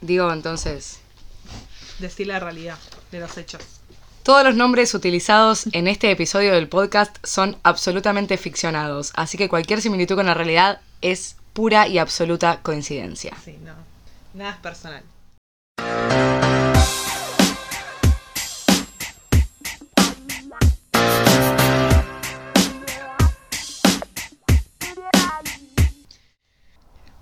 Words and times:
Digo, 0.00 0.32
entonces, 0.32 0.98
Decir 1.98 2.28
la 2.28 2.38
realidad 2.38 2.78
de 3.10 3.20
los 3.20 3.36
hechos. 3.36 3.62
todos 4.22 4.44
los 4.44 4.54
nombres 4.54 4.94
utilizados 4.94 5.64
en 5.72 5.88
este 5.88 6.10
episodio 6.10 6.52
del 6.54 6.68
podcast 6.68 7.16
son 7.24 7.56
absolutamente 7.64 8.36
ficcionados, 8.36 9.12
así 9.16 9.36
que 9.36 9.48
cualquier 9.48 9.82
similitud 9.82 10.14
con 10.14 10.26
la 10.26 10.34
realidad 10.34 10.80
es 11.02 11.36
pura 11.54 11.88
y 11.88 11.98
absoluta 11.98 12.60
coincidencia. 12.62 13.36
Sí, 13.44 13.58
no. 13.64 13.74
Nada 14.34 14.52
es 14.52 14.56
personal. 14.58 15.02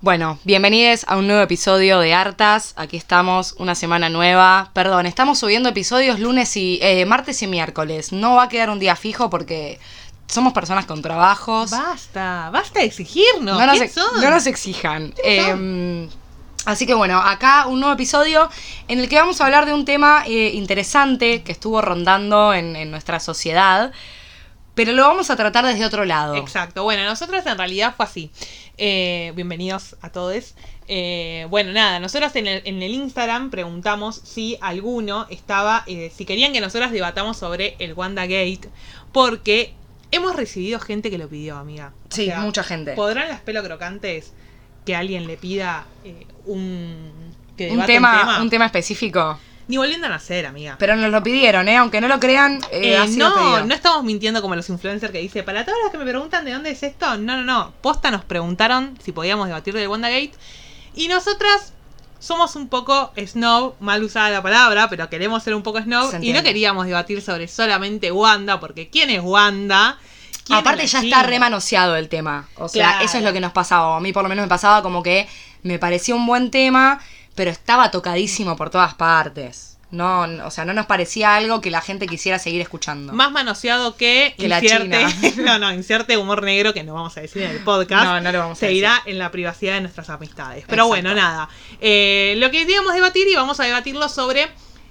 Bueno, 0.07 0.39
bienvenidos 0.45 1.03
a 1.09 1.17
un 1.17 1.27
nuevo 1.27 1.41
episodio 1.41 1.99
de 1.99 2.13
Hartas. 2.13 2.71
Aquí 2.77 2.95
estamos, 2.95 3.55
una 3.57 3.75
semana 3.75 4.07
nueva. 4.07 4.71
Perdón, 4.71 5.05
estamos 5.05 5.37
subiendo 5.37 5.67
episodios 5.67 6.21
lunes 6.21 6.55
y 6.55 6.79
eh, 6.81 7.05
martes 7.05 7.41
y 7.41 7.47
miércoles. 7.47 8.13
No 8.13 8.35
va 8.35 8.43
a 8.43 8.47
quedar 8.47 8.69
un 8.69 8.79
día 8.79 8.95
fijo 8.95 9.29
porque 9.29 9.81
somos 10.27 10.53
personas 10.53 10.85
con 10.85 11.01
trabajos. 11.01 11.71
Basta, 11.71 12.49
basta 12.53 12.79
de 12.79 12.85
exigirnos. 12.85 13.59
no, 13.59 13.65
nos, 13.65 13.79
¿Qué 13.79 13.83
ex- 13.83 13.95
son? 13.95 14.21
no 14.21 14.29
nos 14.29 14.47
exijan. 14.47 15.13
Eh, 15.25 16.07
así 16.63 16.87
que 16.87 16.93
bueno, 16.93 17.19
acá 17.19 17.67
un 17.67 17.81
nuevo 17.81 17.93
episodio 17.93 18.49
en 18.87 18.99
el 18.99 19.09
que 19.09 19.17
vamos 19.17 19.41
a 19.41 19.45
hablar 19.45 19.65
de 19.65 19.73
un 19.73 19.83
tema 19.83 20.23
eh, 20.25 20.51
interesante 20.53 21.43
que 21.43 21.51
estuvo 21.51 21.81
rondando 21.81 22.53
en, 22.53 22.77
en 22.77 22.91
nuestra 22.91 23.19
sociedad, 23.19 23.91
pero 24.73 24.93
lo 24.93 25.01
vamos 25.05 25.29
a 25.31 25.35
tratar 25.35 25.65
desde 25.65 25.83
otro 25.83 26.05
lado. 26.05 26.35
Exacto. 26.37 26.83
Bueno, 26.83 27.03
nosotros 27.03 27.45
en 27.45 27.57
realidad 27.57 27.93
fue 27.97 28.05
así. 28.05 28.31
Eh, 28.77 29.31
bienvenidos 29.35 29.95
a 30.01 30.11
todos. 30.11 30.53
Eh, 30.87 31.47
bueno, 31.49 31.71
nada, 31.71 31.99
nosotros 31.99 32.35
en 32.35 32.45
el, 32.47 32.61
en 32.65 32.81
el 32.83 32.91
Instagram 32.93 33.49
preguntamos 33.49 34.15
si 34.15 34.57
alguno 34.61 35.25
estaba, 35.29 35.83
eh, 35.87 36.11
si 36.15 36.25
querían 36.25 36.53
que 36.53 36.61
nosotras 36.61 36.91
debatamos 36.91 37.37
sobre 37.37 37.75
el 37.79 37.93
WandaGate, 37.93 38.69
porque 39.11 39.73
hemos 40.11 40.35
recibido 40.35 40.79
gente 40.79 41.09
que 41.09 41.17
lo 41.17 41.27
pidió, 41.27 41.57
amiga. 41.57 41.91
O 42.09 42.15
Sí, 42.15 42.27
sea, 42.27 42.39
mucha 42.41 42.63
gente. 42.63 42.93
¿Podrán 42.93 43.29
las 43.29 43.41
pelo 43.41 43.63
crocantes 43.63 44.33
que 44.85 44.95
alguien 44.95 45.25
le 45.25 45.37
pida 45.37 45.85
eh, 46.05 46.27
un, 46.45 47.11
que 47.57 47.65
Un 47.71 47.77
debata 47.77 47.87
tema, 47.87 48.41
un 48.41 48.49
tema 48.49 48.65
específico. 48.67 49.39
Ni 49.67 49.75
volviendo 49.77 50.07
a 50.07 50.09
nacer, 50.09 50.45
amiga. 50.45 50.77
Pero 50.79 50.95
nos 50.95 51.11
lo 51.11 51.21
pidieron, 51.23 51.67
¿eh? 51.67 51.75
Aunque 51.77 51.99
no 51.99 52.07
lo 52.07 52.19
crean, 52.19 52.61
eh, 52.71 52.95
Eh, 53.03 53.07
sido 53.07 53.29
no, 53.29 53.65
no 53.65 53.73
estamos 53.75 54.03
mintiendo 54.03 54.41
como 54.41 54.55
los 54.55 54.69
influencers 54.69 55.11
que 55.11 55.19
dice, 55.19 55.43
para 55.43 55.65
todas 55.65 55.79
las 55.83 55.91
que 55.91 55.97
me 55.97 56.05
preguntan 56.05 56.45
de 56.45 56.53
dónde 56.53 56.71
es 56.71 56.83
esto, 56.83 57.17
no, 57.17 57.35
no, 57.37 57.43
no. 57.43 57.73
Posta 57.81 58.09
nos 58.09 58.23
preguntaron 58.23 58.97
si 59.03 59.11
podíamos 59.11 59.47
debatir 59.47 59.73
de 59.73 59.87
WandaGate. 59.87 60.31
Y 60.95 61.09
nosotras 61.09 61.73
somos 62.19 62.55
un 62.55 62.69
poco 62.69 63.11
snob, 63.27 63.75
mal 63.81 64.01
usada 64.03 64.29
la 64.29 64.41
palabra, 64.41 64.89
pero 64.89 65.09
queremos 65.09 65.43
ser 65.43 65.53
un 65.53 65.63
poco 65.63 65.81
snob. 65.81 66.13
Y 66.23 66.31
no 66.33 66.43
queríamos 66.43 66.85
debatir 66.87 67.21
sobre 67.21 67.47
solamente 67.49 68.11
Wanda, 68.11 68.59
porque 68.61 68.89
¿quién 68.89 69.09
es 69.09 69.21
Wanda? 69.21 69.99
¿Quién 70.45 70.59
Aparte 70.59 70.83
es 70.85 70.91
ya 70.93 71.01
está 71.01 71.23
remanoseado 71.23 71.97
el 71.97 72.07
tema. 72.07 72.47
O 72.55 72.69
sea, 72.69 72.91
Claro. 72.91 73.05
eso 73.05 73.17
es 73.17 73.23
lo 73.25 73.33
que 73.33 73.41
nos 73.41 73.51
pasaba. 73.51 73.97
A 73.97 73.99
mí 73.99 74.13
por 74.13 74.23
lo 74.23 74.29
menos 74.29 74.43
me 74.45 74.49
pasaba 74.49 74.81
como 74.81 75.03
que 75.03 75.27
me 75.63 75.77
parecía 75.77 76.15
un 76.15 76.25
buen 76.25 76.51
tema, 76.51 77.01
pero 77.37 77.51
estaba 77.51 77.91
tocadísimo 77.91 78.57
por 78.57 78.71
todas 78.71 78.95
partes. 78.95 79.77
No, 79.89 80.23
o 80.45 80.51
sea, 80.51 80.65
no 80.65 80.73
nos 80.73 80.85
parecía 80.85 81.35
algo 81.35 81.61
que 81.61 81.71
la 81.71 81.79
gente 81.79 82.07
quisiera 82.07 82.39
seguir 82.39 82.59
escuchando. 82.59 83.13
Más 83.13 83.31
manoseado 83.31 83.95
que, 83.95 84.35
Que 84.37 84.49
la 84.49 84.59
China. 84.59 84.99
no, 85.37 85.59
no, 85.59 85.71
insierte 85.71 86.17
humor 86.17 86.43
negro 86.43 86.73
que 86.73 86.83
no 86.83 86.95
vamos 86.95 87.15
a 87.15 87.21
decir 87.21 87.43
en 87.43 87.51
el 87.51 87.59
podcast. 87.63 88.03
No, 88.03 88.19
no 88.19 88.31
lo 88.33 88.39
vamos 88.39 88.57
a 88.57 88.59
Seguirá 88.67 89.01
en 89.05 89.17
la 89.17 89.31
privacidad 89.31 89.75
de 89.75 89.81
nuestras 89.81 90.09
amistades. 90.09 90.65
Pero 90.67 90.83
Exacto. 90.83 90.87
bueno, 90.87 91.13
nada. 91.13 91.47
Eh, 91.79 92.33
lo 92.37 92.51
que 92.51 92.59
queríamos 92.59 92.93
debatir 92.93 93.29
y 93.29 93.35
vamos 93.35 93.61
a 93.61 93.63
debatirlo 93.63 94.09
sobre 94.09 94.49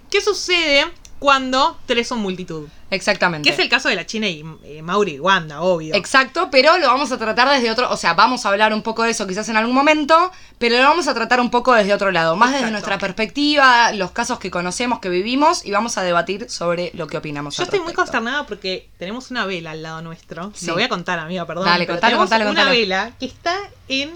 qué 0.08 0.22
sucede 0.22 0.86
cuando 1.18 1.78
tres 1.86 2.08
son 2.08 2.20
multitud. 2.20 2.68
Exactamente. 2.90 3.48
Que 3.48 3.54
es 3.54 3.58
el 3.58 3.68
caso 3.68 3.88
de 3.88 3.96
la 3.96 4.06
China 4.06 4.28
y 4.28 4.44
eh, 4.64 4.80
Mauri 4.82 5.14
y 5.14 5.20
Wanda, 5.20 5.60
obvio. 5.62 5.94
Exacto, 5.94 6.48
pero 6.52 6.78
lo 6.78 6.86
vamos 6.86 7.10
a 7.10 7.18
tratar 7.18 7.48
desde 7.48 7.70
otro, 7.70 7.90
o 7.90 7.96
sea, 7.96 8.14
vamos 8.14 8.46
a 8.46 8.50
hablar 8.50 8.72
un 8.72 8.82
poco 8.82 9.02
de 9.02 9.10
eso 9.10 9.26
quizás 9.26 9.48
en 9.48 9.56
algún 9.56 9.74
momento, 9.74 10.30
pero 10.58 10.76
lo 10.76 10.84
vamos 10.84 11.08
a 11.08 11.14
tratar 11.14 11.40
un 11.40 11.50
poco 11.50 11.74
desde 11.74 11.92
otro 11.94 12.12
lado, 12.12 12.36
más 12.36 12.52
desde 12.52 12.70
nuestra 12.70 12.98
perspectiva, 12.98 13.92
los 13.92 14.12
casos 14.12 14.38
que 14.38 14.50
conocemos, 14.50 15.00
que 15.00 15.08
vivimos 15.08 15.64
y 15.64 15.72
vamos 15.72 15.98
a 15.98 16.02
debatir 16.02 16.48
sobre 16.48 16.92
lo 16.94 17.06
que 17.06 17.16
opinamos. 17.16 17.56
Yo 17.56 17.62
al 17.62 17.66
estoy 17.66 17.80
muy 17.80 17.92
consternada 17.92 18.46
porque 18.46 18.88
tenemos 18.98 19.30
una 19.30 19.46
vela 19.46 19.72
al 19.72 19.82
lado 19.82 20.02
nuestro. 20.02 20.52
Sí. 20.54 20.66
Lo 20.66 20.74
voy 20.74 20.84
a 20.84 20.88
contar, 20.88 21.18
amiga, 21.18 21.44
perdón. 21.44 21.64
Dale, 21.64 21.86
pero 21.86 21.96
contalo, 21.96 22.10
tenemos 22.10 22.30
contalo, 22.30 22.50
Una 22.50 22.70
vela 22.70 23.12
que 23.18 23.26
está 23.26 23.58
en 23.88 24.10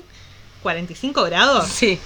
45 0.62 1.24
grados 1.24 1.66
Sí, 1.68 1.98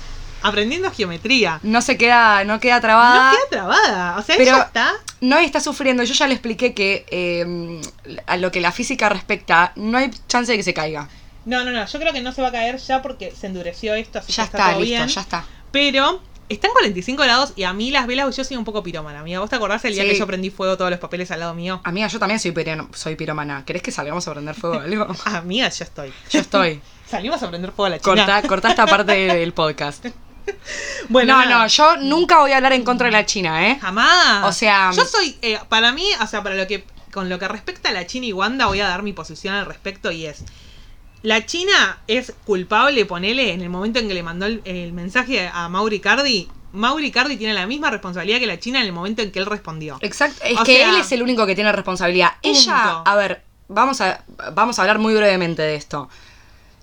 aprendiendo 0.45 0.91
geometría. 0.91 1.59
no 1.63 1.83
se 1.83 1.97
queda, 1.99 2.45
no 2.45 2.61
queda 2.61 2.81
trabada. 2.81 3.33
No 3.33 3.37
queda 3.39 3.49
trabada. 3.51 4.17
O 4.19 4.23
sea, 4.23 4.37
Pero- 4.37 4.51
ella 4.57 4.63
está 4.65 4.93
No 5.21 5.39
está 5.39 5.59
sufriendo. 5.61 6.03
Yo 6.05 6.15
ya 6.15 6.27
le 6.29 6.35
expliqué 6.35 6.75
que 6.75 7.07
eh, 7.11 7.81
a 8.27 8.37
lo 8.37 8.53
que 8.53 8.61
la 8.61 8.71
física 8.73 9.09
respecta, 9.09 9.73
no 9.77 9.99
hay 9.99 10.11
chance 10.29 10.53
de 10.53 10.59
que 10.59 10.65
se 10.65 10.75
caiga. 10.75 11.09
No, 11.47 11.65
no, 11.65 11.71
no, 11.73 11.85
yo 11.87 11.99
creo 11.99 12.13
que 12.13 12.21
no 12.23 12.33
se 12.33 12.41
va 12.43 12.49
a 12.49 12.53
caer 12.53 12.79
ya 12.79 13.03
porque 13.03 13.31
se 13.39 13.47
endureció 13.49 13.95
esto, 13.95 14.19
así 14.21 14.33
Ya 14.33 14.45
que 14.45 14.47
está, 14.47 14.59
está, 14.59 14.71
todo 14.73 14.81
listo, 14.81 14.97
bien. 14.97 15.09
ya 15.09 15.21
está. 15.21 15.45
Pero 15.73 16.23
está 16.49 16.67
en 16.69 16.73
45 16.75 17.23
grados 17.23 17.53
y 17.57 17.65
a 17.65 17.73
mí 17.73 17.91
las 17.91 18.07
velas, 18.07 18.35
yo 18.37 18.45
soy 18.45 18.57
un 18.57 18.65
poco 18.65 18.83
pirómana, 18.83 19.21
amiga. 19.21 19.41
¿Vos 19.41 19.51
te 19.51 19.57
acordás 19.57 19.85
el 19.87 19.95
día 19.95 20.05
Sí. 20.05 20.11
que 20.11 20.19
yo 20.19 20.27
prendí 20.27 20.51
fuego 20.51 20.77
todos 20.77 20.91
los 20.91 21.01
papeles 21.01 21.31
al 21.31 21.41
lado 21.41 21.55
mío? 21.55 21.81
Amiga, 21.85 22.07
yo 22.09 22.19
también 22.19 22.39
soy, 22.41 22.55
soy 22.95 23.17
piromana. 23.17 23.63
¿Querés 23.67 23.83
que 23.83 23.91
salgamos 23.93 24.27
a 24.29 24.33
prender 24.33 24.55
fuego 24.55 24.79
algo? 24.81 25.07
Amiga, 25.27 25.69
yo 25.69 25.85
estoy. 25.85 26.13
Yo 26.31 26.41
estoy. 26.41 26.81
Salimos 27.07 27.43
a 27.43 27.49
prender 27.51 27.73
fuego 27.73 27.87
a 27.87 27.91
la 27.91 27.99
China. 27.99 28.15
Corta, 28.25 28.49
corta 28.49 28.71
esta 28.71 28.87
parte 28.87 29.13
del 29.35 29.53
podcast. 29.53 30.07
Bueno, 31.09 31.35
no, 31.35 31.45
nada. 31.45 31.59
no, 31.63 31.67
yo 31.67 31.97
nunca 31.99 32.39
voy 32.39 32.53
a 32.53 32.57
hablar 32.57 32.73
en 32.73 32.83
contra 32.83 33.07
de 33.07 33.13
la 33.13 33.27
China, 33.27 33.69
¿eh? 33.69 33.79
Jamás. 33.81 34.45
O 34.45 34.53
sea, 34.53 34.91
yo 34.93 35.05
soy, 35.05 35.37
eh, 35.43 35.59
para 35.69 35.93
mí, 35.93 36.07
o 36.21 36.27
sea, 36.27 36.43
para 36.43 36.55
lo 36.55 36.67
que, 36.67 36.85
con 37.13 37.29
lo 37.29 37.39
que 37.39 37.47
respecta 37.47 37.91
a 37.91 37.93
la 37.93 38.07
China 38.07 38.27
y 38.27 38.33
Wanda, 38.33 38.67
voy 38.67 38.81
a 38.81 38.89
dar 38.89 39.03
mi 39.03 39.13
posición 39.13 39.55
al 39.55 39.67
respecto 39.67 40.11
y 40.11 40.27
es. 40.27 40.45
La 41.23 41.47
China 41.47 41.99
es 42.07 42.33
culpable, 42.45 43.05
ponele, 43.07 43.53
en 43.53 43.61
el 43.61 43.71
momento 43.71 43.99
en 43.99 44.09
que 44.09 44.15
le 44.15 44.23
mandó 44.23 44.47
el, 44.47 44.63
el 44.65 44.93
mensaje 44.93 45.51
a 45.53 45.69
Mauri 45.69 46.01
Cardi. 46.01 46.49
Mauri 46.73 47.11
Cardi 47.11 47.37
tiene 47.37 47.55
la 47.55 47.67
misma 47.67 47.91
responsabilidad 47.91 48.41
que 48.41 48.47
la 48.47 48.59
China 48.59 48.81
en 48.81 48.87
el 48.87 48.93
momento 48.93 49.23
en 49.23 49.31
que 49.31 49.39
él 49.39 49.47
respondió. 49.47 49.99
Exacto, 50.01 50.43
es 50.45 50.59
O 50.59 50.65
que 50.65 50.77
sea, 50.77 50.91
él 50.91 50.97
es 50.97 51.13
el 51.13 51.23
único 51.23 51.47
que 51.47 51.55
tiene 51.55 51.71
responsabilidad. 51.73 52.33
Ella, 52.43 53.03
a 53.05 53.15
ver, 53.15 53.45
vamos 53.69 54.01
a, 54.01 54.25
vamos 54.53 54.79
a 54.79 54.83
hablar 54.83 54.99
muy 54.99 55.15
brevemente 55.15 55.63
de 55.63 55.77
esto. 55.77 56.09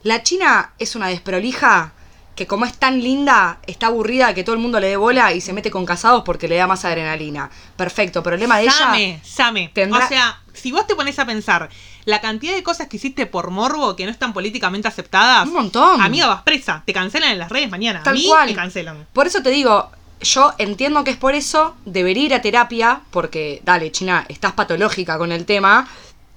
La 0.03 0.23
China 0.23 0.73
es 0.79 0.95
una 0.95 1.07
desprolija 1.07 1.93
que 2.35 2.47
como 2.47 2.65
es 2.65 2.73
tan 2.77 3.01
linda, 3.03 3.59
está 3.67 3.87
aburrida 3.87 4.33
que 4.33 4.43
todo 4.43 4.55
el 4.55 4.61
mundo 4.61 4.79
le 4.79 4.87
dé 4.87 4.97
bola 4.97 5.33
y 5.33 5.41
se 5.41 5.53
mete 5.53 5.69
con 5.69 5.85
casados 5.85 6.23
porque 6.25 6.47
le 6.47 6.55
da 6.55 6.65
más 6.67 6.85
adrenalina. 6.85 7.49
Perfecto, 7.75 8.23
problema 8.23 8.57
de 8.57 8.63
ella. 8.63 8.71
Same, 8.71 9.21
Same. 9.23 9.71
tendrá- 9.73 10.05
O 10.05 10.07
sea, 10.07 10.39
si 10.53 10.71
vos 10.71 10.87
te 10.87 10.95
pones 10.95 11.19
a 11.19 11.25
pensar 11.25 11.69
la 12.05 12.19
cantidad 12.21 12.53
de 12.55 12.63
cosas 12.63 12.87
que 12.87 12.97
hiciste 12.97 13.25
por 13.27 13.51
morbo 13.51 13.95
que 13.95 14.05
no 14.05 14.11
están 14.11 14.33
políticamente 14.33 14.87
aceptadas, 14.87 15.45
Un 15.47 15.53
montón. 15.53 16.01
amiga, 16.01 16.27
vas 16.27 16.41
presa. 16.43 16.83
Te 16.85 16.93
cancelan 16.93 17.31
en 17.31 17.39
las 17.39 17.49
redes 17.49 17.69
mañana. 17.69 18.01
Tal 18.03 18.13
a 18.15 18.17
mí 18.17 18.25
cual. 18.25 18.49
me 18.49 18.55
cancelan. 18.55 19.07
Por 19.13 19.27
eso 19.27 19.43
te 19.43 19.49
digo, 19.49 19.91
yo 20.21 20.53
entiendo 20.57 21.03
que 21.03 21.11
es 21.11 21.17
por 21.17 21.35
eso, 21.35 21.75
debería 21.85 22.23
ir 22.23 22.33
a 22.33 22.41
terapia, 22.41 23.01
porque, 23.11 23.61
dale, 23.65 23.91
China, 23.91 24.25
estás 24.29 24.53
patológica 24.53 25.17
con 25.17 25.31
el 25.31 25.45
tema, 25.45 25.87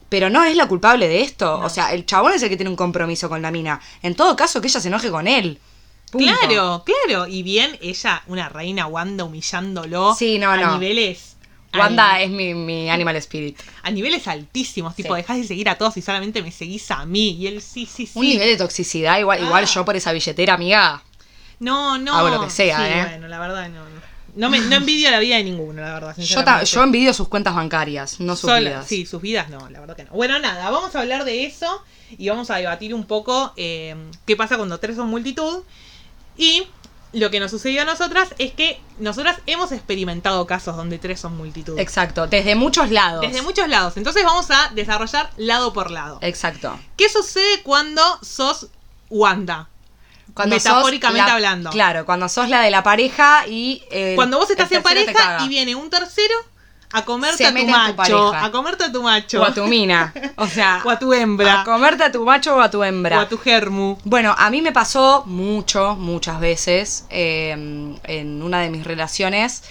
pero 0.08 0.28
no 0.28 0.44
es 0.44 0.56
la 0.56 0.66
culpable 0.66 1.06
de 1.08 1.22
esto. 1.22 1.58
No. 1.60 1.66
O 1.66 1.70
sea, 1.70 1.92
el 1.92 2.04
chabón 2.04 2.32
es 2.34 2.42
el 2.42 2.48
que 2.48 2.56
tiene 2.56 2.70
un 2.70 2.76
compromiso 2.76 3.28
con 3.28 3.40
la 3.42 3.50
mina. 3.50 3.80
En 4.02 4.14
todo 4.14 4.36
caso, 4.36 4.60
que 4.60 4.68
ella 4.68 4.80
se 4.80 4.88
enoje 4.88 5.10
con 5.10 5.26
él. 5.26 5.58
Punto. 6.14 6.32
Claro, 6.40 6.84
claro. 6.84 7.26
Y 7.28 7.42
bien, 7.42 7.76
ella, 7.82 8.22
una 8.28 8.48
reina 8.48 8.86
Wanda 8.86 9.24
humillándolo 9.24 10.14
Sí, 10.14 10.38
no, 10.38 10.50
a 10.50 10.56
no. 10.56 10.74
niveles. 10.78 11.36
Wanda 11.76 12.20
es 12.20 12.30
mi, 12.30 12.54
mi 12.54 12.88
animal 12.88 13.16
spirit. 13.16 13.58
a 13.82 13.90
niveles 13.90 14.28
altísimos, 14.28 14.94
tipo, 14.94 15.14
Sí. 15.14 15.16
dejás 15.22 15.36
de 15.38 15.44
seguir 15.44 15.68
a 15.68 15.76
todos 15.76 15.96
y 15.96 16.02
solamente 16.02 16.40
me 16.40 16.52
seguís 16.52 16.88
a 16.92 17.04
mí. 17.04 17.30
Y 17.32 17.48
él 17.48 17.60
sí, 17.60 17.84
sí, 17.86 18.06
sí. 18.06 18.16
Un 18.18 18.26
nivel 18.26 18.48
de 18.48 18.56
toxicidad, 18.56 19.18
igual, 19.18 19.42
igual 19.42 19.64
Ah. 19.64 19.70
yo 19.74 19.84
por 19.84 19.96
esa 19.96 20.12
billetera, 20.12 20.54
amiga. 20.54 21.02
No, 21.58 21.98
no. 21.98 22.14
Hago 22.16 22.28
lo 22.28 22.44
que 22.44 22.50
sea, 22.50 22.78
Sí, 22.78 22.84
¿eh? 22.92 23.06
Bueno, 23.10 23.28
la 23.28 23.38
verdad 23.40 23.68
no. 23.68 23.84
No, 23.84 24.00
no, 24.36 24.50
me, 24.50 24.58
no 24.60 24.76
envidio 24.76 25.10
la 25.10 25.18
vida 25.20 25.36
de 25.36 25.44
ninguno, 25.44 25.80
la 25.82 25.94
verdad. 25.94 26.16
Yo, 26.16 26.44
ta- 26.44 26.62
yo 26.64 26.82
envidio 26.82 27.12
sus 27.14 27.28
cuentas 27.28 27.54
bancarias, 27.54 28.18
no 28.20 28.34
sus 28.36 28.52
vidas. 28.56 28.86
Sí, 28.86 29.06
sus 29.06 29.20
vidas 29.22 29.48
no, 29.50 29.68
la 29.70 29.78
verdad 29.80 29.94
que 29.96 30.04
no. 30.04 30.10
Bueno, 30.12 30.38
nada, 30.40 30.70
vamos 30.70 30.94
a 30.94 31.00
hablar 31.00 31.24
de 31.24 31.44
eso 31.44 31.82
y 32.18 32.28
vamos 32.28 32.50
a 32.50 32.56
debatir 32.56 32.94
un 32.94 33.04
poco 33.04 33.52
eh, 33.56 33.94
qué 34.26 34.36
pasa 34.36 34.56
cuando 34.56 34.78
tres 34.78 34.96
son 34.96 35.08
multitud. 35.08 35.62
Y 36.36 36.66
lo 37.12 37.30
que 37.30 37.38
nos 37.40 37.50
sucedió 37.52 37.82
a 37.82 37.84
nosotras 37.84 38.34
es 38.38 38.52
que 38.52 38.80
nosotras 38.98 39.36
hemos 39.46 39.70
experimentado 39.72 40.46
casos 40.46 40.76
donde 40.76 40.98
tres 40.98 41.20
son 41.20 41.36
multitud. 41.36 41.78
Exacto, 41.78 42.26
desde 42.26 42.54
muchos 42.56 42.90
lados. 42.90 43.20
Desde 43.20 43.42
muchos 43.42 43.68
lados. 43.68 43.96
Entonces 43.96 44.24
vamos 44.24 44.50
a 44.50 44.70
desarrollar 44.74 45.30
lado 45.36 45.72
por 45.72 45.90
lado. 45.90 46.18
Exacto. 46.22 46.78
¿Qué 46.96 47.08
sucede 47.08 47.62
cuando 47.62 48.02
sos 48.22 48.68
Wanda? 49.10 49.68
Cuando 50.34 50.56
Metafóricamente 50.56 51.28
la- 51.28 51.34
hablando. 51.34 51.70
Claro, 51.70 52.04
cuando 52.04 52.28
sos 52.28 52.48
la 52.48 52.60
de 52.62 52.70
la 52.72 52.82
pareja 52.82 53.46
y. 53.46 53.84
eh, 53.92 54.14
Cuando 54.16 54.38
vos 54.38 54.50
estás 54.50 54.72
en 54.72 54.82
pareja 54.82 55.38
y 55.44 55.48
viene 55.48 55.76
un 55.76 55.90
tercero 55.90 56.34
a 56.94 57.04
comerte 57.04 57.44
a 57.46 57.50
tu 57.50 57.66
macho, 57.66 58.32
a 58.46 58.50
comerte 58.52 58.84
a 58.84 58.92
tu 58.92 59.02
macho, 59.02 59.40
O 59.42 59.44
a 59.44 59.52
tu 59.54 59.64
mina. 59.66 60.12
O 60.36 60.46
sea, 60.46 60.80
o 60.84 60.90
a 60.90 60.98
tu 60.98 61.12
hembra, 61.12 61.60
a 61.60 61.64
comerte 61.64 62.02
a 62.04 62.10
tu 62.12 62.24
macho 62.24 62.56
o 62.56 62.60
a 62.60 62.70
tu 62.70 62.82
hembra. 62.82 63.18
o 63.18 63.20
a 63.22 63.28
tu 63.28 63.36
germu. 63.38 63.98
Bueno, 64.04 64.34
a 64.38 64.48
mí 64.50 64.62
me 64.62 64.72
pasó 64.72 65.24
mucho, 65.26 65.96
muchas 65.96 66.40
veces 66.40 67.04
eh, 67.10 67.50
en 68.04 68.42
una 68.42 68.60
de 68.60 68.70
mis 68.70 68.84
relaciones 68.84 69.62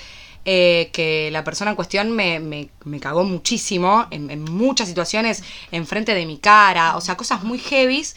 eh, 0.45 0.89
que 0.91 1.29
la 1.31 1.43
persona 1.45 1.71
en 1.71 1.75
cuestión 1.75 2.11
me, 2.11 2.39
me- 2.41 2.69
me 2.83 2.99
cagó 2.99 3.23
muchísimo 3.23 4.05
en, 4.11 4.29
en 4.29 4.43
muchas 4.43 4.89
situaciones 4.89 5.41
enfrente 5.71 6.13
de 6.13 6.25
mi 6.25 6.37
cara, 6.37 6.97
o 6.97 7.01
sea, 7.01 7.15
cosas 7.15 7.43
muy 7.43 7.59
heavies. 7.59 8.15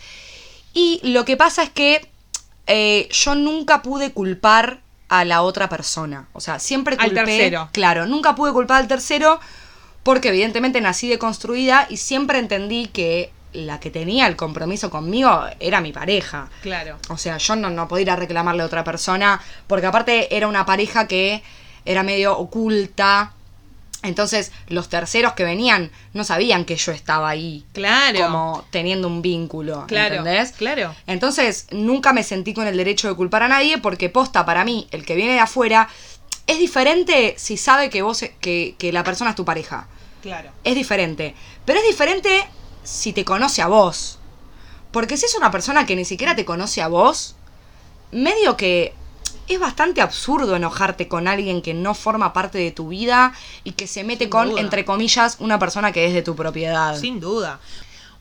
Y 0.75 1.01
lo 1.05 1.25
que 1.25 1.37
pasa 1.37 1.63
es 1.63 1.71
que 1.71 2.11
eh, 2.67 3.09
yo 3.13 3.37
nunca 3.37 3.81
pude 3.83 4.13
culpar 4.13 4.81
a 5.09 5.25
la 5.25 5.43
otra 5.43 5.69
persona. 5.69 6.29
O 6.33 6.41
sea, 6.41 6.59
siempre 6.59 6.97
Al 6.99 7.09
culpé. 7.09 7.25
tercero. 7.25 7.69
Claro, 7.73 8.07
nunca 8.07 8.35
pude 8.35 8.53
culpar 8.53 8.83
al 8.83 8.89
tercero 8.89 9.41
porque 10.03 10.29
evidentemente 10.29 10.81
nací 10.81 11.09
deconstruida 11.09 11.87
y 11.89 11.97
siempre 11.97 12.39
entendí 12.39 12.87
que 12.87 13.33
la 13.53 13.81
que 13.81 13.91
tenía 13.91 14.27
el 14.27 14.37
compromiso 14.37 14.91
conmigo 14.91 15.45
era 15.61 15.81
mi 15.81 15.93
pareja. 15.93 16.49
Claro. 16.63 16.99
O 17.09 17.17
sea, 17.17 17.39
yo 17.39 17.57
no, 17.57 17.71
no 17.71 17.89
podía 17.89 18.03
ir 18.03 18.11
a 18.11 18.17
reclamarle 18.17 18.63
a 18.63 18.67
otra 18.67 18.85
persona, 18.85 19.41
porque 19.67 19.87
aparte 19.87 20.37
era 20.37 20.47
una 20.47 20.67
pareja 20.67 21.07
que 21.07 21.43
era 21.85 22.03
medio 22.03 22.37
oculta. 22.37 23.33
Entonces, 24.07 24.53
los 24.69 24.89
terceros 24.89 25.33
que 25.35 25.45
venían 25.45 25.91
no 26.15 26.25
sabían 26.25 26.65
que 26.65 26.77
yo 26.77 26.93
estaba 26.93 27.29
ahí. 27.29 27.65
Claro. 27.73 28.19
Como 28.21 28.65
teniendo 28.71 29.09
un 29.09 29.23
vínculo. 29.23 29.85
Claro, 29.87 30.17
¿Entendés? 30.17 30.53
claro. 30.53 30.95
Entonces, 31.07 31.67
nunca 31.71 32.13
me 32.13 32.23
sentí 32.23 32.55
con 32.55 32.67
el 32.67 32.77
derecho 32.77 33.09
de 33.09 33.15
culpar 33.15 33.43
a 33.43 33.49
nadie, 33.49 33.79
porque 33.79 34.09
posta 34.09 34.45
para 34.47 34.65
mí, 34.65 34.89
el 34.91 35.05
que 35.05 35.15
viene 35.15 35.35
de 35.35 35.41
afuera, 35.41 35.89
es 36.47 36.59
diferente 36.59 37.35
si 37.37 37.57
sabe 37.57 37.91
que 37.91 38.03
vos, 38.03 38.25
que, 38.41 38.75
que 38.79 38.93
la 38.93 39.03
persona 39.05 39.31
es 39.31 39.37
tu 39.37 39.45
pareja 39.45 39.89
Claro. 40.23 40.51
es 40.65 40.75
diferente. 40.75 41.35
Pero 41.65 41.79
es 41.81 41.87
diferente 41.87 42.47
si 42.85 43.13
te 43.13 43.25
conoce 43.25 43.63
a 43.63 43.67
vos. 43.67 44.19
Porque 44.93 45.17
si 45.17 45.27
es 45.27 45.35
una 45.35 45.51
persona 45.51 45.87
que 45.87 45.97
ni 45.97 46.05
siquiera 46.05 46.35
te 46.37 46.45
conoce 46.45 46.81
a 46.83 46.89
vos, 46.89 47.35
medio 48.13 48.57
que 48.57 48.95
es 49.49 49.61
bastante 49.61 50.01
absurdo 50.01 50.57
enojarte 50.57 51.09
con 51.09 51.29
alguien 51.29 51.63
que 51.63 51.75
no 51.75 51.95
forma 51.95 52.33
parte 52.33 52.59
de 52.59 52.71
tu 52.73 52.89
vida 52.89 53.33
y 53.65 53.73
que 53.73 53.87
se 53.87 54.05
mete 54.05 54.25
Sin 54.25 54.31
con, 54.31 54.51
duda. 54.51 54.61
entre 54.61 54.85
comillas, 54.85 55.37
una 55.41 55.59
persona 55.59 55.93
que 55.93 56.07
es 56.07 56.15
de 56.15 56.23
tu 56.23 56.35
propiedad. 56.37 56.97
Sin 56.99 57.21
duda. 57.21 57.61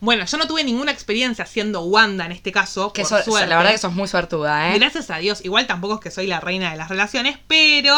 Bueno, 0.00 0.24
yo 0.26 0.36
no 0.36 0.46
tuve 0.46 0.62
ninguna 0.62 0.92
experiencia 0.92 1.46
siendo 1.46 1.80
Wanda 1.82 2.26
en 2.26 2.32
este 2.32 2.52
caso. 2.52 2.92
que 2.92 3.02
por 3.02 3.08
so- 3.08 3.22
suerte. 3.30 3.48
la 3.48 3.56
verdad 3.56 3.72
que 3.72 3.78
sos 3.78 3.92
muy 3.94 4.06
suertuda, 4.08 4.70
¿eh? 4.74 4.78
Gracias 4.78 5.10
a 5.10 5.16
Dios. 5.18 5.42
Igual 5.44 5.66
tampoco 5.66 5.94
es 5.94 6.00
que 6.00 6.10
soy 6.10 6.26
la 6.26 6.38
reina 6.38 6.70
de 6.70 6.76
las 6.76 6.88
relaciones, 6.90 7.38
pero 7.46 7.96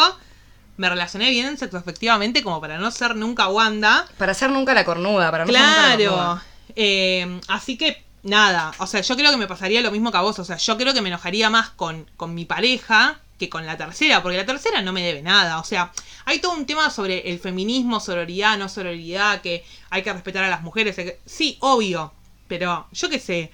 me 0.77 0.87
relacioné 0.89 1.29
bien 1.29 1.57
sexoafectivamente 1.57 2.41
como 2.41 2.61
para 2.61 2.77
no 2.77 2.89
ser 2.91 3.15
nunca 3.17 3.49
Wanda. 3.49 4.07
Para 4.17 4.33
ser 4.33 4.49
nunca 4.49 4.73
la 4.73 4.85
cornuda, 4.85 5.29
para 5.29 5.45
no 5.45 5.51
ser 5.51 5.61
nunca 5.61 5.75
la 5.89 5.95
Claro. 5.97 6.11
cornuda. 6.11 6.43
Eh, 6.77 7.41
así 7.49 7.77
que, 7.77 8.05
nada. 8.23 8.71
O 8.79 8.87
sea, 8.87 9.01
yo 9.01 9.15
creo 9.15 9.31
que 9.31 9.37
me 9.37 9.47
pasaría 9.47 9.81
lo 9.81 9.91
mismo 9.91 10.11
que 10.11 10.17
a 10.17 10.21
vos. 10.21 10.39
O 10.39 10.45
sea, 10.45 10.57
yo 10.57 10.77
creo 10.77 10.93
que 10.93 11.01
me 11.01 11.09
enojaría 11.09 11.49
más 11.49 11.69
con, 11.69 12.09
con 12.17 12.33
mi 12.35 12.45
pareja 12.45 13.19
que 13.37 13.47
con 13.49 13.65
la 13.65 13.77
tercera, 13.77 14.21
porque 14.21 14.37
la 14.37 14.45
tercera 14.45 14.81
no 14.81 14.91
me 14.91 15.01
debe 15.01 15.21
nada. 15.21 15.59
O 15.59 15.63
sea, 15.63 15.91
hay 16.25 16.39
todo 16.39 16.51
un 16.53 16.65
tema 16.65 16.89
sobre 16.89 17.29
el 17.31 17.39
feminismo, 17.39 17.99
sororidad, 18.01 18.57
no 18.57 18.67
sororidad, 18.67 19.39
que 19.41 19.63
hay 19.89 20.01
que 20.03 20.11
respetar 20.11 20.43
a 20.43 20.49
las 20.49 20.61
mujeres. 20.61 20.95
Sí, 21.25 21.57
obvio. 21.61 22.13
Pero 22.49 22.87
yo 22.91 23.09
qué 23.09 23.19
sé, 23.19 23.51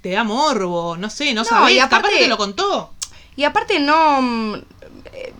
te 0.00 0.10
da 0.10 0.24
morbo, 0.24 0.96
no 0.96 1.10
sé, 1.10 1.34
no, 1.34 1.42
No, 1.42 1.44
sabés, 1.44 1.74
y 1.74 1.78
aparte- 1.78 2.08
capaz 2.08 2.18
te 2.20 2.28
lo 2.28 2.36
contó. 2.38 2.94
Y 3.36 3.44
aparte 3.44 3.78
no... 3.80 4.62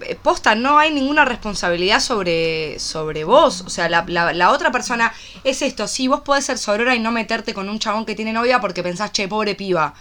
eh, 0.02 0.16
Posta, 0.22 0.54
no 0.54 0.78
hay 0.78 0.92
ninguna 0.92 1.24
responsabilidad 1.24 2.00
sobre, 2.00 2.78
sobre 2.78 3.24
vos. 3.24 3.62
O 3.66 3.70
sea, 3.70 3.88
la, 3.88 4.04
la- 4.06 4.50
otra 4.50 4.70
persona 4.70 5.12
es 5.44 5.62
esto. 5.62 5.86
Sí, 5.88 6.08
vos 6.08 6.20
podés 6.22 6.44
ser 6.46 6.58
sorora 6.58 6.94
y 6.94 7.00
no 7.00 7.10
meterte 7.12 7.54
con 7.54 7.68
un 7.68 7.78
chabón 7.78 8.04
que 8.04 8.14
tiene 8.14 8.32
novia 8.32 8.60
porque 8.60 8.82
pensás, 8.82 9.10
che, 9.12 9.28
pobre 9.28 9.54
piba, 9.54 9.94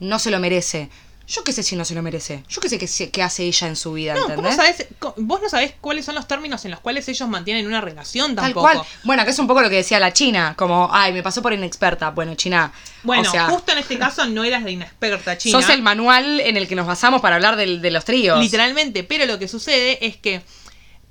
no 0.00 0.18
se 0.18 0.30
lo 0.30 0.38
merece. 0.38 0.88
Yo 1.28 1.44
qué 1.44 1.52
sé 1.52 1.62
si 1.62 1.76
no 1.76 1.84
se 1.84 1.94
lo 1.94 2.02
merece. 2.02 2.42
Yo 2.48 2.58
qué 2.60 2.70
sé 2.70 3.10
qué, 3.10 3.22
hace 3.22 3.42
ella 3.44 3.66
en 3.68 3.76
su 3.76 3.92
vida, 3.92 4.14
No, 4.14 4.20
¿cómo 4.22 4.48
¿entendés? 4.48 4.56
sabés? 4.56 4.86
Co- 4.98 5.12
Vos 5.18 5.42
no 5.42 5.50
sabés 5.50 5.74
cuáles 5.78 6.06
son 6.06 6.14
los 6.14 6.26
términos 6.26 6.64
en 6.64 6.70
los 6.70 6.80
cuales 6.80 7.06
ellos 7.08 7.28
mantienen 7.28 7.66
una 7.66 7.82
relación 7.82 8.34
Tal 8.34 8.46
tampoco. 8.46 8.62
cual. 8.62 8.80
Bueno, 9.04 9.24
que 9.26 9.32
es 9.32 9.38
un 9.38 9.46
poco 9.46 9.60
lo 9.60 9.68
que 9.68 9.76
decía 9.76 10.00
la 10.00 10.12
China, 10.14 10.54
como, 10.56 10.88
ay, 10.90 11.12
me 11.12 11.22
pasó 11.22 11.42
por 11.42 11.52
inexperta. 11.52 12.10
Bueno, 12.12 12.34
China. 12.34 12.72
Bueno, 13.02 13.28
o 13.28 13.30
sea, 13.30 13.46
justo 13.50 13.72
en 13.72 13.78
este 13.78 13.98
caso 13.98 14.24
no 14.24 14.42
eras 14.42 14.62
la 14.62 14.70
inexperta 14.70 15.36
china. 15.36 15.60
sos 15.60 15.68
el 15.70 15.82
manual 15.82 16.40
en 16.40 16.56
el 16.56 16.66
que 16.66 16.74
nos 16.74 16.86
basamos 16.86 17.20
para 17.20 17.36
hablar 17.36 17.56
del- 17.56 17.82
de 17.82 17.90
los 17.90 18.06
tríos. 18.06 18.40
Literalmente, 18.40 19.04
pero 19.04 19.26
lo 19.26 19.38
que 19.38 19.48
sucede 19.48 20.04
es 20.06 20.16
que 20.16 20.40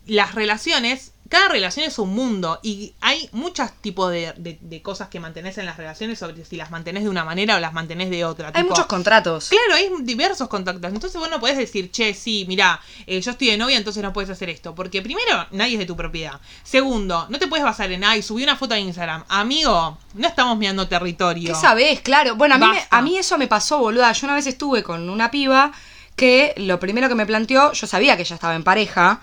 las 0.07 0.33
relaciones, 0.33 1.11
cada 1.29 1.49
relación 1.49 1.85
es 1.85 1.99
un 1.99 2.13
mundo 2.13 2.59
y 2.63 2.93
hay 3.01 3.29
muchos 3.31 3.71
tipos 3.81 4.11
de, 4.11 4.33
de- 4.37 4.57
de 4.61 4.81
cosas 4.81 5.09
que 5.09 5.19
mantenés 5.19 5.57
en 5.57 5.65
las 5.65 5.77
relaciones 5.77 6.19
sobre 6.19 6.43
si 6.45 6.55
las 6.55 6.71
mantenés 6.71 7.03
de 7.03 7.09
una 7.09 7.23
manera 7.23 7.55
o 7.55 7.59
las 7.59 7.73
mantenés 7.73 8.09
de 8.09 8.23
otra. 8.25 8.47
Hay 8.47 8.53
tipo- 8.63 8.69
muchos 8.69 8.85
contratos. 8.85 9.49
Claro, 9.49 9.73
hay 9.75 9.89
diversos 10.03 10.47
contactos. 10.47 10.91
Entonces 10.93 11.19
vos 11.19 11.29
no 11.29 11.39
podés 11.39 11.57
decir, 11.57 11.91
che, 11.91 12.13
sí, 12.13 12.45
mirá, 12.47 12.79
eh, 13.05 13.19
yo 13.21 13.31
estoy 13.31 13.47
de 13.47 13.57
novia, 13.57 13.77
entonces 13.77 14.01
no 14.03 14.13
puedes 14.13 14.29
hacer 14.29 14.49
esto. 14.49 14.73
Porque 14.75 15.01
primero, 15.01 15.45
nadie 15.51 15.73
es 15.73 15.79
de 15.79 15.85
tu 15.85 15.95
propiedad. 15.95 16.39
Segundo, 16.63 17.25
no 17.29 17.39
te 17.39 17.47
puedes 17.47 17.63
basar 17.65 17.91
en, 17.91 18.03
ay, 18.03 18.21
subí 18.21 18.43
una 18.43 18.55
foto 18.55 18.73
a 18.75 18.79
Instagram. 18.79 19.23
Amigo, 19.27 19.97
no 20.13 20.27
estamos 20.27 20.57
mirando 20.57 20.87
territorio. 20.87 21.53
¿Qué 21.53 21.59
sabés? 21.59 22.01
Claro. 22.01 22.35
Bueno, 22.35 22.55
a 22.55 22.57
mí, 22.57 22.65
me- 22.67 22.83
a 22.89 23.01
mí 23.01 23.17
eso 23.17 23.37
me 23.37 23.47
pasó, 23.47 23.79
boluda. 23.79 24.11
Yo 24.11 24.27
una 24.27 24.35
vez 24.35 24.47
estuve 24.47 24.83
con 24.83 25.09
una 25.09 25.31
piba 25.31 25.71
que 26.15 26.53
lo 26.57 26.79
primero 26.79 27.07
que 27.09 27.15
me 27.15 27.25
planteó, 27.25 27.73
yo 27.73 27.85
sabía 27.87 28.15
que 28.15 28.23
ella 28.23 28.35
estaba 28.35 28.55
en 28.55 28.63
pareja, 28.63 29.21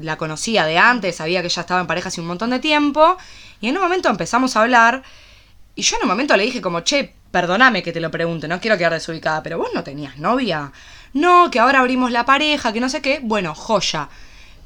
la 0.00 0.16
conocía 0.16 0.64
de 0.64 0.78
antes, 0.78 1.16
sabía 1.16 1.40
que 1.40 1.46
ella 1.48 1.60
estaba 1.60 1.80
en 1.80 1.86
pareja 1.86 2.08
hace 2.08 2.20
un 2.20 2.26
montón 2.26 2.50
de 2.50 2.58
tiempo, 2.58 3.16
y 3.60 3.68
en 3.68 3.76
un 3.76 3.82
momento 3.82 4.08
empezamos 4.08 4.56
a 4.56 4.62
hablar, 4.62 5.02
y 5.74 5.82
yo 5.82 5.96
en 5.96 6.02
un 6.02 6.08
momento 6.08 6.36
le 6.36 6.44
dije 6.44 6.60
como, 6.60 6.80
che, 6.80 7.14
perdóname 7.30 7.82
que 7.82 7.92
te 7.92 8.00
lo 8.00 8.10
pregunte, 8.10 8.46
no 8.46 8.60
quiero 8.60 8.78
quedar 8.78 8.92
desubicada, 8.92 9.42
pero 9.42 9.58
vos 9.58 9.70
no 9.74 9.82
tenías 9.82 10.18
novia. 10.18 10.70
No, 11.14 11.50
que 11.50 11.58
ahora 11.58 11.80
abrimos 11.80 12.12
la 12.12 12.24
pareja, 12.24 12.72
que 12.72 12.80
no 12.80 12.88
sé 12.88 13.02
qué. 13.02 13.20
Bueno, 13.22 13.54
joya. 13.54 14.08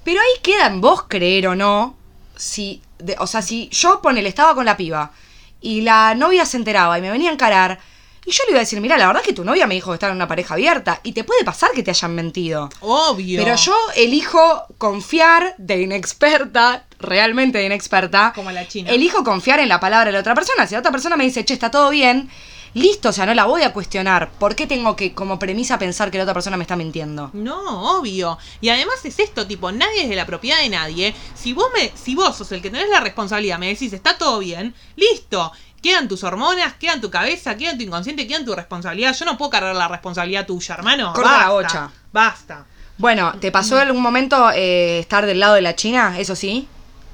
Pero 0.04 0.20
ahí 0.20 0.42
queda 0.42 0.66
en 0.66 0.80
vos 0.80 1.04
creer 1.08 1.48
o 1.48 1.54
no, 1.54 1.96
si, 2.36 2.82
de- 2.98 3.16
o 3.18 3.26
sea, 3.26 3.40
si 3.42 3.68
yo 3.70 4.00
ponele, 4.02 4.28
estaba 4.28 4.54
con 4.54 4.64
la 4.66 4.76
piba 4.76 5.12
y 5.60 5.80
la 5.80 6.14
novia 6.14 6.44
se 6.44 6.56
enteraba 6.58 6.98
y 6.98 7.02
me 7.02 7.10
venía 7.10 7.30
a 7.30 7.34
encarar, 7.34 7.80
y 8.28 8.30
yo 8.30 8.44
le 8.44 8.50
iba 8.50 8.58
a 8.58 8.60
decir, 8.60 8.78
mira, 8.82 8.98
la 8.98 9.06
verdad 9.06 9.22
es 9.22 9.26
que 9.26 9.32
tu 9.32 9.42
novia 9.42 9.66
me 9.66 9.74
dijo 9.74 9.90
que 9.90 9.94
estaba 9.94 10.10
en 10.10 10.18
una 10.18 10.28
pareja 10.28 10.52
abierta 10.52 11.00
y 11.02 11.12
te 11.12 11.24
puede 11.24 11.44
pasar 11.44 11.70
que 11.72 11.82
te 11.82 11.90
hayan 11.90 12.14
mentido. 12.14 12.68
Obvio. 12.80 13.42
Pero 13.42 13.56
yo 13.56 13.74
elijo 13.96 14.66
confiar 14.76 15.54
de 15.56 15.80
inexperta, 15.80 16.84
realmente 17.00 17.56
de 17.56 17.64
inexperta. 17.64 18.32
Como 18.34 18.50
la 18.50 18.68
china. 18.68 18.90
Elijo 18.90 19.24
confiar 19.24 19.60
en 19.60 19.70
la 19.70 19.80
palabra 19.80 20.06
de 20.06 20.12
la 20.12 20.20
otra 20.20 20.34
persona. 20.34 20.66
Si 20.66 20.74
la 20.74 20.80
otra 20.80 20.92
persona 20.92 21.16
me 21.16 21.24
dice, 21.24 21.42
che, 21.42 21.54
está 21.54 21.70
todo 21.70 21.88
bien, 21.88 22.28
listo, 22.74 23.08
o 23.08 23.12
sea, 23.12 23.24
no 23.24 23.32
la 23.32 23.46
voy 23.46 23.62
a 23.62 23.72
cuestionar. 23.72 24.30
¿Por 24.38 24.54
qué 24.54 24.66
tengo 24.66 24.94
que, 24.94 25.14
como 25.14 25.38
premisa, 25.38 25.78
pensar 25.78 26.10
que 26.10 26.18
la 26.18 26.24
otra 26.24 26.34
persona 26.34 26.58
me 26.58 26.64
está 26.64 26.76
mintiendo? 26.76 27.30
No, 27.32 27.98
obvio. 27.98 28.36
Y 28.60 28.68
además 28.68 29.02
es 29.04 29.18
esto, 29.18 29.46
tipo, 29.46 29.72
nadie 29.72 30.02
es 30.02 30.08
de 30.10 30.16
la 30.16 30.26
propiedad 30.26 30.60
de 30.60 30.68
nadie. 30.68 31.14
Si 31.34 31.54
vos 31.54 31.68
me, 31.74 31.90
si 31.94 32.14
vos 32.14 32.36
sos 32.36 32.52
el 32.52 32.60
que 32.60 32.70
tenés 32.70 32.90
la 32.90 33.00
responsabilidad, 33.00 33.58
me 33.58 33.68
decís, 33.68 33.92
está 33.94 34.18
todo 34.18 34.38
bien, 34.40 34.74
listo. 34.96 35.50
Quedan 35.82 36.08
tus 36.08 36.24
hormonas, 36.24 36.74
quedan 36.74 37.00
tu 37.00 37.10
cabeza, 37.10 37.56
quedan 37.56 37.78
tu 37.78 37.84
inconsciente, 37.84 38.26
quedan 38.26 38.44
tu 38.44 38.54
responsabilidad. 38.54 39.14
Yo 39.14 39.24
no 39.24 39.38
puedo 39.38 39.50
cargar 39.50 39.74
la 39.74 39.88
responsabilidad 39.88 40.46
tuya, 40.46 40.74
hermano. 40.74 41.12
Corta 41.12 41.30
la 41.30 41.36
Basta, 41.36 41.52
bocha. 41.52 41.90
Basta. 42.12 42.66
Bueno, 42.96 43.34
¿te 43.40 43.52
pasó 43.52 43.76
en 43.76 43.86
algún 43.86 44.02
momento 44.02 44.50
eh, 44.50 44.98
estar 44.98 45.24
del 45.24 45.38
lado 45.38 45.54
de 45.54 45.62
la 45.62 45.76
China? 45.76 46.18
Eso 46.18 46.34
sí. 46.34 46.66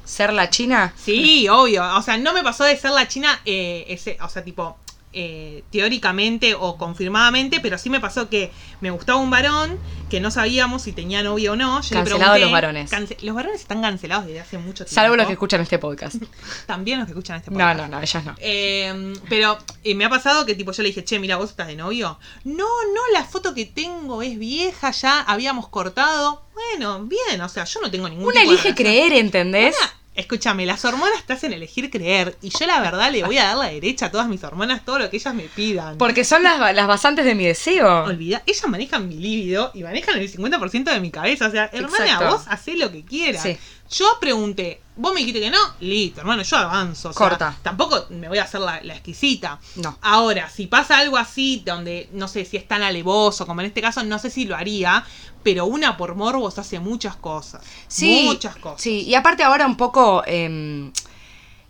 ¿Ser 0.04 0.32
la 0.32 0.48
China? 0.48 0.94
Sí, 0.96 1.48
obvio. 1.48 1.84
O 1.96 2.02
sea, 2.02 2.16
no 2.16 2.32
me 2.32 2.42
pasó 2.42 2.64
de 2.64 2.76
ser 2.76 2.90
la 2.92 3.06
china, 3.08 3.40
eh, 3.44 3.84
ese, 3.88 4.18
o 4.22 4.28
sea, 4.28 4.44
tipo, 4.44 4.78
eh, 5.14 5.62
teóricamente 5.70 6.54
o 6.54 6.76
confirmadamente, 6.76 7.60
pero 7.60 7.78
sí 7.78 7.90
me 7.90 8.00
pasó 8.00 8.28
que 8.28 8.50
me 8.80 8.90
gustaba 8.90 9.18
un 9.18 9.30
varón 9.30 9.78
que 10.10 10.20
no 10.20 10.30
sabíamos 10.30 10.82
si 10.82 10.92
tenía 10.92 11.22
novia 11.22 11.52
o 11.52 11.56
no. 11.56 11.80
Yo 11.82 11.88
le 11.90 11.96
Cancelado 12.00 12.34
pregunté- 12.34 12.40
los 12.40 12.52
varones. 12.52 12.90
cance- 12.90 13.16
los 13.22 13.34
varones 13.34 13.60
están 13.60 13.80
cancelados 13.82 14.26
desde 14.26 14.40
hace 14.40 14.58
mucho 14.58 14.84
tiempo. 14.84 14.94
Salvo 14.94 15.16
los 15.16 15.26
que 15.26 15.32
escuchan 15.32 15.60
este 15.60 15.78
podcast. 15.78 16.16
También 16.66 16.98
los 16.98 17.06
que 17.06 17.12
escuchan 17.12 17.36
este 17.38 17.50
No, 17.50 17.58
podcast. 17.58 17.78
no, 17.80 17.88
no, 17.88 18.00
ellas 18.02 18.24
no. 18.24 18.34
Eh, 18.38 19.12
pero 19.28 19.58
eh, 19.82 19.94
me 19.94 20.04
ha 20.04 20.10
pasado 20.10 20.44
que 20.46 20.54
tipo 20.54 20.72
yo 20.72 20.82
le 20.82 20.88
dije, 20.90 21.04
che, 21.04 21.18
mira, 21.18 21.36
vos 21.36 21.50
estás 21.50 21.66
de 21.68 21.76
novio. 21.76 22.18
No, 22.44 22.64
no, 22.64 23.00
la 23.12 23.24
foto 23.24 23.54
que 23.54 23.64
tengo 23.66 24.22
es 24.22 24.38
vieja, 24.38 24.90
ya 24.90 25.20
habíamos 25.22 25.68
cortado. 25.68 26.44
Bueno, 26.54 27.04
bien, 27.04 27.40
o 27.40 27.48
sea, 27.48 27.64
yo 27.64 27.80
no 27.80 27.90
tengo 27.90 28.08
ningún 28.08 28.26
Una 28.26 28.40
tipo 28.40 28.52
elige 28.52 28.74
creer, 28.74 29.12
¿entendés? 29.14 29.74
Una- 29.80 29.94
escúchame, 30.14 30.66
las 30.66 30.84
hormonas 30.84 31.24
te 31.26 31.32
hacen 31.32 31.52
elegir 31.52 31.90
creer. 31.90 32.36
Y 32.42 32.50
yo 32.50 32.66
la 32.66 32.80
verdad 32.80 33.10
le 33.10 33.24
voy 33.24 33.38
a 33.38 33.44
dar 33.44 33.56
la 33.56 33.66
derecha 33.66 34.06
a 34.06 34.10
todas 34.10 34.28
mis 34.28 34.42
hormonas, 34.44 34.84
todo 34.84 34.98
lo 34.98 35.10
que 35.10 35.16
ellas 35.16 35.34
me 35.34 35.44
pidan. 35.44 35.98
Porque 35.98 36.24
son 36.24 36.42
las, 36.42 36.58
las 36.74 36.86
basantes 36.86 37.24
de 37.24 37.34
mi 37.34 37.44
deseo. 37.44 38.04
Olvida, 38.04 38.42
ellas 38.46 38.68
manejan 38.68 39.08
mi 39.08 39.16
líbido 39.16 39.70
y 39.74 39.82
manejan 39.82 40.18
el 40.18 40.32
50% 40.32 40.84
de 40.84 41.00
mi 41.00 41.10
cabeza. 41.10 41.48
O 41.48 41.50
sea, 41.50 41.68
hermana, 41.72 42.04
Exacto. 42.04 42.30
vos 42.30 42.44
hacés 42.48 42.78
lo 42.78 42.90
que 42.90 43.04
quieras. 43.04 43.42
Sí. 43.42 43.56
Yo 43.90 44.06
pregunté, 44.20 44.80
vos 44.96 45.12
me 45.12 45.20
dijiste 45.20 45.40
que 45.40 45.50
no, 45.50 45.58
listo, 45.80 46.20
hermano, 46.20 46.42
yo 46.42 46.56
avanzo. 46.56 47.10
o 47.10 47.12
sea, 47.12 47.28
Corta. 47.28 47.56
tampoco 47.62 48.06
me 48.10 48.28
voy 48.28 48.38
a 48.38 48.44
hacer 48.44 48.60
la, 48.60 48.80
la 48.82 48.94
exquisita. 48.94 49.58
No. 49.76 49.98
Ahora, 50.00 50.48
si 50.48 50.66
pasa 50.66 50.98
algo 50.98 51.16
así, 51.16 51.62
donde 51.64 52.08
no 52.12 52.26
sé 52.26 52.44
si 52.44 52.56
es 52.56 52.66
tan 52.66 52.82
alevoso, 52.82 53.46
como 53.46 53.60
en 53.60 53.68
este 53.68 53.80
caso, 53.82 54.02
no 54.02 54.18
sé 54.18 54.30
si 54.30 54.46
lo 54.46 54.56
haría, 54.56 55.04
pero 55.42 55.66
una 55.66 55.96
por 55.96 56.14
morbos 56.14 56.58
hace 56.58 56.80
muchas 56.80 57.14
cosas. 57.16 57.62
Sí, 57.86 58.22
Muchas 58.24 58.56
cosas. 58.56 58.80
Sí, 58.80 59.02
y 59.02 59.14
aparte 59.14 59.42
ahora 59.44 59.66
un 59.66 59.76
poco 59.76 60.22
em, 60.26 60.90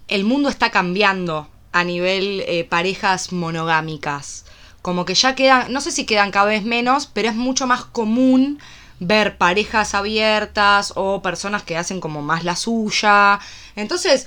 el 0.09 0.25
mundo 0.25 0.49
está 0.49 0.71
cambiando 0.71 1.49
a 1.73 1.83
nivel 1.85 2.44
eh, 2.47 2.64
parejas 2.64 3.33
monogámicas. 3.33 4.44
Como 4.80 5.04
que 5.04 5.14
ya 5.14 5.35
quedan, 5.35 5.73
no 5.73 5.80
sé 5.80 5.90
si 5.90 6.06
quedan 6.06 6.30
cada 6.30 6.47
vez 6.47 6.62
menos, 6.64 7.06
pero 7.12 7.28
es 7.28 7.35
mucho 7.35 7.66
más 7.66 7.85
común 7.85 8.61
ver 9.00 9.36
parejas 9.36 9.94
abiertas 9.94 10.92
o 10.96 11.22
personas 11.22 11.62
que 11.62 11.76
hacen 11.76 12.00
como 12.00 12.22
más 12.22 12.44
la 12.44 12.56
suya. 12.56 13.40
Entonces, 13.76 14.26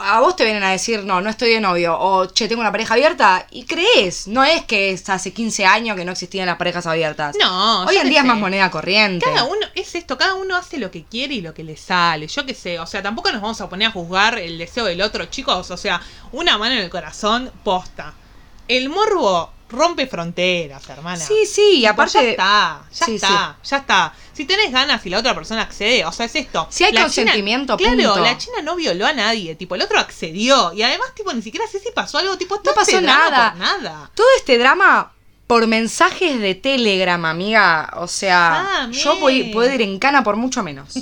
a 0.00 0.20
vos 0.20 0.36
te 0.36 0.44
vienen 0.44 0.62
a 0.62 0.70
decir, 0.70 1.04
no, 1.04 1.20
no 1.20 1.30
estoy 1.30 1.50
de 1.50 1.60
novio, 1.60 1.96
o 1.98 2.26
che, 2.26 2.48
tengo 2.48 2.60
una 2.60 2.72
pareja 2.72 2.94
abierta, 2.94 3.46
y 3.50 3.64
crees, 3.64 4.26
no 4.26 4.44
es 4.44 4.64
que 4.64 4.90
es 4.90 5.08
hace 5.08 5.32
15 5.32 5.66
años 5.66 5.96
que 5.96 6.04
no 6.04 6.12
existían 6.12 6.46
las 6.46 6.56
parejas 6.56 6.86
abiertas. 6.86 7.36
No, 7.38 7.84
Hoy 7.84 7.96
en 7.96 8.08
día 8.08 8.20
es 8.20 8.26
más 8.26 8.38
moneda 8.38 8.70
corriente. 8.70 9.26
Cada 9.26 9.44
uno, 9.44 9.66
es 9.74 9.94
esto, 9.94 10.16
cada 10.16 10.34
uno 10.34 10.56
hace 10.56 10.78
lo 10.78 10.90
que 10.90 11.04
quiere 11.04 11.34
y 11.34 11.40
lo 11.40 11.54
que 11.54 11.64
le 11.64 11.76
sale. 11.76 12.26
Yo 12.26 12.46
qué 12.46 12.54
sé, 12.54 12.78
o 12.78 12.86
sea, 12.86 13.02
tampoco 13.02 13.30
nos 13.32 13.42
vamos 13.42 13.60
a 13.60 13.68
poner 13.68 13.88
a 13.88 13.92
juzgar 13.92 14.38
el 14.38 14.58
deseo 14.58 14.84
del 14.84 15.02
otro, 15.02 15.26
chicos. 15.26 15.70
O 15.70 15.76
sea, 15.76 16.00
una 16.32 16.58
mano 16.58 16.74
en 16.74 16.80
el 16.80 16.90
corazón, 16.90 17.50
posta. 17.62 18.14
El 18.68 18.88
morbo 18.88 19.50
rompe 19.72 20.06
fronteras, 20.06 20.88
hermana. 20.88 21.18
Sí, 21.24 21.46
sí, 21.46 21.78
y 21.78 21.86
aparte... 21.86 22.12
ya 22.22 22.30
está, 22.30 22.82
ya 22.92 23.06
Sí, 23.06 23.14
está, 23.16 23.56
ya 23.64 23.76
está. 23.78 24.14
Si 24.32 24.44
tenés 24.44 24.70
ganas 24.72 25.04
y 25.04 25.10
la 25.10 25.18
otra 25.18 25.34
persona 25.34 25.62
accede, 25.62 26.04
o 26.04 26.12
sea, 26.12 26.26
es 26.26 26.34
esto. 26.36 26.66
Si 26.70 26.84
hay 26.84 26.92
La 26.92 27.02
consentimiento, 27.02 27.76
China, 27.76 27.94
Claro, 27.96 28.22
la 28.22 28.38
China 28.38 28.62
no 28.62 28.76
violó 28.76 29.06
a 29.06 29.12
nadie, 29.12 29.54
tipo, 29.56 29.74
el 29.74 29.82
otro 29.82 29.98
accedió. 29.98 30.72
Y 30.72 30.82
además, 30.82 31.08
tipo, 31.14 31.32
ni 31.32 31.42
siquiera 31.42 31.66
sé 31.66 31.80
si 31.80 31.90
pasó 31.90 32.18
algo, 32.18 32.38
tipo, 32.38 32.56
No 32.64 32.72
pasó 32.72 32.92
este 32.92 33.02
drama 33.02 33.30
nada. 33.30 33.50
por 33.50 33.60
nada. 33.60 34.10
Todo 34.14 34.26
este 34.36 34.58
drama 34.58 35.12
por 35.46 35.66
mensajes 35.66 36.40
de 36.40 36.54
Telegram, 36.54 37.22
amiga. 37.24 37.92
O 37.96 38.06
sea, 38.08 38.60
Ah, 38.84 38.88
yo 38.90 39.18
voy, 39.18 39.44
puedo 39.52 39.72
ir 39.74 39.82
en 39.82 39.98
cana 39.98 40.22
por 40.24 40.36
mucho 40.36 40.62
menos. 40.62 40.94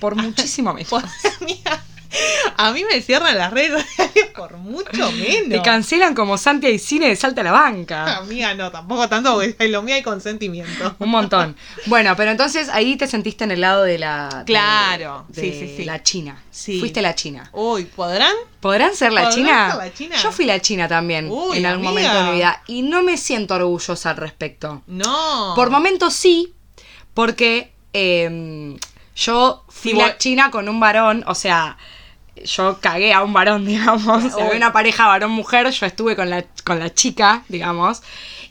Por 0.00 0.14
muchísimo 0.22 0.72
menos. 0.72 0.90
Mira, 1.40 1.84
a 2.56 2.72
mí 2.72 2.84
me 2.90 3.00
cierran 3.02 3.36
las 3.36 3.52
redes 3.52 3.82
sociales 3.82 4.30
por 4.34 4.56
mucho 4.56 5.12
menos. 5.12 5.48
Te 5.50 5.62
cancelan 5.62 6.14
como 6.14 6.38
Santi 6.38 6.68
y 6.68 6.78
Cine 6.78 7.08
de 7.08 7.16
Salta 7.16 7.42
a 7.42 7.44
la 7.44 7.52
banca. 7.52 8.16
Amiga, 8.18 8.54
no, 8.54 8.70
tampoco 8.70 9.08
tanto, 9.08 9.34
porque 9.34 9.56
en 9.58 9.72
lo 9.72 9.82
mío 9.82 9.94
hay 9.94 10.02
consentimiento. 10.02 10.96
Un 10.98 11.10
montón. 11.10 11.56
Bueno, 11.86 12.14
pero 12.16 12.30
entonces 12.30 12.68
ahí 12.70 12.96
te 12.96 13.06
sentiste 13.06 13.44
en 13.44 13.50
el 13.50 13.60
lado 13.60 13.82
de 13.82 13.98
la. 13.98 14.42
Claro, 14.46 15.26
de 15.28 15.40
sí, 15.40 15.52
sí, 15.52 15.74
sí. 15.76 15.84
La 15.84 16.02
China. 16.02 16.42
Sí. 16.50 16.80
Fuiste 16.80 17.02
la 17.02 17.14
China. 17.14 17.50
Uy, 17.52 17.84
¿podrán? 17.84 18.34
¿Podrán 18.60 18.94
ser 18.94 19.12
la 19.12 19.24
¿Podrán 19.24 19.36
China? 19.36 19.70
ser 19.70 19.78
la 19.78 19.92
China? 19.94 20.16
Yo 20.22 20.32
fui 20.32 20.44
la 20.44 20.60
China 20.60 20.88
también 20.88 21.28
Uy, 21.30 21.58
en 21.58 21.66
algún 21.66 21.86
amiga. 21.86 22.08
momento 22.08 22.24
de 22.24 22.30
mi 22.30 22.36
vida. 22.38 22.62
Y 22.66 22.82
no 22.82 23.02
me 23.02 23.16
siento 23.16 23.54
orgullosa 23.54 24.10
al 24.10 24.16
respecto. 24.16 24.82
No. 24.86 25.52
Por 25.54 25.70
momentos 25.70 26.14
sí, 26.14 26.54
porque 27.14 27.72
eh, 27.92 28.76
yo 29.14 29.64
fui 29.68 29.92
Sí, 29.92 29.96
la 29.96 30.16
china 30.18 30.50
con 30.50 30.68
un 30.68 30.80
varón, 30.80 31.24
o 31.26 31.34
sea, 31.34 31.76
yo 32.44 32.78
cagué 32.80 33.12
a 33.12 33.22
un 33.22 33.32
varón, 33.32 33.64
digamos. 33.66 34.24
O 34.24 34.28
sea, 34.28 34.36
Uy. 34.38 34.42
había 34.42 34.56
una 34.56 34.72
pareja 34.72 35.06
varón-mujer, 35.06 35.70
yo 35.70 35.86
estuve 35.86 36.16
con 36.16 36.30
la, 36.30 36.44
con 36.64 36.78
la 36.78 36.92
chica, 36.92 37.42
digamos. 37.48 38.02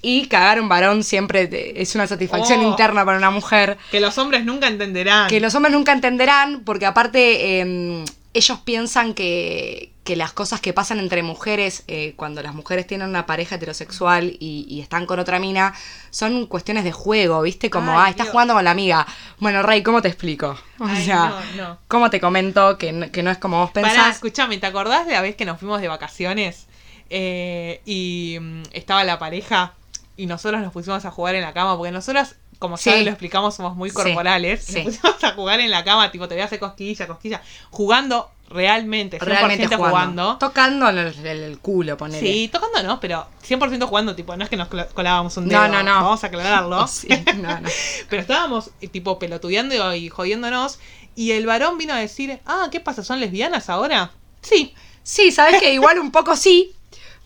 Y 0.01 0.27
cagar 0.27 0.59
a 0.59 0.61
un 0.61 0.69
varón 0.69 1.03
siempre 1.03 1.47
te- 1.47 1.81
es 1.81 1.95
una 1.95 2.05
satisfacción 2.07 2.59
Oh. 2.61 2.69
interna 2.69 3.03
para 3.03 3.17
una 3.17 3.31
mujer. 3.31 3.77
Que 3.91 3.99
los 3.99 4.17
hombres 4.17 4.45
nunca 4.45 4.67
entenderán. 4.67 5.27
Que 5.27 5.39
los 5.39 5.53
hombres 5.55 5.73
nunca 5.73 5.91
entenderán, 5.91 6.61
porque 6.63 6.85
aparte 6.85 7.61
eh, 7.61 8.05
ellos 8.33 8.59
piensan 8.63 9.13
que, 9.15 9.91
que 10.07 10.15
las 10.15 10.31
cosas 10.31 10.61
que 10.61 10.71
pasan 10.71 10.99
entre 10.99 11.21
mujeres, 11.21 11.83
eh, 11.89 12.13
cuando 12.15 12.41
las 12.41 12.55
mujeres 12.55 12.87
tienen 12.87 13.09
una 13.09 13.25
pareja 13.25 13.55
heterosexual 13.55 14.37
y, 14.39 14.65
y 14.69 14.79
están 14.79 15.05
con 15.05 15.19
otra 15.19 15.37
mina, 15.37 15.73
son 16.11 16.45
cuestiones 16.45 16.85
de 16.85 16.93
juego, 16.93 17.41
¿viste? 17.41 17.69
Como, 17.69 17.91
Ay, 17.91 17.97
ah, 18.05 18.09
estás 18.11 18.27
Dios. 18.27 18.31
jugando 18.31 18.53
con 18.53 18.63
la 18.63 18.71
amiga. 18.71 19.05
Bueno, 19.39 19.63
Rey, 19.63 19.83
¿cómo 19.83 20.01
te 20.01 20.07
explico? 20.07 20.57
O 20.79 20.85
Ay, 20.85 21.03
sea, 21.05 21.33
no, 21.57 21.63
no. 21.63 21.77
¿cómo 21.89 22.09
te 22.09 22.21
comento 22.21 22.77
que 22.77 22.93
no, 22.93 23.11
que 23.11 23.21
no 23.21 23.31
es 23.31 23.37
como 23.37 23.59
vos 23.59 23.71
Pará, 23.71 23.89
pensás? 23.89 24.15
escuchame, 24.15 24.57
¿te 24.59 24.65
acordás 24.67 25.05
de 25.05 25.11
la 25.11 25.21
vez 25.21 25.35
que 25.35 25.43
nos 25.43 25.59
fuimos 25.59 25.81
de 25.81 25.89
vacaciones? 25.89 26.67
Eh, 27.09 27.81
y 27.85 28.37
mm, 28.39 28.63
estaba 28.71 29.03
la 29.03 29.19
pareja 29.19 29.73
y 30.15 30.25
nosotros 30.25 30.61
nos 30.61 30.71
pusimos 30.71 31.03
a 31.03 31.11
jugar 31.11 31.35
en 31.35 31.41
la 31.41 31.53
cama, 31.53 31.75
porque 31.77 31.91
nosotros, 31.91 32.35
como 32.59 32.77
Sí. 32.77 32.89
saben, 32.91 33.03
lo 33.03 33.11
explicamos, 33.11 33.55
somos 33.55 33.75
muy 33.75 33.91
corporales. 33.91 34.63
sí. 34.63 34.83
Nos 34.85 34.95
pusimos 34.97 35.23
a 35.23 35.33
jugar 35.33 35.59
en 35.59 35.69
la 35.69 35.83
cama, 35.83 36.11
tipo, 36.11 36.29
te 36.29 36.35
voy 36.35 36.43
a 36.43 36.45
hacer 36.45 36.59
cosquilla, 36.59 37.07
cosquilla, 37.07 37.41
jugando 37.71 38.31
realmente, 38.49 39.19
100% 39.19 39.23
Realmente 39.25 39.75
jugando. 39.75 39.89
jugando. 39.89 40.37
Tocando 40.37 40.89
el, 40.89 40.97
el- 41.25 41.59
culo, 41.59 41.97
ponele. 41.97 42.19
Sí, 42.19 42.49
tocando 42.51 42.81
no, 42.83 42.99
pero 42.99 43.27
100% 43.47 43.85
jugando, 43.87 44.15
tipo, 44.15 44.35
no 44.37 44.43
es 44.43 44.49
que 44.49 44.57
nos 44.57 44.67
col- 44.67 44.87
colábamos 44.93 45.35
un 45.37 45.47
No, 45.47 45.61
dedo. 45.63 45.73
no, 45.73 45.83
no. 45.83 45.93
Vamos 46.03 46.23
a 46.23 46.27
aclararlo. 46.27 46.87
Sí, 46.87 47.07
no, 47.37 47.59
no. 47.59 47.69
Pero 48.09 48.21
estábamos, 48.21 48.71
eh, 48.81 48.87
tipo, 48.87 49.19
pelotudeando 49.19 49.93
y 49.95 50.09
jodiéndonos. 50.09 50.79
Y 51.15 51.31
el 51.31 51.45
varón 51.45 51.77
vino 51.77 51.93
a 51.93 51.97
decir, 51.97 52.39
ah, 52.45 52.67
¿qué 52.71 52.79
pasa? 52.79 53.03
¿Son 53.03 53.19
lesbianas 53.19 53.69
ahora? 53.69 54.11
Sí. 54.41 54.73
Sí, 55.03 55.31
sabes 55.31 55.59
que 55.59 55.73
igual 55.73 55.99
un 55.99 56.11
poco 56.11 56.35
sí, 56.35 56.73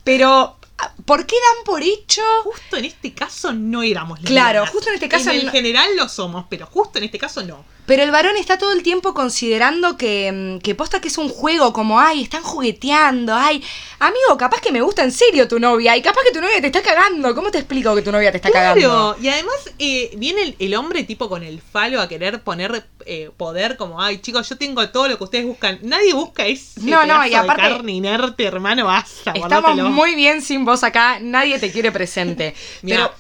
pero 0.04 0.56
ah, 0.78 0.94
¿por 1.12 1.26
qué 1.26 1.36
dan 1.36 1.66
por 1.66 1.82
hecho? 1.84 2.22
Justo 2.46 2.78
en 2.78 2.86
este 2.86 3.14
caso 3.14 3.52
no 3.52 3.84
éramos 3.84 4.20
Claro, 4.20 4.62
lesbianas. 4.62 4.70
justo 4.70 4.88
en 4.90 4.96
este 4.96 5.10
caso 5.10 5.30
En 5.32 5.40
el 5.42 5.46
no- 5.48 5.52
general 5.52 5.90
lo 5.98 6.08
somos, 6.08 6.46
pero 6.50 6.66
justo 6.68 7.00
en 7.00 7.04
este 7.04 7.18
caso 7.20 7.44
no. 7.44 7.66
Pero 7.86 8.04
el 8.04 8.12
varón 8.12 8.38
está 8.38 8.58
todo 8.58 8.72
el 8.72 8.84
tiempo 8.84 9.14
considerando 9.14 9.98
que, 9.98 10.32
mm, 10.32 10.62
que 10.62 10.76
posta 10.76 11.02
que 11.02 11.10
es 11.10 11.18
un 11.18 11.28
juego, 11.28 11.74
como, 11.74 12.00
ay, 12.00 12.22
están 12.24 12.44
jugueteando, 12.44 13.34
ay, 13.36 13.62
amigo, 14.00 14.38
capaz 14.38 14.62
que 14.62 14.72
me 14.72 14.82
gusta 14.82 15.04
en 15.04 15.12
serio 15.12 15.48
tu 15.48 15.60
novia, 15.60 15.98
y 15.98 16.02
capaz 16.02 16.22
que 16.24 16.32
tu 16.32 16.40
novia 16.40 16.62
te 16.62 16.68
está 16.68 16.82
cagando. 16.82 17.36
¿Cómo 17.36 17.52
te 17.52 17.58
explico 17.58 17.94
que 17.96 18.02
tu 18.04 18.12
novia 18.12 18.32
te 18.32 18.38
está 18.38 18.50
cagando? 18.52 18.80
Claro, 18.80 19.18
y 19.22 19.28
además 19.28 19.56
eh, 19.80 20.12
viene 20.16 20.44
el, 20.44 20.56
el 20.60 20.76
hombre 20.76 21.04
tipo 21.04 21.28
con 21.28 21.44
el 21.44 21.60
falo 21.60 22.00
a 22.00 22.08
querer 22.08 22.42
poner 22.44 22.86
eh, 23.06 23.32
poder 23.36 23.76
como, 23.78 24.00
ay 24.02 24.20
chicos, 24.20 24.48
yo 24.48 24.58
tengo 24.58 24.88
todo 24.90 25.08
lo 25.10 25.18
que 25.18 25.24
ustedes 25.26 25.46
buscan. 25.46 25.80
Nadie 25.82 26.14
busca 26.14 26.46
ese 26.46 26.80
No, 26.82 27.06
no, 27.06 27.26
y 27.26 27.34
aparte- 27.34 27.64
de 27.64 27.70
carne 27.70 27.92
inerte, 27.94 28.44
hermano, 28.46 28.86
basta. 28.86 29.32
Estamos 29.32 29.50
guárdatelo. 29.50 29.90
muy 29.90 30.14
bien 30.16 30.42
sin 30.44 30.64
vos 30.64 30.84
acá, 30.84 31.01
nadie 31.22 31.60
te 31.60 31.72
quiere 31.72 31.92
presente. 31.92 32.56
Pero, 32.82 33.12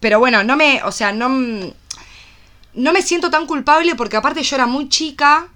pero 0.00 0.18
bueno, 0.18 0.44
no 0.44 0.54
me, 0.56 0.82
o 0.82 0.92
sea, 0.92 1.12
no, 1.12 1.28
no 1.30 2.92
me 2.92 3.00
siento 3.00 3.30
tan 3.30 3.46
culpable 3.46 3.94
porque 3.94 4.18
aparte 4.18 4.42
yo 4.42 4.56
era 4.56 4.66
muy 4.66 4.90
chica 4.90 5.48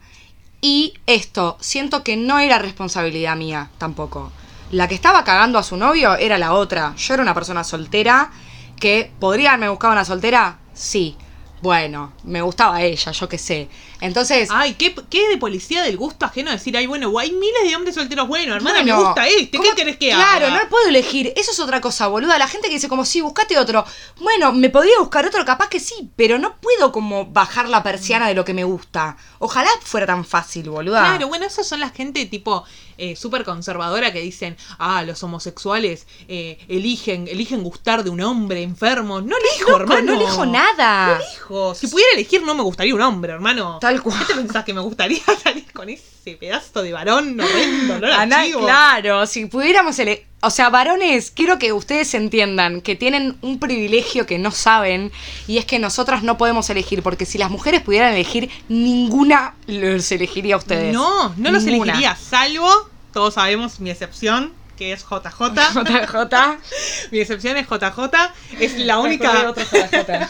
y 0.63 0.95
esto, 1.07 1.59
siento 1.61 2.03
que 2.03 2.17
no 2.17 2.39
era 2.39 2.59
responsabilidad 2.59 3.37
mía 3.37 3.71
tampoco. 3.77 4.33
La 4.71 4.89
que 4.89 4.95
estaba 4.95 5.25
cagando 5.25 5.59
a 5.59 5.63
su 5.63 5.77
novio 5.77 6.17
era 6.17 6.39
la 6.39 6.53
otra. 6.53 6.95
Yo 6.97 7.15
era 7.15 7.23
una 7.23 7.35
persona 7.35 7.63
soltera 7.63 8.31
que 8.79 9.11
podría 9.19 9.51
haberme 9.51 9.69
buscado 9.69 9.93
una 9.93 10.05
soltera, 10.05 10.59
sí. 10.75 11.17
Bueno, 11.61 12.13
me 12.25 12.41
gustaba 12.43 12.83
ella, 12.83 13.13
yo 13.13 13.29
qué 13.29 13.39
sé. 13.39 13.69
Entonces, 14.01 14.49
Ay, 14.53 14.75
¿qué, 14.75 14.95
qué 15.11 15.29
de 15.29 15.39
policía 15.39 15.83
del 15.83 15.97
gusto 15.97 16.25
ajeno 16.25 16.53
decir, 16.53 16.77
ay, 16.77 16.87
bueno, 16.87 17.19
hay 17.19 17.33
miles 17.33 17.65
de 17.65 17.75
hombres 17.75 17.97
solteros 17.97 18.29
buenos, 18.29 18.55
hermana, 18.57 18.81
Bueno, 18.83 18.97
me 18.97 19.03
gusta 19.05 19.27
este, 19.27 19.51
¿qué 19.51 19.59
¿cómo- 19.59 19.75
querés 19.75 19.97
que 19.97 20.11
claro, 20.11 20.47
haga? 20.47 20.63
no 20.63 20.69
puedo 20.69 20.87
elegir. 20.89 21.33
Eso 21.37 21.51
es 21.51 21.59
otra 21.59 21.81
cosa, 21.81 22.07
boluda. 22.07 22.39
La 22.39 22.47
gente 22.47 22.69
que 22.69 22.75
dice 22.75 22.89
como, 22.89 23.05
sí, 23.05 23.21
buscate 23.21 23.59
otro. 23.59 23.85
Bueno, 24.21 24.53
me 24.53 24.71
podría 24.71 24.99
buscar 25.01 25.27
otro, 25.27 25.45
capaz 25.45 25.69
que 25.69 25.81
sí, 25.81 26.11
pero 26.15 26.39
no 26.39 26.57
puedo 26.61 26.93
como 26.93 27.27
bajar 27.27 27.69
la 27.69 27.83
persiana 27.83 28.29
de 28.29 28.35
lo 28.35 28.45
que 28.45 28.55
me 28.55 28.63
gusta. 28.65 29.17
Ojalá 29.41 29.69
fuera 29.83 30.07
tan 30.07 30.25
fácil, 30.25 30.71
boluda. 30.71 31.01
Claro, 31.01 31.27
bueno, 31.27 31.47
esos 31.47 31.67
son 31.67 31.81
la 31.81 31.91
gente 31.91 32.25
tipo 32.27 32.65
eh, 32.99 33.17
súper 33.17 33.45
conservadora 33.45 34.13
que 34.13 34.21
dicen, 34.21 34.57
ah, 34.79 35.03
los 35.03 35.23
homosexuales 35.25 36.07
eh, 36.29 36.59
eligen, 36.69 37.27
eligen 37.29 37.63
gustar 37.65 38.05
de 38.05 38.11
un 38.11 38.21
hombre 38.21 38.63
enfermo. 38.63 39.21
No 39.21 39.37
elijo, 39.37 39.71
Loco, 39.71 39.81
hermano. 39.83 40.03
no 40.03 40.21
elijo 40.21 40.47
nada. 40.47 41.07
No 41.19 41.25
elijo. 41.25 41.48
Si 41.75 41.87
pudiera 41.89 42.13
elegir, 42.15 42.43
no 42.43 42.55
me 42.55 42.63
gustaría 42.63 42.95
un 42.95 43.01
hombre, 43.01 43.33
hermano. 43.33 43.79
Tal 43.81 44.03
cual. 44.03 44.19
¿Qué 44.27 44.35
te 44.35 44.41
pensás 44.41 44.65
que 44.65 44.75
me 44.75 44.81
gustaría 44.81 45.21
salir 45.43 45.71
con 45.73 45.89
ese 45.89 46.37
pedazo 46.39 46.83
de 46.83 46.93
varón 46.93 47.41
horrendo, 47.41 47.99
no 48.01 48.13
A 48.13 48.27
na- 48.27 48.45
chivo? 48.45 48.61
claro, 48.61 49.27
si 49.27 49.47
pudiéramos 49.47 49.99
ele- 49.99 50.27
O 50.41 50.51
sea, 50.51 50.69
varones, 50.71 51.31
quiero 51.31 51.59
que 51.59 51.73
ustedes 51.73 52.15
entiendan 52.15 52.81
que 52.81 52.95
tienen 52.97 53.39
un 53.43 53.59
privilegio 53.59 54.27
que 54.27 54.39
no 54.39 54.51
saben 54.53 55.11
y 55.47 55.59
es 55.59 55.65
que 55.65 55.79
nosotras 55.79 56.23
no 56.23 56.37
podemos 56.39 56.69
elegir, 56.71 57.03
porque 57.03 57.25
si 57.27 57.39
las 57.39 57.51
mujeres 57.51 57.81
pudieran 57.81 58.13
elegir, 58.15 58.49
ninguna 58.69 59.55
los 59.67 60.13
elegiría 60.13 60.55
a 60.55 60.59
ustedes. 60.59 60.93
No, 60.95 61.35
no 61.37 61.51
los 61.51 61.65
Ninguna. 61.65 61.93
elegiría, 61.93 62.15
salvo, 62.17 62.71
todos 63.13 63.35
sabemos 63.35 63.81
mi 63.81 63.91
excepción, 63.91 64.53
que 64.77 64.93
es 64.93 65.03
JJ. 65.03 65.55
JJ. 65.75 66.59
mi 67.11 67.19
excepción 67.19 67.57
es 67.57 67.67
JJ. 67.67 68.33
Es 68.61 68.79
la 68.79 68.99
única. 69.01 69.53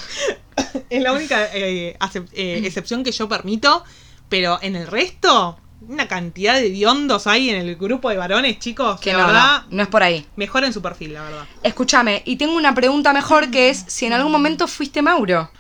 Es 0.91 1.03
la 1.03 1.13
única 1.13 1.45
eh, 1.55 1.97
eh, 2.33 2.61
excepción 2.65 3.05
que 3.05 3.13
yo 3.13 3.29
permito, 3.29 3.85
pero 4.29 4.59
en 4.63 4.77
el 4.77 4.87
resto, 4.87 5.59
una 5.89 6.09
cantidad 6.09 6.55
de 6.55 6.71
diondos 6.71 7.27
hay 7.27 7.51
en 7.51 7.57
el 7.57 7.77
grupo 7.77 8.11
de 8.11 8.17
varones, 8.17 8.59
chicos, 8.59 8.99
Que 9.01 9.11
que 9.11 9.13
no, 9.13 9.19
la 9.19 9.27
verdad, 9.27 9.63
no, 9.71 9.77
no 9.77 9.83
es 9.83 9.89
por 9.89 10.03
ahí. 10.03 10.27
mejoren 10.37 10.73
su 10.73 10.83
perfil, 10.83 11.15
la 11.15 11.23
verdad. 11.23 11.45
Escúchame, 11.63 12.23
y 12.25 12.37
tengo 12.37 12.57
una 12.57 12.75
pregunta 12.75 13.13
mejor 13.13 13.51
que 13.51 13.71
es 13.71 13.85
si 13.87 14.07
en 14.07 14.13
algún 14.13 14.33
momento 14.33 14.67
fuiste 14.67 15.03
Mauro. 15.03 15.51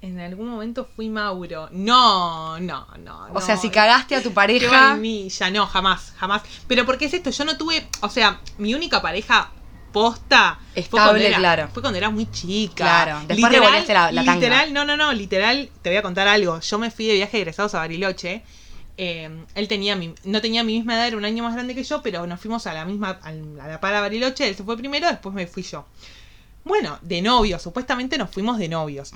En 0.00 0.20
algún 0.20 0.48
momento 0.48 0.88
fui 0.94 1.08
Mauro. 1.08 1.68
No, 1.72 2.60
no, 2.60 2.86
no. 2.98 3.24
O 3.26 3.34
no. 3.34 3.40
sea, 3.40 3.56
si 3.56 3.68
cagaste 3.68 4.14
a 4.14 4.22
tu 4.22 4.32
pareja. 4.32 4.90
vainilla, 4.90 5.50
no, 5.50 5.66
jamás, 5.66 6.14
jamás. 6.16 6.42
Pero 6.68 6.86
porque 6.86 7.06
es 7.06 7.14
esto, 7.14 7.30
yo 7.30 7.44
no 7.44 7.56
tuve, 7.56 7.84
o 8.00 8.08
sea, 8.08 8.40
mi 8.58 8.74
única 8.76 9.02
pareja 9.02 9.50
posta 9.92 10.58
fue 10.72 10.80
Estable, 10.82 11.26
era, 11.26 11.38
claro. 11.38 11.68
fue 11.72 11.82
cuando 11.82 11.98
era 11.98 12.10
muy 12.10 12.30
chica. 12.30 12.74
Claro, 13.04 13.20
después 13.26 13.52
revolviste 13.52 13.94
la- 13.94 14.12
la 14.12 14.24
tanga. 14.24 14.34
Literal, 14.40 14.72
no, 14.72 14.84
no, 14.84 14.96
no, 14.96 15.12
literal, 15.12 15.70
te 15.82 15.90
voy 15.90 15.96
a 15.96 16.02
contar 16.02 16.28
algo. 16.28 16.60
Yo 16.60 16.78
me 16.78 16.90
fui 16.90 17.06
de 17.06 17.14
viaje 17.14 17.36
de 17.36 17.42
egresados 17.42 17.74
a 17.74 17.78
Bariloche. 17.78 18.42
eh, 19.00 19.30
él 19.54 19.68
tenía 19.68 19.94
mi, 19.94 20.12
no 20.24 20.40
tenía 20.40 20.64
mi 20.64 20.74
misma 20.76 20.94
edad, 20.96 21.06
era 21.06 21.16
un 21.16 21.24
año 21.24 21.44
más 21.44 21.54
grande 21.54 21.72
que 21.74 21.84
yo, 21.84 22.02
pero 22.02 22.26
nos 22.26 22.40
fuimos 22.40 22.66
a 22.66 22.74
la 22.74 22.84
misma, 22.84 23.20
a 23.22 23.30
la 23.32 23.78
para 23.80 24.00
Bariloche, 24.00 24.48
él 24.48 24.56
se 24.56 24.64
fue 24.64 24.76
primero, 24.76 25.06
después 25.08 25.32
me 25.34 25.46
fui 25.46 25.62
yo. 25.62 25.86
Bueno, 26.64 26.98
de 27.02 27.22
novios, 27.22 27.62
supuestamente 27.62 28.18
nos 28.18 28.28
fuimos 28.30 28.58
de 28.58 28.68
novios. 28.68 29.12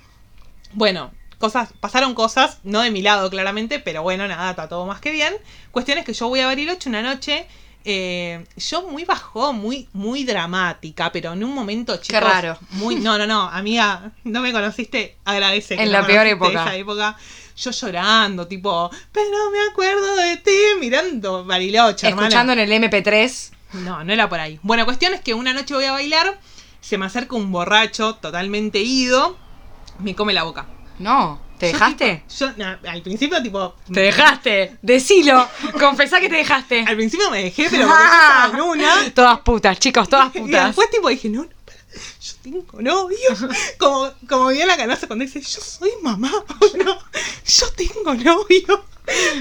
Bueno, 0.73 1.11
cosas, 1.38 1.71
pasaron 1.81 2.14
cosas, 2.14 2.59
no 2.62 2.81
de 2.81 2.91
mi 2.93 3.02
lado 3.02 3.29
claramente, 3.29 3.81
pero 3.81 4.02
bueno, 4.02 4.29
nada, 4.29 4.50
está 4.50 4.69
todo 4.69 4.87
más 4.87 5.00
que 5.00 5.11
bien. 5.11 5.35
Cuestión 5.73 5.99
es 5.99 6.05
que 6.05 6.14
yo 6.14 6.29
voy 6.29 6.38
a 6.41 6.47
Bariloche 6.47 6.88
una 6.88 7.02
noche, 7.02 7.47
eh, 7.85 8.45
yo 8.57 8.89
muy 8.89 9.05
bajó, 9.05 9.53
muy, 9.53 9.89
muy 9.93 10.25
dramática, 10.25 11.11
pero 11.12 11.33
en 11.33 11.45
un 11.45 11.55
momento, 11.55 11.97
chicos, 11.99 12.23
raro. 12.23 12.59
Muy, 12.71 12.97
no, 12.97 13.19
no, 13.19 13.27
no, 13.27 13.43
amiga, 13.43 14.12
no 14.25 14.41
me 14.41 14.53
conociste, 14.53 15.17
agradece. 15.25 15.77
que 15.77 15.83
En 15.83 15.93
no 15.93 16.01
la 16.01 16.07
peor 16.07 16.27
época. 16.27 16.62
Esa 16.62 16.77
época. 16.77 17.17
Yo 17.55 17.71
llorando, 17.71 18.47
tipo, 18.49 18.91
pero 19.12 19.51
me 19.51 19.61
acuerdo 19.71 20.17
de 20.17 20.39
ti, 20.39 20.59
mirando 20.81 21.45
Bariloche, 21.45 22.09
hermana. 22.09 22.29
Escuchando 22.29 22.53
en 22.55 22.59
el 22.61 22.73
MP3. 22.73 23.51
No, 23.75 24.03
no 24.05 24.12
era 24.12 24.29
por 24.29 24.41
ahí. 24.41 24.59
Bueno, 24.62 24.85
cuestión 24.85 25.15
es 25.15 25.21
que 25.21 25.35
una 25.35 25.53
noche 25.53 25.75
voy 25.75 25.85
a 25.85 25.93
bailar, 25.93 26.41
se 26.81 26.99
me 26.99 27.07
acerca 27.07 27.37
un 27.37 27.53
borracho 27.53 28.15
totalmente 28.17 28.81
ido, 28.81 29.37
me 29.99 30.15
come 30.15 30.33
la 30.33 30.45
boca. 30.45 30.67
No. 30.99 31.41
¿Te 31.62 31.69
Yo, 31.71 31.73
dejaste? 31.75 32.25
tipo, 32.26 32.52
yo, 32.59 32.90
al 32.90 33.02
principio, 33.02 33.40
tipo. 33.40 33.76
Te 33.95 34.00
dejaste. 34.00 34.78
Decilo. 34.83 35.49
Confesá 35.78 36.19
que 36.19 36.28
te 36.28 36.35
dejaste. 36.35 36.85
Al 36.85 36.97
principio 36.97 37.31
me 37.31 37.45
dejé, 37.45 37.69
pero 37.71 37.87
porque 37.87 38.02
yo 38.02 38.11
estaba 38.21 38.52
en 38.52 38.61
una. 38.62 39.14
Todas 39.14 39.38
putas, 39.42 39.78
chicos, 39.78 40.09
todas 40.09 40.35
Y 40.35 40.40
putas. 40.40 40.66
después, 40.66 40.90
tipo, 40.90 41.09
dije, 41.09 41.28
no, 41.28 41.45
no, 41.45 41.49
yo 42.21 42.33
tengo 42.42 42.83
novio. 42.83 43.16
Como, 43.78 44.11
como 44.28 44.50
Diana 44.50 44.76
Canosa 44.76 45.07
cuando 45.07 45.25
dice, 45.25 45.40
yo 45.40 45.61
soy 45.61 45.92
mamá. 46.02 46.33
No, 46.85 46.99
yo 47.47 47.73
tengo 47.76 48.12
novio. 48.14 48.85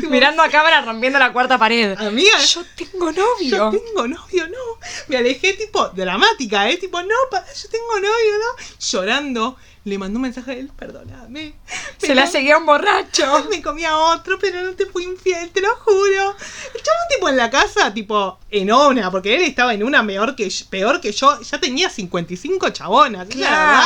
Mirando 0.09 0.43
a 0.43 0.49
cámara 0.49 0.81
rompiendo 0.81 1.17
la 1.17 1.33
cuarta 1.33 1.57
pared. 1.57 1.97
Amiga, 1.99 2.37
Yo 2.39 2.63
tengo 2.75 3.11
Yo 3.11 3.23
novio. 3.23 3.69
tengo 3.71 4.07
novio, 4.07 4.47
no. 4.47 4.57
Me 5.07 5.17
alejé 5.17 5.53
tipo 5.53 5.87
dramática, 5.89 6.69
¿eh? 6.69 6.77
Tipo, 6.77 7.01
no, 7.01 7.07
yo 7.09 7.69
tengo 7.69 7.95
novio, 7.95 8.33
¿no? 8.39 8.63
Llorando. 8.79 9.57
Le 9.83 9.97
mandó 9.97 10.17
un 10.17 10.21
mensaje 10.21 10.51
a 10.51 10.53
él, 10.53 10.69
perdóname. 10.77 11.55
Se 11.97 12.07
pero 12.07 12.13
la 12.15 12.27
seguía 12.27 12.57
un 12.59 12.67
borracho. 12.67 13.25
Me 13.49 13.63
comía 13.63 13.97
otro, 13.97 14.37
pero 14.39 14.61
no 14.61 14.73
te 14.73 14.85
fui 14.85 15.05
infiel, 15.05 15.49
te 15.49 15.59
lo 15.59 15.75
juro. 15.77 16.35
El 16.75 16.81
chabón 16.83 17.07
tipo 17.09 17.29
en 17.29 17.35
la 17.37 17.49
casa, 17.49 17.91
tipo, 17.91 18.37
en 18.51 18.71
una, 18.71 19.09
porque 19.09 19.33
él 19.35 19.41
estaba 19.41 19.73
en 19.73 19.83
una 19.83 20.05
peor 20.05 20.35
que, 20.35 20.47
yo- 20.47 20.65
peor 20.69 21.01
que 21.01 21.11
yo. 21.11 21.41
Ya 21.41 21.59
tenía 21.59 21.89
55 21.89 22.69
chabonas. 22.69 23.27
verdad. 23.27 23.39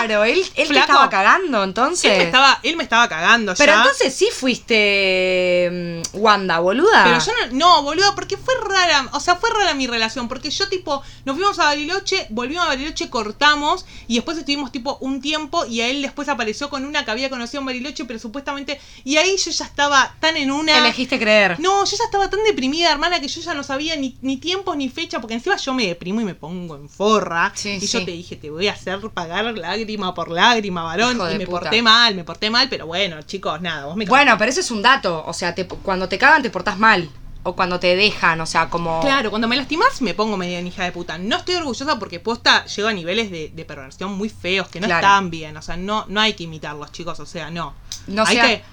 Claro, 0.06 0.26
él, 0.26 0.44
él 0.56 0.68
te 0.68 0.78
estaba 0.80 1.10
cagando 1.10 1.64
entonces. 1.64 2.12
Él 2.12 2.18
me 2.18 2.24
estaba, 2.26 2.60
él 2.64 2.76
me 2.76 2.84
estaba 2.84 3.08
cagando 3.08 3.54
Pero 3.58 3.72
ya. 3.72 3.78
entonces 3.80 4.14
sí 4.14 4.28
fuiste 4.34 6.02
mm, 6.14 6.18
Wanda, 6.18 6.60
boluda. 6.60 7.04
Pero 7.06 7.20
yo 7.20 7.32
no, 7.52 7.58
no, 7.58 7.84
boludo, 7.84 8.14
porque 8.16 8.38
fue 8.38 8.54
rara, 8.68 9.08
o 9.14 9.20
sea, 9.20 9.36
fue 9.38 9.50
rara 9.50 9.74
mi 9.74 9.88
relación, 9.88 10.28
porque 10.28 10.50
yo 10.50 10.68
tipo, 10.68 11.02
nos 11.24 11.36
fuimos 11.38 11.58
a 11.60 11.66
Bariloche, 11.66 12.28
volvimos 12.30 12.66
a 12.66 12.70
Bariloche, 12.70 13.10
cortamos, 13.10 13.86
y 14.08 14.16
después 14.16 14.38
estuvimos 14.38 14.72
tipo 14.72 14.98
un 15.02 15.22
tiempo, 15.22 15.66
y 15.66 15.82
a 15.86 15.90
él 15.90 16.02
después 16.02 16.28
apareció 16.30 16.70
con 16.70 16.86
una 16.86 17.06
que 17.06 17.12
había 17.12 17.30
conocido 17.30 17.60
en 17.62 17.66
Bariloche, 17.68 18.06
pero 18.06 18.20
supuestamente, 18.20 18.80
y 19.04 19.18
ahí 19.18 19.36
yo 19.38 19.52
ya 19.52 19.66
estaba 19.66 20.16
tan 20.20 20.36
en 20.38 20.52
una... 20.52 20.78
Elegiste 20.80 21.18
creer. 21.20 21.60
No, 21.60 21.86
yo 21.86 21.98
ya 21.98 22.04
estaba 22.04 22.30
tan 22.30 22.44
deprimida, 22.44 22.92
hermana, 22.92 23.20
que 23.20 23.28
yo 23.28 23.42
ya 23.42 23.54
no 23.54 23.64
sabía 23.64 23.96
ni, 23.96 24.18
ni 24.22 24.38
tiempos 24.38 24.76
ni 24.78 24.90
fecha, 24.90 25.22
porque 25.22 25.36
encima 25.36 25.56
yo 25.58 25.74
me 25.74 25.88
deprimo 25.88 26.22
y 26.22 26.26
me 26.26 26.36
pongo 26.36 26.76
en 26.76 26.90
forra. 26.90 27.52
Sí, 27.56 27.72
y 27.72 27.80
sí. 27.82 27.88
yo 28.00 28.06
te 28.06 28.12
dije, 28.12 28.36
te 28.36 28.50
voy 28.50 28.68
a 28.68 28.74
hacer 28.74 29.00
pagar 29.12 29.46
lágrima 29.58 30.14
por 30.14 30.30
lágrima, 30.32 30.84
varón. 30.84 31.16
Hijo 31.16 31.32
Y 31.32 31.38
me 31.38 31.46
puta. 31.46 31.60
porté 31.62 31.82
mal, 31.82 32.16
me 32.16 32.24
porté 32.24 32.50
mal, 32.50 32.68
pero 32.70 32.88
bueno, 32.88 33.22
chicos, 33.22 33.62
nada, 33.62 33.86
vos 33.86 33.96
me 33.96 34.06
Bueno, 34.06 34.38
pero 34.38 34.50
eso 34.52 34.60
es 34.60 34.72
un 34.72 34.82
dato. 34.82 35.24
O 35.26 35.34
sea, 35.34 35.54
te- 35.56 35.68
cuando 35.68 36.10
te 36.10 36.18
cagan 36.18 36.42
te 36.42 36.50
portás 36.50 36.78
mal. 36.78 37.10
O 37.48 37.56
cuando 37.56 37.80
te 37.80 37.96
dejan, 37.96 38.42
o 38.42 38.46
sea, 38.48 38.70
como. 38.70 39.02
Claro, 39.02 39.30
cuando 39.30 39.48
me 39.48 39.56
lastimas 39.56 40.02
me 40.02 40.14
pongo 40.16 40.36
medio 40.36 40.58
en 40.58 40.66
hija 40.66 40.84
de 40.84 40.92
puta. 40.92 41.18
No 41.20 41.38
estoy 41.38 41.56
orgullosa 41.56 42.00
porque 42.00 42.20
posta 42.20 42.66
llego 42.66 42.88
a 42.88 42.94
niveles 42.94 43.30
de, 43.30 43.50
de 43.54 43.66
perversión 43.66 44.14
muy 44.18 44.30
feos 44.30 44.68
que 44.68 44.80
no 44.80 44.88
Claro. 44.88 45.06
están 45.06 45.30
bien. 45.30 45.56
O 45.56 45.62
sea, 45.62 45.78
no, 45.78 46.06
no 46.08 46.20
hay 46.22 46.34
que 46.34 46.44
imitarlos, 46.46 46.92
chicos. 46.92 47.20
O 47.20 47.26
sea, 47.28 47.52
no. 47.52 47.74
No 48.08 48.24
hay 48.26 48.36
sea- 48.36 48.48
que. 48.48 48.64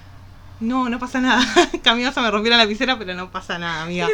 No, 0.59 0.87
no 0.87 0.97
pasa 0.97 1.19
nada. 1.19 1.45
Camiosa 1.83 2.21
me 2.21 2.31
rompieron 2.31 2.57
la 2.57 2.63
lapicera, 2.63 2.97
pero 2.97 3.13
no 3.15 3.29
pasa 3.29 3.59
nada, 3.59 3.83
amiga. 3.83 4.07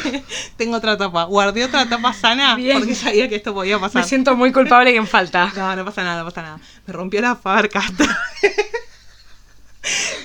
Tengo 0.56 0.76
otra 0.78 0.96
tapa. 0.96 1.24
Guardé 1.24 1.64
otra 1.64 1.88
tapa 1.88 2.12
sana 2.14 2.54
Bien. 2.56 2.78
porque 2.78 2.94
sabía 2.94 3.28
que 3.28 3.36
esto 3.36 3.52
podía 3.54 3.78
pasar. 3.78 4.02
Me 4.02 4.08
siento 4.08 4.34
muy 4.34 4.50
culpable 4.50 4.92
y 4.92 4.96
en 4.96 5.06
falta. 5.06 5.52
No, 5.54 5.76
no 5.76 5.84
pasa 5.84 6.02
nada, 6.02 6.20
no 6.20 6.24
pasa 6.24 6.42
nada. 6.42 6.58
Me 6.86 6.92
rompió 6.92 7.20
la 7.20 7.36
Faber 7.36 7.70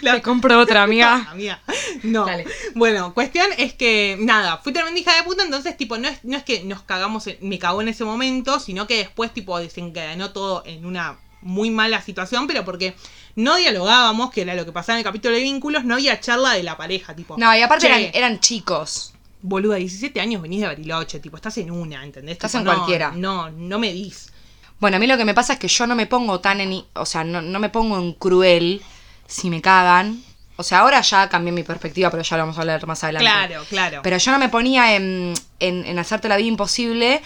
Te 0.02 0.22
compro 0.22 0.60
otra, 0.60 0.84
amiga. 0.84 1.28
Amiga. 1.32 1.62
No. 2.04 2.26
Dale. 2.26 2.46
Bueno, 2.76 3.14
cuestión 3.14 3.48
es 3.58 3.74
que, 3.74 4.18
nada, 4.20 4.58
fui 4.58 4.74
tremenda 4.74 5.00
hija 5.00 5.16
de 5.16 5.24
puta, 5.24 5.44
entonces, 5.44 5.78
tipo, 5.78 5.98
no 5.98 6.08
es, 6.08 6.24
no 6.24 6.38
es 6.38 6.44
que 6.44 6.64
nos 6.64 6.82
cagamos, 6.84 7.28
en- 7.28 7.38
me 7.42 7.58
cagó 7.60 7.82
en 7.82 7.88
ese 7.88 8.04
momento, 8.04 8.60
sino 8.60 8.86
que 8.88 8.98
después, 8.98 9.34
tipo, 9.34 9.58
desencadenó 9.60 10.32
todo 10.32 10.64
en 10.66 10.86
una 10.86 11.18
muy 11.42 11.70
mala 11.70 12.02
situación, 12.02 12.48
pero 12.48 12.66
porque 12.66 12.96
no 13.36 13.56
dialogábamos, 13.56 14.32
que 14.32 14.42
era 14.42 14.56
lo 14.56 14.66
que 14.66 14.72
pasaba 14.72 14.96
en 14.98 15.00
el 15.00 15.04
capítulo 15.06 15.36
de 15.36 15.42
vínculos, 15.42 15.86
no 15.86 15.94
había 15.96 16.20
charla 16.20 16.52
de 16.54 16.64
la 16.64 16.76
pareja, 16.76 17.16
tipo. 17.16 17.36
No, 17.38 17.56
y 17.56 17.62
aparte 17.62 17.88
"Che, 17.88 17.94
eran, 17.94 18.12
eran 18.14 18.40
chicos. 18.40 19.14
Boluda, 19.42 19.76
17 19.76 20.20
años 20.20 20.42
venís 20.42 20.62
de 20.62 20.68
Bariloche, 20.68 21.20
tipo, 21.20 21.36
estás 21.38 21.58
en 21.60 21.70
una, 21.70 22.04
¿entendés? 22.04 22.34
Estás 22.34 22.52
Tipo, 22.52 22.60
en 22.62 22.66
no, 22.66 22.74
cualquiera. 22.74 23.12
No, 23.16 23.52
no 23.52 23.78
me 23.78 23.94
dis. 23.94 24.32
Bueno, 24.80 24.98
a 24.98 25.00
mí 25.00 25.06
lo 25.08 25.18
que 25.18 25.26
me 25.26 25.36
pasa 25.36 25.54
es 25.54 25.60
que 25.60 25.68
yo 25.68 25.86
no 25.86 25.96
me 25.96 26.08
pongo 26.08 26.40
tan 26.40 26.60
en. 26.62 26.84
O 26.96 27.06
sea, 27.06 27.24
no, 27.24 27.42
no 27.44 27.60
me 27.60 27.70
pongo 27.70 27.98
en 28.00 28.14
cruel 28.14 28.82
si 29.28 29.50
me 29.50 29.62
cagan. 29.62 30.24
O 30.58 30.64
sea, 30.64 30.80
ahora 30.80 31.02
ya 31.02 31.28
cambié 31.28 31.52
mi 31.52 31.64
perspectiva, 31.64 32.10
pero 32.10 32.24
ya 32.24 32.38
lo 32.38 32.44
vamos 32.44 32.58
a 32.58 32.62
hablar 32.62 32.88
más 32.88 33.04
adelante. 33.04 33.30
Claro, 33.30 33.66
claro. 33.68 34.00
Pero 34.04 34.18
yo 34.18 34.32
no 34.32 34.40
me 34.40 34.50
ponía 34.50 34.96
en, 34.96 35.34
en, 35.60 35.86
en 35.86 36.00
hacerte 36.00 36.30
la 36.30 36.38
vida 36.38 36.48
imposible, 36.48 37.22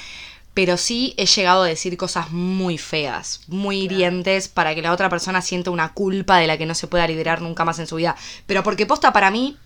pero 0.55 0.77
sí 0.77 1.13
he 1.17 1.25
llegado 1.25 1.63
a 1.63 1.67
decir 1.67 1.95
cosas 1.95 2.31
muy 2.31 2.77
feas, 2.77 3.41
muy 3.47 3.81
hirientes, 3.81 4.47
para 4.47 4.73
que 4.73 4.81
la 4.81 4.91
otra 4.91 5.09
persona 5.09 5.41
sienta 5.41 5.69
una 5.69 5.93
culpa 5.93 6.37
de 6.37 6.47
la 6.47 6.57
que 6.57 6.65
no 6.65 6.73
se 6.73 6.87
pueda 6.87 7.07
liberar 7.07 7.41
nunca 7.41 7.65
más 7.65 7.77
en 7.79 7.87
su 7.87 7.97
vida. 7.97 8.15
Pero 8.47 8.63
porque 8.63 8.87
posta 8.87 9.13
para 9.13 9.29
mí 9.29 9.57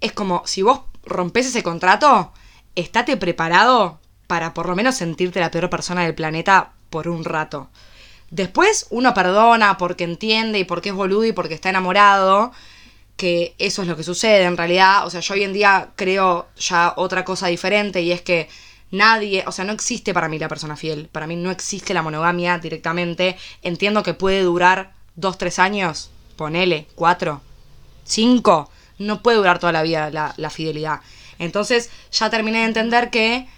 es 0.00 0.12
como, 0.12 0.42
si 0.46 0.62
vos 0.62 0.82
rompes 1.04 1.46
ese 1.46 1.62
contrato, 1.62 2.32
estate 2.76 3.16
preparado 3.16 3.98
para 4.26 4.54
por 4.54 4.68
lo 4.68 4.76
menos 4.76 4.94
sentirte 4.94 5.40
la 5.40 5.50
peor 5.50 5.70
persona 5.70 6.04
del 6.04 6.14
planeta 6.14 6.72
por 6.90 7.08
un 7.08 7.24
rato. 7.24 7.70
Después 8.30 8.86
uno 8.90 9.12
perdona 9.12 9.76
porque 9.76 10.04
entiende 10.04 10.60
y 10.60 10.64
porque 10.64 10.90
es 10.90 10.94
boludo 10.94 11.24
y 11.24 11.32
porque 11.32 11.54
está 11.54 11.70
enamorado, 11.70 12.52
que 13.16 13.54
eso 13.58 13.82
es 13.82 13.88
lo 13.88 13.96
que 13.96 14.04
sucede 14.04 14.44
en 14.44 14.56
realidad. 14.56 15.06
O 15.06 15.10
sea, 15.10 15.20
yo 15.20 15.34
hoy 15.34 15.42
en 15.42 15.52
día 15.52 15.90
creo 15.96 16.48
ya 16.56 16.94
otra 16.96 17.24
cosa 17.24 17.48
diferente 17.48 18.00
y 18.02 18.12
es 18.12 18.22
que 18.22 18.48
nadie, 18.92 19.44
o 19.46 19.52
sea, 19.52 19.64
no 19.64 19.72
existe 19.72 20.14
para 20.14 20.28
mí 20.28 20.38
la 20.38 20.48
persona 20.48 20.76
fiel. 20.76 21.08
Para 21.10 21.26
mí 21.26 21.36
no 21.36 21.50
existe 21.50 21.92
la 21.92 22.02
monogamia 22.02 22.58
directamente. 22.58 23.36
Entiendo 23.62 24.02
que 24.02 24.14
puede 24.14 24.42
durar 24.42 24.92
dos, 25.16 25.36
tres 25.36 25.58
años, 25.58 26.10
ponele, 26.36 26.86
cuatro, 26.94 27.42
cinco. 28.04 28.70
No 28.98 29.22
puede 29.22 29.38
durar 29.38 29.58
toda 29.58 29.72
la 29.72 29.82
vida 29.82 30.10
la, 30.10 30.34
la 30.36 30.50
fidelidad. 30.50 31.00
Entonces 31.38 31.90
ya 32.12 32.30
terminé 32.30 32.60
de 32.60 32.66
entender 32.66 33.10
que 33.10 33.48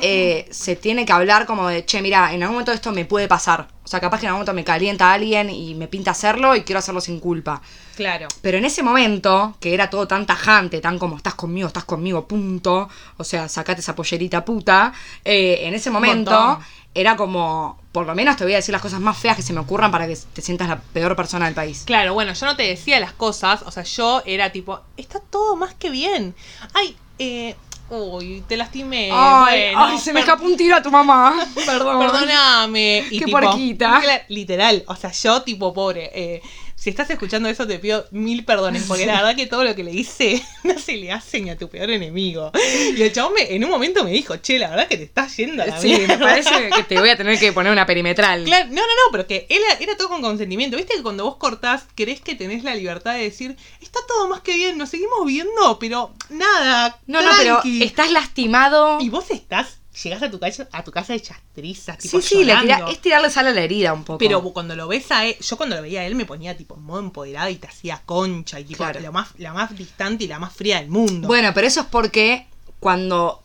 eh, 0.00 0.48
se 0.50 0.76
tiene 0.76 1.04
que 1.06 1.12
hablar 1.12 1.46
como 1.46 1.68
de, 1.68 1.84
che, 1.84 2.02
mira, 2.02 2.32
en 2.32 2.42
algún 2.42 2.56
momento 2.56 2.72
esto 2.72 2.92
me 2.92 3.04
puede 3.04 3.28
pasar. 3.28 3.68
O 3.84 3.88
sea, 3.88 4.00
capaz 4.00 4.20
que 4.20 4.26
en 4.26 4.30
algún 4.30 4.40
momento 4.40 4.54
me 4.54 4.64
calienta 4.64 5.12
alguien 5.12 5.50
y 5.50 5.74
me 5.74 5.88
pinta 5.88 6.12
hacerlo 6.12 6.54
y 6.56 6.62
quiero 6.62 6.78
hacerlo 6.78 7.00
sin 7.00 7.20
culpa. 7.20 7.62
Claro. 7.96 8.28
Pero 8.40 8.58
en 8.58 8.64
ese 8.64 8.82
momento, 8.82 9.56
que 9.60 9.74
era 9.74 9.90
todo 9.90 10.06
tan 10.08 10.26
tajante, 10.26 10.80
tan 10.80 10.98
como 10.98 11.16
estás 11.16 11.34
conmigo, 11.34 11.68
estás 11.68 11.84
conmigo, 11.84 12.26
punto. 12.26 12.88
O 13.16 13.24
sea, 13.24 13.48
sacate 13.48 13.80
esa 13.80 13.94
pollerita 13.94 14.44
puta. 14.44 14.92
eh, 15.24 15.60
en 15.62 15.74
ese 15.74 15.90
momento 15.90 16.58
era 16.94 17.16
como, 17.16 17.78
por 17.90 18.06
lo 18.06 18.14
menos 18.14 18.36
te 18.36 18.44
voy 18.44 18.52
a 18.52 18.56
decir 18.56 18.72
las 18.72 18.82
cosas 18.82 19.00
más 19.00 19.16
feas 19.16 19.36
que 19.36 19.42
se 19.42 19.52
me 19.52 19.60
ocurran 19.60 19.90
para 19.90 20.06
que 20.06 20.16
te 20.32 20.42
sientas 20.42 20.68
la 20.68 20.80
peor 20.80 21.16
persona 21.16 21.46
del 21.46 21.54
país. 21.54 21.84
Claro, 21.86 22.12
bueno, 22.14 22.34
yo 22.34 22.46
no 22.46 22.56
te 22.56 22.64
decía 22.64 23.00
las 23.00 23.12
cosas, 23.12 23.62
o 23.62 23.70
sea, 23.70 23.82
yo 23.84 24.22
era 24.26 24.52
tipo, 24.52 24.80
está 24.96 25.20
todo 25.20 25.56
más 25.56 25.74
que 25.74 25.90
bien. 25.90 26.34
Ay, 26.74 26.96
eh, 27.18 27.56
uy, 27.92 28.42
te 28.48 28.56
lastimé. 28.56 29.10
Ay, 29.12 29.70
bueno, 29.72 29.84
ay, 29.84 29.98
se 29.98 30.12
me 30.12 30.20
escapó 30.20 30.44
un 30.44 30.56
tiro 30.56 30.76
a 30.76 30.82
tu 30.82 30.90
mamá. 30.90 31.34
Perdón. 31.66 31.98
Perdóname. 31.98 33.04
Y 33.10 33.18
Qué 33.18 33.24
tipo, 33.26 33.38
puerquita. 33.38 34.00
cla- 34.02 34.22
Literal, 34.28 34.82
o 34.86 34.96
sea, 34.96 35.12
yo 35.12 35.42
tipo 35.42 35.72
pobre. 35.72 36.10
eh, 36.14 36.42
si 36.82 36.90
estás 36.90 37.08
escuchando 37.10 37.48
eso 37.48 37.64
te 37.64 37.78
pido 37.78 38.06
mil 38.10 38.44
perdones, 38.44 38.82
porque 38.88 39.06
la 39.06 39.14
verdad 39.18 39.36
que 39.36 39.46
todo 39.46 39.62
lo 39.62 39.72
que 39.76 39.84
le 39.84 39.92
hice 39.92 40.42
no 40.64 40.76
se 40.80 40.96
le 40.96 41.12
hace 41.12 41.40
ni 41.40 41.48
a 41.48 41.56
tu 41.56 41.68
peor 41.68 41.88
enemigo. 41.90 42.50
Y 42.96 43.00
el 43.00 43.12
chabón 43.12 43.34
me, 43.34 43.54
en 43.54 43.62
un 43.62 43.70
momento 43.70 44.02
me 44.02 44.10
dijo, 44.10 44.36
che, 44.38 44.58
la 44.58 44.70
verdad 44.70 44.88
que 44.88 44.96
te 44.96 45.04
estás 45.04 45.36
yendo 45.36 45.62
a 45.62 45.66
la 45.66 45.80
Sí, 45.80 45.90
me 45.92 45.98
mierda". 45.98 46.18
parece 46.18 46.70
que 46.74 46.82
te 46.82 46.98
voy 46.98 47.10
a 47.10 47.16
tener 47.16 47.38
que 47.38 47.52
poner 47.52 47.70
una 47.70 47.86
perimetral. 47.86 48.42
Claro, 48.46 48.66
no, 48.70 48.80
no, 48.80 48.80
no, 48.82 49.12
pero 49.12 49.28
que 49.28 49.46
era, 49.48 49.78
era 49.78 49.96
todo 49.96 50.08
con 50.08 50.22
consentimiento. 50.22 50.76
Viste 50.76 50.96
que 50.96 51.02
cuando 51.04 51.22
vos 51.24 51.36
cortás, 51.36 51.84
crees 51.94 52.20
que 52.20 52.34
tenés 52.34 52.64
la 52.64 52.74
libertad 52.74 53.14
de 53.14 53.20
decir, 53.22 53.56
está 53.80 54.00
todo 54.08 54.26
más 54.28 54.40
que 54.40 54.54
bien, 54.54 54.76
nos 54.76 54.88
seguimos 54.88 55.24
viendo, 55.24 55.78
pero 55.78 56.12
nada. 56.30 56.98
No, 57.06 57.22
no, 57.22 57.30
pero 57.38 57.60
tranqui". 57.60 57.84
estás 57.84 58.10
lastimado. 58.10 59.00
Y 59.00 59.08
vos 59.08 59.30
estás, 59.30 59.78
llegás 60.02 60.22
a 60.22 60.30
tu 60.30 60.38
casa, 60.38 60.68
a 60.72 60.82
tu 60.84 60.90
casa 60.90 61.14
hecha 61.14 61.38
trizas, 61.54 61.98
tipo 61.98 62.20
Sí, 62.20 62.26
sí, 62.36 62.44
le 62.44 62.54
tira- 62.56 62.86
es 62.90 63.00
tirarle 63.00 63.28
sal 63.30 63.46
a 63.46 63.52
la 63.52 63.60
herida 63.60 63.92
un 63.92 64.04
poco. 64.04 64.18
Pero 64.18 64.42
cuando 64.52 64.74
lo 64.76 64.88
ves 64.88 65.10
a 65.12 65.26
él, 65.26 65.36
yo 65.40 65.56
cuando 65.56 65.76
lo 65.76 65.82
veía 65.82 66.00
a 66.00 66.04
él 66.06 66.14
me 66.14 66.24
ponía 66.24 66.56
tipo 66.56 66.74
en 66.76 66.82
modo 66.82 67.00
empoderada 67.00 67.50
y 67.50 67.56
te 67.56 67.66
hacía 67.68 68.00
concha 68.06 68.58
y 68.60 68.64
tipo 68.64 68.78
Claro. 68.78 69.00
la 69.00 69.10
más, 69.10 69.28
la 69.38 69.52
más 69.52 69.76
distante 69.76 70.24
y 70.24 70.28
la 70.28 70.38
más 70.38 70.52
fría 70.54 70.78
del 70.80 70.88
mundo. 70.88 71.28
Bueno, 71.28 71.52
pero 71.54 71.66
eso 71.66 71.80
es 71.80 71.86
porque 71.86 72.46
cuando, 72.80 73.42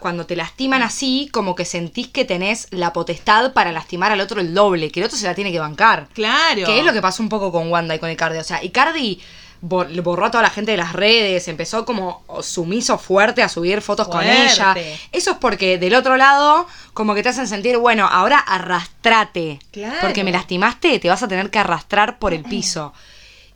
cuando 0.00 0.26
te 0.26 0.34
lastiman 0.36 0.82
así, 0.82 1.28
como 1.32 1.54
que 1.54 1.64
sentís 1.64 2.08
que 2.08 2.24
tenés 2.24 2.66
la 2.70 2.92
potestad 2.92 3.52
para 3.52 3.70
lastimar 3.72 4.10
al 4.12 4.20
otro 4.20 4.40
el 4.40 4.52
doble, 4.54 4.90
que 4.90 5.00
el 5.00 5.06
otro 5.06 5.16
se 5.16 5.26
la 5.26 5.34
tiene 5.34 5.52
que 5.52 5.60
bancar. 5.60 6.08
claro. 6.12 6.64
Que 6.66 6.80
es 6.80 6.84
lo 6.84 6.92
que 6.92 7.00
pasó 7.00 7.22
un 7.22 7.28
poco 7.28 7.52
con 7.52 7.70
Wanda 7.70 7.94
y 7.94 7.98
con 8.00 8.10
Icardi. 8.10 8.38
O 8.38 8.44
sea, 8.44 8.62
Icardi 8.64 9.20
borró 9.60 10.26
a 10.26 10.30
toda 10.30 10.42
la 10.42 10.50
gente 10.50 10.70
de 10.70 10.76
las 10.76 10.92
redes, 10.92 11.48
empezó 11.48 11.84
como 11.84 12.22
sumiso 12.42 12.98
fuerte 12.98 13.42
a 13.42 13.48
subir 13.48 13.82
fotos 13.82 14.08
con 14.08 14.22
ella. 14.24 14.74
Eso 15.12 15.32
es 15.32 15.36
porque 15.38 15.78
del 15.78 15.94
otro 15.94 16.16
lado, 16.16 16.66
como 16.94 17.14
que 17.14 17.22
te 17.22 17.30
hacen 17.30 17.48
sentir, 17.48 17.76
bueno, 17.78 18.06
ahora 18.06 18.38
arrastrate. 18.38 19.58
Claro. 19.72 19.96
Porque 20.00 20.24
me 20.24 20.32
lastimaste, 20.32 20.98
te 20.98 21.08
vas 21.08 21.22
a 21.22 21.28
tener 21.28 21.50
que 21.50 21.58
arrastrar 21.58 22.18
por 22.18 22.32
el 22.34 22.42
piso. 22.44 22.92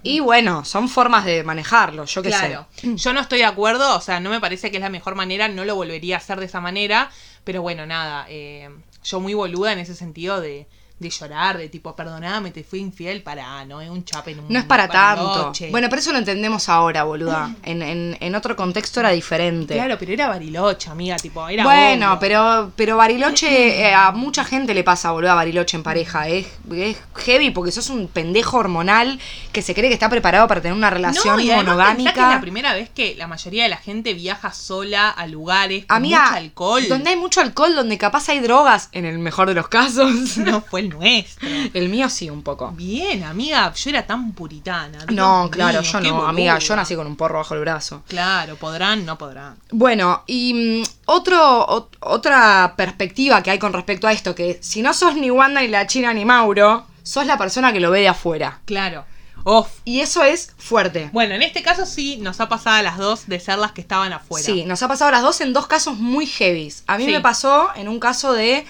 Y 0.05 0.19
bueno, 0.19 0.65
son 0.65 0.89
formas 0.89 1.25
de 1.25 1.45
manejarlo, 1.45 2.07
yo 2.07 2.23
qué 2.23 2.31
Claro. 2.31 2.67
sé. 2.75 2.97
Yo 2.97 3.13
no 3.13 3.21
estoy 3.21 3.39
de 3.39 3.45
acuerdo, 3.45 3.97
o 3.97 4.01
sea, 4.01 4.19
no 4.19 4.31
me 4.31 4.41
parece 4.41 4.71
que 4.73 4.79
es 4.79 4.83
la 4.83 4.89
mejor 4.91 5.15
manera, 5.15 5.47
no 5.47 5.65
lo 5.65 5.77
volvería 5.77 6.17
a 6.17 6.19
hacer 6.19 6.41
de 6.41 6.47
esa 6.47 6.61
manera, 6.61 7.09
pero 7.45 7.63
bueno, 7.63 7.87
nada, 7.87 8.27
eh, 8.29 8.69
yo 9.05 9.21
muy 9.21 9.35
boluda 9.35 9.73
en 9.73 9.79
ese 9.79 9.95
sentido 9.95 10.41
de, 10.41 10.67
de 11.03 11.11
llorar, 11.11 11.59
de 11.59 11.69
tipo, 11.69 11.95
perdoname, 11.95 12.51
te 12.51 12.65
fui 12.65 12.79
infiel, 12.79 13.23
para, 13.23 13.65
no 13.67 13.81
es 13.81 13.91
un 13.91 14.05
chape 14.05 14.31
en 14.31 14.41
un 14.41 14.47
No 14.49 14.59
es 14.59 14.65
para 14.65 14.89
tanto. 14.89 15.53
Bueno, 15.71 15.89
pero 15.91 16.01
eso 16.01 16.13
lo 16.13 16.19
entendemos 16.19 16.69
ahora, 16.69 17.05
boluda. 17.05 17.55
En, 17.65 17.81
en, 17.83 18.17
en 18.21 18.35
otro 18.35 18.57
contexto 18.57 19.01
era 19.01 19.11
diferente. 19.11 19.75
Claro, 19.75 19.97
pero 19.99 20.13
era 20.13 20.29
bariloche, 20.29 20.91
amiga, 20.91 21.17
tipo, 21.17 21.47
era 21.49 21.63
bueno, 21.65 22.19
pero, 22.19 22.73
pero 22.77 22.97
Bariloche, 22.97 23.83
eh, 23.89 23.95
a 23.95 24.11
mucha 24.13 24.45
gente 24.45 24.75
le 24.75 24.83
pasa, 24.85 25.11
boludo, 25.13 25.33
a 25.33 25.35
Bariloche 25.35 25.77
en 25.77 25.83
pareja. 25.83 26.29
Es, 26.29 26.47
es 26.75 26.97
heavy 27.17 27.51
porque 27.51 27.73
sos 27.73 27.89
un 27.91 28.09
pendejo 28.09 28.57
hormonal 28.59 29.19
que 29.53 29.63
se 29.63 29.75
cree 29.75 29.89
que 29.89 29.95
está 29.95 30.09
preparado 30.09 30.47
para 30.49 30.61
tener 30.61 30.77
una 30.77 30.91
relación 30.91 31.37
No, 31.37 31.41
y 31.43 31.47
que 31.47 31.51
es 31.51 31.57
monogámica. 31.57 32.31
la 32.31 32.41
primera 32.41 32.75
vez 32.75 32.91
que 32.91 33.15
la 33.17 33.27
mayoría 33.27 33.65
de 33.65 33.69
la 33.69 33.77
gente 33.77 34.15
viaja 34.15 34.53
sola 34.53 35.09
a 35.11 35.27
lugares 35.27 35.87
con 35.87 35.97
Amiga, 35.97 36.23
mucho 36.27 36.37
alcohol. 36.37 36.89
donde 36.89 37.11
hay 37.11 37.17
mucho 37.17 37.41
alcohol, 37.41 37.75
donde 37.75 37.99
capaz 37.99 38.29
hay 38.29 38.41
drogas, 38.41 38.89
en 38.93 39.05
el 39.05 39.19
mejor 39.19 39.49
de 39.49 39.55
los 39.55 39.69
casos. 39.69 40.13
No 40.43 40.61
fue 40.61 40.81
el 40.81 40.89
nuestro. 40.93 41.49
el 41.75 41.89
mío 41.89 42.09
sí, 42.09 42.31
un 42.31 42.43
poco. 42.43 42.71
Bien, 42.73 43.25
amiga, 43.25 43.73
yo 43.75 43.91
era 43.91 44.07
tan 44.07 44.33
puritana. 44.33 44.99
Dios 45.07 45.11
No, 45.13 45.49
claro, 45.51 45.81
mío, 45.81 45.91
yo 45.93 46.01
no, 46.01 46.13
boluda. 46.15 46.29
amiga, 46.29 46.59
yo 46.59 46.77
nací 46.77 46.95
con 46.95 47.07
un 47.07 47.17
porro 47.17 47.39
bajo 47.39 47.55
el 47.55 47.61
brazo. 47.61 48.03
Claro, 48.09 48.57
podrán, 48.57 49.05
no 49.05 49.19
podrán. 49.19 49.57
Bueno, 49.71 50.23
y 50.27 50.83
mm, 50.83 50.91
otro, 51.07 51.67
ot- 51.67 51.97
otra 52.01 52.75
perspectiva 52.77 53.43
que 53.43 53.51
hay 53.51 53.59
con 53.59 53.73
respecto 53.73 54.07
a 54.07 54.13
esto, 54.13 54.35
que 54.35 54.59
si 54.63 54.83
no 54.83 54.93
sos 54.95 55.17
ni 55.17 55.31
Wanda, 55.31 55.61
ni 55.63 55.69
la 55.69 55.87
China, 55.87 56.13
ni 56.15 56.25
Mauro, 56.25 56.87
sos 57.03 57.27
la 57.27 57.37
persona 57.39 57.73
que 57.73 57.81
lo 57.81 57.91
ve 57.91 58.01
de 58.01 58.09
afuera. 58.09 58.61
Claro. 58.65 59.05
Off. 59.45 59.69
Y 59.85 59.99
eso 60.01 60.23
es 60.23 60.53
fuerte. 60.57 61.11
Bueno, 61.13 61.35
en 61.35 61.43
este 61.43 61.63
caso 61.65 61.85
sí 61.85 62.17
nos 62.19 62.41
ha 62.41 62.49
pasado 62.49 62.77
a 62.77 62.83
las 62.83 62.97
dos 62.97 63.27
de 63.27 63.41
ser 63.41 63.59
las 63.59 63.73
que 63.73 63.81
estaban 63.81 64.13
afuera. 64.13 64.45
Sí, 64.47 64.65
nos 64.65 64.81
ha 64.85 64.89
pasado 64.89 65.09
a 65.09 65.13
las 65.13 65.23
dos 65.23 65.41
en 65.41 65.53
dos 65.53 65.67
casos 65.67 65.97
muy 65.99 66.27
heavies. 66.27 66.85
A 66.87 66.97
mí 66.97 67.07
Sí. 67.07 67.11
me 67.11 67.21
pasó 67.21 67.71
en 67.75 67.89
un 67.89 67.99
caso 67.99 68.33
de 68.35 68.65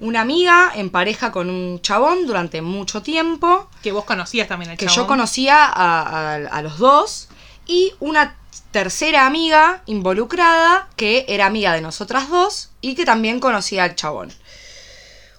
una 0.00 0.20
amiga 0.22 0.72
en 0.74 0.90
pareja 0.90 1.30
con 1.30 1.50
un 1.50 1.80
chabón 1.82 2.26
durante 2.26 2.62
mucho 2.62 3.02
tiempo, 3.02 3.68
Que 3.82 3.92
vos 3.92 4.04
conocías 4.04 4.48
también 4.48 4.70
al 4.72 4.76
que 4.76 4.86
chabón. 4.86 4.96
yo 4.96 5.06
conocía 5.06 5.64
a, 5.66 6.02
a- 6.02 6.34
a 6.36 6.62
los 6.62 6.78
dos, 6.78 7.28
y 7.66 7.92
una 8.00 8.36
tercera 8.72 9.26
amiga 9.26 9.82
involucrada 9.86 10.88
que 10.96 11.24
era 11.28 11.46
amiga 11.46 11.72
de 11.72 11.80
nosotras 11.80 12.28
dos 12.30 12.70
y 12.80 12.94
que 12.94 13.04
también 13.04 13.40
conocía 13.40 13.84
al 13.84 13.94
chabón. 13.94 14.32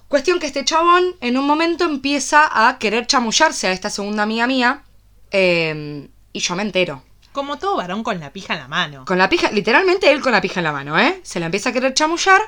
Cuestión 0.08 0.38
que 0.38 0.46
este 0.46 0.64
chabón 0.64 1.16
en 1.20 1.38
un 1.38 1.46
momento 1.46 1.84
empieza 1.84 2.68
a 2.68 2.78
querer 2.78 3.06
chamullarse 3.06 3.66
a 3.68 3.72
esta 3.72 3.88
segunda 3.90 4.22
amiga 4.24 4.46
mía 4.46 4.82
eh, 5.30 6.08
y 6.32 6.40
yo 6.40 6.54
me 6.54 6.62
entero. 6.62 7.02
Como 7.32 7.58
todo 7.58 7.76
varón 7.76 8.02
con 8.02 8.20
la 8.20 8.30
pija 8.30 8.52
en 8.52 8.60
la 8.60 8.68
mano. 8.68 9.04
Con 9.06 9.16
la 9.16 9.30
pija, 9.30 9.50
literalmente 9.50 10.12
él 10.12 10.20
con 10.20 10.32
la 10.32 10.42
pija 10.42 10.60
en 10.60 10.64
la 10.64 10.72
mano, 10.72 10.98
¿eh? 10.98 11.20
Se 11.22 11.40
la 11.40 11.46
empieza 11.46 11.70
a 11.70 11.72
querer 11.72 11.94
chamullar. 11.94 12.42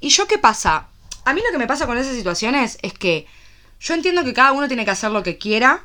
¿Y 0.00 0.08
yo 0.08 0.26
qué 0.26 0.38
pasa? 0.38 0.88
A 1.26 1.34
mí 1.34 1.42
lo 1.44 1.50
que 1.50 1.58
me 1.58 1.66
pasa 1.66 1.86
con 1.86 1.98
esas 1.98 2.14
situaciones 2.14 2.78
es 2.82 2.92
que 2.92 3.26
yo 3.80 3.94
entiendo 3.94 4.22
que 4.22 4.32
cada 4.32 4.52
uno 4.52 4.68
tiene 4.68 4.84
que 4.84 4.92
hacer 4.92 5.10
lo 5.10 5.24
que 5.24 5.38
quiera, 5.38 5.82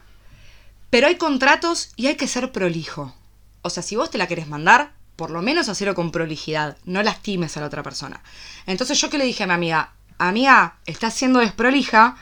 pero 0.92 1.08
hay 1.08 1.16
contratos 1.16 1.90
y 1.96 2.06
hay 2.06 2.16
que 2.16 2.28
ser 2.28 2.52
prolijo. 2.52 3.16
O 3.64 3.72
sea, 3.72 3.82
si 3.82 3.96
vos 3.96 4.12
te 4.12 4.20
la 4.20 4.28
querés 4.28 4.48
mandar, 4.48 4.92
por 5.16 5.32
lo 5.32 5.42
menos 5.42 5.68
hacerlo 5.68 5.96
con 5.96 6.12
prolijidad, 6.12 6.78
no 6.86 7.02
lastimes 7.02 7.58
a 7.58 7.62
la 7.62 7.66
otra 7.66 7.82
persona. 7.82 8.22
Entonces 8.68 9.02
yo 9.02 9.10
que 9.10 9.18
le 9.18 9.26
dije 9.26 9.44
a 9.44 9.48
mi 9.48 9.54
amiga, 9.54 9.94
amiga, 10.20 10.76
estás 10.86 11.16
siendo 11.16 11.40
desprolija, 11.40 12.18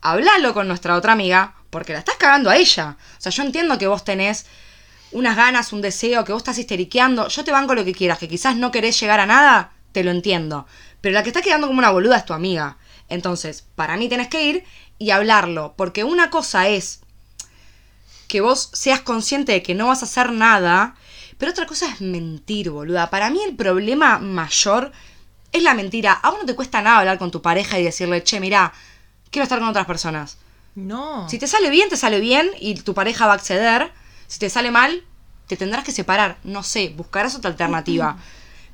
hablalo 0.00 0.52
con 0.52 0.66
nuestra 0.66 0.96
otra 0.96 1.12
amiga, 1.12 1.54
porque 1.70 1.92
la 1.92 2.00
estás 2.00 2.16
cagando 2.16 2.50
a 2.50 2.56
ella. 2.56 2.96
O 3.18 3.20
sea, 3.20 3.30
yo 3.30 3.44
entiendo 3.44 3.78
que 3.78 3.86
vos 3.86 4.02
tenés 4.02 4.46
unas 5.12 5.36
ganas, 5.36 5.72
un 5.72 5.80
deseo, 5.80 6.24
que 6.24 6.32
vos 6.32 6.40
estás 6.40 6.58
histeriqueando. 6.58 7.28
Yo 7.28 7.44
te 7.44 7.52
banco 7.52 7.76
lo 7.76 7.84
que 7.84 7.94
quieras, 7.94 8.18
que 8.18 8.26
quizás 8.26 8.56
no 8.56 8.72
querés 8.72 8.98
llegar 8.98 9.20
a 9.20 9.26
nada, 9.26 9.70
te 9.98 10.04
lo 10.04 10.12
entiendo. 10.12 10.64
Pero 11.00 11.12
la 11.12 11.24
que 11.24 11.30
está 11.30 11.42
quedando 11.42 11.66
como 11.66 11.80
una 11.80 11.90
boluda 11.90 12.16
es 12.16 12.24
tu 12.24 12.32
amiga. 12.32 12.76
Entonces, 13.08 13.64
para 13.74 13.96
mí 13.96 14.08
tenés 14.08 14.28
que 14.28 14.44
ir 14.44 14.64
y 14.98 15.10
hablarlo, 15.10 15.74
porque 15.76 16.04
una 16.04 16.30
cosa 16.30 16.68
es 16.68 17.00
que 18.28 18.40
vos 18.40 18.70
seas 18.74 19.00
consciente 19.00 19.52
de 19.52 19.62
que 19.62 19.74
no 19.74 19.88
vas 19.88 20.02
a 20.02 20.06
hacer 20.06 20.30
nada, 20.30 20.94
pero 21.36 21.50
otra 21.50 21.66
cosa 21.66 21.88
es 21.88 22.00
mentir, 22.00 22.70
boluda. 22.70 23.10
Para 23.10 23.28
mí 23.30 23.40
el 23.42 23.56
problema 23.56 24.18
mayor 24.18 24.92
es 25.50 25.62
la 25.64 25.74
mentira. 25.74 26.12
A 26.12 26.30
vos 26.30 26.40
no 26.40 26.46
te 26.46 26.54
cuesta 26.54 26.80
nada 26.80 26.98
hablar 26.98 27.18
con 27.18 27.32
tu 27.32 27.42
pareja 27.42 27.78
y 27.78 27.82
decirle, 27.82 28.22
che, 28.22 28.38
mirá, 28.38 28.72
quiero 29.30 29.42
estar 29.44 29.58
con 29.58 29.68
otras 29.68 29.86
personas. 29.86 30.38
No. 30.76 31.28
Si 31.28 31.40
te 31.40 31.48
sale 31.48 31.70
bien, 31.70 31.88
te 31.88 31.96
sale 31.96 32.20
bien 32.20 32.50
y 32.60 32.74
tu 32.74 32.94
pareja 32.94 33.26
va 33.26 33.32
a 33.32 33.36
acceder. 33.36 33.90
Si 34.28 34.38
te 34.38 34.48
sale 34.48 34.70
mal, 34.70 35.02
te 35.48 35.56
tendrás 35.56 35.82
que 35.82 35.90
separar. 35.90 36.38
No 36.44 36.62
sé, 36.62 36.92
buscarás 36.96 37.34
otra 37.34 37.50
alternativa. 37.50 38.16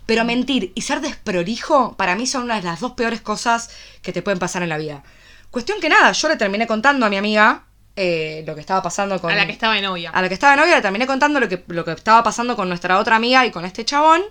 Pero 0.06 0.24
mentir 0.24 0.72
y 0.74 0.82
ser 0.82 1.00
desprolijo, 1.00 1.96
para 1.96 2.14
mí 2.14 2.26
son 2.26 2.44
una 2.44 2.56
de 2.56 2.62
las 2.62 2.80
dos 2.80 2.92
peores 2.92 3.20
cosas 3.20 3.70
que 4.02 4.12
te 4.12 4.22
pueden 4.22 4.38
pasar 4.38 4.62
en 4.62 4.68
la 4.68 4.78
vida. 4.78 5.02
Cuestión 5.50 5.80
que 5.80 5.88
nada, 5.88 6.12
yo 6.12 6.28
le 6.28 6.36
terminé 6.36 6.66
contando 6.66 7.06
a 7.06 7.08
mi 7.08 7.16
amiga 7.16 7.64
eh, 7.96 8.42
lo 8.46 8.54
que 8.54 8.60
estaba 8.60 8.82
pasando 8.82 9.20
con... 9.20 9.30
A 9.30 9.36
la 9.36 9.46
que 9.46 9.52
estaba 9.52 9.74
de 9.74 9.82
novia. 9.82 10.10
A 10.10 10.20
la 10.20 10.28
que 10.28 10.34
estaba 10.34 10.54
de 10.54 10.60
novia 10.60 10.76
le 10.76 10.82
terminé 10.82 11.06
contando 11.06 11.38
lo 11.38 11.48
que, 11.48 11.62
lo 11.68 11.84
que 11.84 11.92
estaba 11.92 12.22
pasando 12.22 12.56
con 12.56 12.68
nuestra 12.68 12.98
otra 12.98 13.16
amiga 13.16 13.46
y 13.46 13.50
con 13.50 13.64
este 13.64 13.84
chabón. 13.84 14.22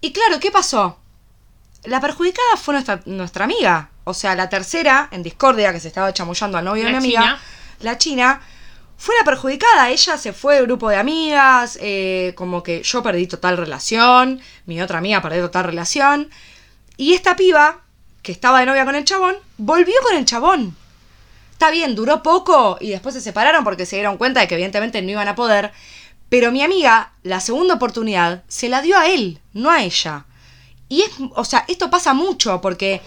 Y 0.00 0.12
claro, 0.12 0.40
¿qué 0.40 0.50
pasó? 0.50 0.98
La 1.84 2.00
perjudicada 2.00 2.56
fue 2.56 2.74
nuestra, 2.74 3.02
nuestra 3.04 3.44
amiga. 3.44 3.90
O 4.04 4.14
sea, 4.14 4.34
la 4.34 4.48
tercera 4.48 5.08
en 5.10 5.22
discordia 5.22 5.72
que 5.72 5.80
se 5.80 5.88
estaba 5.88 6.12
chamullando 6.12 6.58
al 6.58 6.64
novio 6.64 6.84
de 6.84 6.90
mi 6.90 6.96
amiga, 6.96 7.20
china. 7.20 7.40
la 7.80 7.98
china, 7.98 8.40
fue 9.02 9.16
la 9.18 9.24
perjudicada. 9.24 9.90
Ella 9.90 10.16
se 10.16 10.32
fue 10.32 10.54
del 10.54 10.66
grupo 10.66 10.88
de 10.88 10.94
amigas, 10.94 11.76
eh, 11.82 12.34
como 12.36 12.62
que 12.62 12.84
yo 12.84 13.02
perdí 13.02 13.26
total 13.26 13.56
relación, 13.56 14.40
mi 14.64 14.80
otra 14.80 14.98
amiga 14.98 15.20
perdió 15.20 15.42
total 15.42 15.64
relación. 15.64 16.30
Y 16.96 17.14
esta 17.14 17.34
piba, 17.34 17.80
que 18.22 18.30
estaba 18.30 18.60
de 18.60 18.66
novia 18.66 18.84
con 18.84 18.94
el 18.94 19.04
chabón, 19.04 19.34
volvió 19.58 19.96
con 20.04 20.16
el 20.16 20.24
chabón. 20.24 20.76
Está 21.50 21.72
bien, 21.72 21.96
duró 21.96 22.22
poco 22.22 22.78
y 22.80 22.90
después 22.90 23.16
se 23.16 23.20
separaron 23.20 23.64
porque 23.64 23.86
se 23.86 23.96
dieron 23.96 24.18
cuenta 24.18 24.38
de 24.38 24.46
que 24.46 24.54
evidentemente 24.54 25.02
no 25.02 25.10
iban 25.10 25.26
a 25.26 25.34
poder. 25.34 25.72
Pero 26.28 26.52
mi 26.52 26.62
amiga, 26.62 27.12
la 27.24 27.40
segunda 27.40 27.74
oportunidad, 27.74 28.44
se 28.46 28.68
la 28.68 28.82
dio 28.82 28.96
a 28.96 29.08
él, 29.08 29.40
no 29.52 29.68
a 29.68 29.82
ella. 29.82 30.26
Y 30.88 31.02
es, 31.02 31.10
o 31.34 31.44
sea, 31.44 31.64
esto 31.66 31.90
pasa 31.90 32.14
mucho 32.14 32.60
porque 32.60 33.00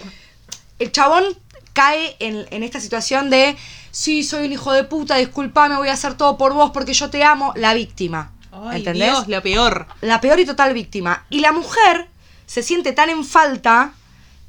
el 0.77 0.91
chabón 0.91 1.23
cae 1.71 2.17
en, 2.19 2.45
en 2.51 2.63
esta 2.63 2.81
situación 2.81 3.29
de, 3.29 3.55
sí, 3.95 4.23
soy 4.23 4.45
un 4.45 4.51
hijo 4.51 4.73
de 4.73 4.83
puta, 4.83 5.15
disculpame, 5.15 5.77
voy 5.77 5.87
a 5.87 5.93
hacer 5.93 6.15
todo 6.15 6.37
por 6.37 6.53
vos 6.53 6.71
porque 6.71 6.93
yo 6.93 7.09
te 7.09 7.23
amo, 7.23 7.53
la 7.55 7.73
víctima. 7.73 8.33
Ay, 8.51 8.79
¿Entendés? 8.79 9.09
Dios, 9.09 9.27
lo 9.29 9.41
peor. 9.41 9.87
la 10.01 10.19
peor 10.19 10.37
y 10.39 10.45
total 10.45 10.73
víctima. 10.73 11.25
Y 11.29 11.39
la 11.39 11.53
mujer 11.53 12.09
se 12.45 12.61
siente 12.61 12.91
tan 12.91 13.09
en 13.09 13.23
falta 13.23 13.93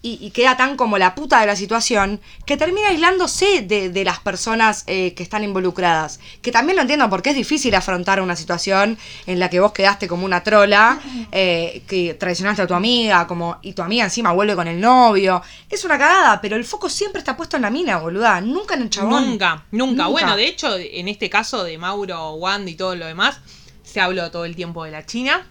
y, 0.03 0.19
y 0.21 0.31
queda 0.31 0.57
tan 0.57 0.77
como 0.77 0.99
la 0.99 1.15
puta 1.15 1.41
de 1.41 1.47
la 1.47 1.57
situación 1.57 2.21
que 2.45 2.57
termina 2.57 2.89
aislándose 2.89 3.63
de, 3.63 3.91
de 3.91 4.05
las 4.05 4.21
personas 4.21 4.85
eh, 4.87 5.15
que 5.15 5.23
están 5.23 5.43
involucradas. 5.43 6.21
Que 6.43 6.53
también 6.53 6.77
lo 6.77 6.83
entiendo 6.83 7.11
porque 7.11 7.31
es 7.31 7.37
difícil 7.37 7.75
afrontar 7.75 8.21
una 8.21 8.37
situación 8.37 8.99
en 9.27 9.41
la 9.41 9.51
que 9.51 9.59
vos 9.61 9.73
quedaste 9.73 10.07
como 10.07 10.25
una 10.25 10.43
trola, 10.43 11.01
eh, 11.33 11.83
que 11.89 12.15
traicionaste 12.15 12.63
a 12.63 12.67
tu 12.67 12.75
amiga, 12.75 13.27
como 13.27 13.59
y 13.63 13.73
tu 13.73 13.83
amiga 13.83 14.05
encima 14.05 14.33
vuelve 14.33 14.55
con 14.55 14.69
el 14.69 14.81
novio. 14.81 15.43
Es 15.69 15.85
una 15.85 15.99
cagada, 15.99 16.41
pero 16.41 16.57
el 16.57 16.65
foco 16.65 16.89
siempre 16.89 17.19
está 17.19 17.37
puesto 17.37 17.57
en 17.57 17.63
la 17.63 17.71
mina, 17.71 17.99
boluda. 17.99 18.41
Nunca 18.41 18.75
en 18.75 18.83
el 18.83 18.91
chabón. 18.91 19.31
Nunca, 19.31 19.65
nunca, 19.73 20.05
Nunca. 20.05 20.07
Bueno, 20.07 20.37
de 20.37 20.47
hecho, 20.47 20.77
en 20.79 21.09
este 21.09 21.29
caso 21.31 21.65
de 21.65 21.79
Mauro, 21.79 22.35
Wanda 22.35 22.71
y 22.71 22.75
todo 22.75 22.95
lo 22.95 23.07
demás, 23.07 23.41
se 23.83 24.01
habló 24.01 24.31
todo 24.31 24.45
el 24.45 24.55
tiempo 24.55 24.85
de 24.85 24.91
la 24.93 25.05
China 25.05 25.47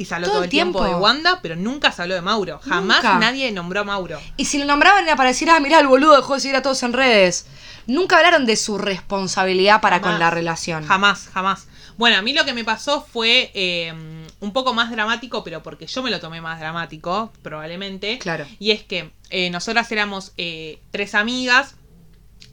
y 0.00 0.06
se 0.06 0.14
habló 0.14 0.26
Todo 0.28 0.36
todo, 0.36 0.44
el 0.44 0.50
tiempo. 0.50 0.78
tiempo. 0.78 0.96
de 0.96 1.00
Wanda, 1.02 1.40
pero 1.42 1.56
nunca 1.56 1.92
se 1.92 2.00
habló 2.02 2.14
de 2.14 2.22
Mauro. 2.22 2.58
Jamás 2.64 3.02
Nunca. 3.04 3.18
nadie 3.18 3.52
nombró 3.52 3.80
a 3.82 3.84
Mauro. 3.84 4.18
Y 4.38 4.46
si 4.46 4.58
lo 4.58 4.64
nombraban 4.64 5.04
era 5.04 5.14
para 5.14 5.28
decir, 5.28 5.50
ah, 5.50 5.60
mirá, 5.60 5.78
el 5.78 5.86
boludo 5.88 6.16
dejó 6.16 6.34
de 6.34 6.40
seguir 6.40 6.56
a 6.56 6.62
todos 6.62 6.82
en 6.82 6.94
redes. 6.94 7.46
Nunca 7.86 8.16
hablaron 8.16 8.46
de 8.46 8.56
su 8.56 8.78
responsabilidad 8.78 9.80
para 9.80 10.00
con 10.00 10.18
la 10.18 10.30
relación. 10.30 10.86
Jamás, 10.86 11.28
jamás. 11.32 11.66
Bueno, 11.98 12.16
a 12.16 12.22
mí 12.22 12.32
lo 12.32 12.46
que 12.46 12.54
me 12.54 12.64
pasó 12.64 13.02
fue 13.12 13.50
eh, 13.52 13.92
un 14.40 14.52
poco 14.54 14.72
más 14.72 14.90
dramático, 14.90 15.44
pero 15.44 15.62
porque 15.62 15.86
yo 15.86 16.02
me 16.02 16.10
lo 16.10 16.18
tomé 16.18 16.40
más 16.40 16.58
dramático, 16.60 17.30
probablemente. 17.42 18.18
Claro. 18.18 18.46
Y 18.58 18.70
es 18.70 18.82
que 18.84 19.10
eh, 19.28 19.50
nosotras 19.50 19.92
éramos 19.92 20.32
eh, 20.38 20.80
tres 20.92 21.14
amigas, 21.14 21.74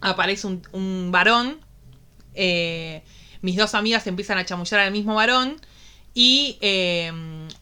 aparece 0.02 0.48
un, 0.48 0.68
un 0.74 1.12
varón, 1.14 1.60
eh, 2.36 3.04
mis 3.42 3.56
dos 3.56 3.74
amigas 3.74 4.06
empiezan 4.08 4.38
a 4.38 4.46
chamullar 4.46 4.82
al 4.82 4.92
mismo 4.92 5.16
varón. 5.16 5.62
Y 6.20 6.58
eh, 6.62 7.12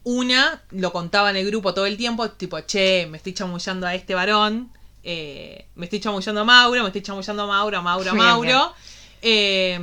una 0.06 0.62
lo 0.72 0.94
contaba 0.94 1.30
en 1.30 1.36
el 1.36 1.46
grupo 1.46 1.74
todo 1.74 1.86
el 1.88 1.98
tiempo, 1.98 2.30
tipo, 2.30 2.58
che, 2.62 3.06
me 3.06 3.18
estoy 3.18 3.34
chamullando 3.34 3.86
a 3.86 3.94
este 3.94 4.15
varón, 4.15 4.72
eh, 5.04 5.65
me 5.76 5.88
estoy 5.88 6.00
chamullando 6.00 6.39
a 6.39 6.46
Mauro, 6.46 6.82
me 6.82 6.88
estoy 6.88 7.02
chamullando 7.02 7.44
a 7.44 7.48
Mauro, 7.48 7.80
a 7.80 7.82
Mauro, 7.82 8.12
a 8.12 8.13
Mauro. 8.13 8.74
Eh, 9.22 9.78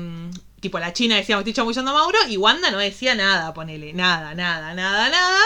tipo, 0.59 0.79
la 0.79 0.95
china 0.95 1.17
decía, 1.17 1.37
me 1.37 1.41
estoy 1.41 1.53
chamullando 1.53 1.91
a 1.91 1.95
Mauro, 1.95 2.17
y 2.31 2.39
Wanda 2.39 2.71
no 2.71 2.79
decía 2.79 3.15
nada, 3.15 3.53
ponele, 3.53 3.93
nada, 3.93 4.35
nada, 4.35 4.73
nada, 4.73 5.11
nada. 5.11 5.43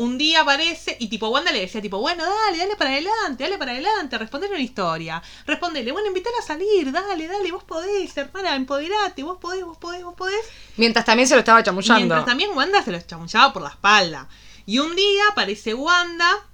Un 0.00 0.16
día 0.16 0.40
aparece 0.40 0.96
y 0.98 1.08
tipo 1.08 1.28
Wanda 1.28 1.52
le 1.52 1.60
decía 1.60 1.82
tipo, 1.82 1.98
bueno, 1.98 2.24
dale, 2.24 2.56
dale 2.56 2.74
para 2.74 2.88
adelante, 2.88 3.44
dale 3.44 3.58
para 3.58 3.72
adelante, 3.72 4.16
respondele 4.16 4.54
una 4.54 4.62
historia. 4.62 5.22
Respondele, 5.44 5.92
bueno, 5.92 6.08
invítala 6.08 6.38
a 6.38 6.42
salir, 6.42 6.90
dale, 6.90 7.26
dale, 7.26 7.52
vos 7.52 7.64
podés, 7.64 8.16
hermana, 8.16 8.56
empoderate, 8.56 9.22
vos 9.22 9.36
podés, 9.36 9.62
vos 9.62 9.76
podés, 9.76 10.02
vos 10.02 10.14
podés. 10.14 10.40
Mientras 10.78 11.04
también 11.04 11.28
se 11.28 11.34
lo 11.34 11.40
estaba 11.40 11.62
chamullando. 11.62 11.98
Mientras 11.98 12.24
también 12.24 12.50
Wanda 12.56 12.82
se 12.82 12.92
lo 12.92 13.00
chamullaba 13.02 13.52
por 13.52 13.60
la 13.60 13.68
espalda. 13.68 14.26
Y 14.64 14.78
un 14.78 14.96
día 14.96 15.24
aparece 15.32 15.74
Wanda 15.74 16.48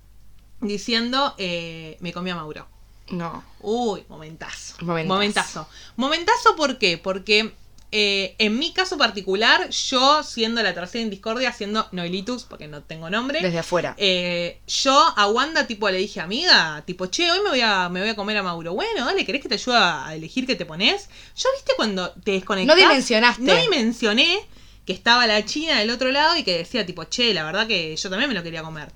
diciendo, 0.61 1.37
eh, 1.39 1.99
me 2.01 2.13
comí 2.13 2.31
a 2.31 2.35
Mauro. 2.35 2.67
No. 3.11 3.45
Uy, 3.61 4.05
momentazo. 4.09 4.75
Momentazo. 4.81 5.15
Momentazo. 5.15 5.69
Momentazo, 5.95 6.57
¿por 6.57 6.79
qué? 6.79 6.99
Porque 6.99 7.55
eh, 7.93 8.35
en 8.39 8.59
mi 8.59 8.73
caso 8.73 8.99
particular, 8.99 9.69
yo 9.71 10.23
siendo 10.23 10.63
la 10.63 10.75
tercera 10.75 11.03
en 11.03 11.11
discordia, 11.11 11.53
siendo 11.53 11.87
Noelitus, 11.93 12.45
porque 12.45 12.67
no 12.67 12.83
tengo 12.83 13.09
nombre, 13.11 13.41
Desde 13.41 13.59
afuera. 13.59 13.95
eh, 13.97 14.61
yo 14.67 14.93
a 15.17 15.29
Wanda 15.29 15.67
tipo 15.67 15.89
le 15.91 15.99
dije, 15.99 16.21
amiga, 16.21 16.83
tipo, 16.87 17.07
che, 17.07 17.31
hoy 17.31 17.41
me 17.43 17.51
voy 17.51 17.61
a, 17.61 17.89
me 17.89 18.01
voy 18.01 18.09
a 18.11 18.17
comer 18.17 18.37
a 18.39 18.43
Mauro. 18.43 18.75
Bueno, 18.75 19.05
dale, 19.05 19.25
¿querés 19.25 19.41
que 19.43 19.49
te 19.49 19.55
ayude 19.55 19.77
a 19.77 20.15
elegir 20.15 20.47
qué 20.47 20.57
te 20.57 20.67
pones? 20.67 21.09
Yo, 21.37 21.49
viste, 21.55 21.73
cuando 21.77 22.11
te 22.11 22.33
desconectás. 22.33 22.77
No 22.77 22.81
dimensionaste. 22.83 23.43
No 23.43 23.55
dimensioné 23.55 24.39
que 24.85 24.93
estaba 24.93 25.27
la 25.27 25.45
china 25.45 25.79
del 25.79 25.91
otro 25.91 26.11
lado 26.13 26.37
y 26.37 26.43
que 26.43 26.59
decía, 26.59 26.85
tipo, 26.85 27.05
che, 27.05 27.33
la 27.35 27.45
verdad 27.45 27.67
que 27.67 27.97
yo 27.97 28.11
también 28.11 28.29
me 28.29 28.35
lo 28.35 28.43
quería 28.43 28.63
comer. 28.63 28.89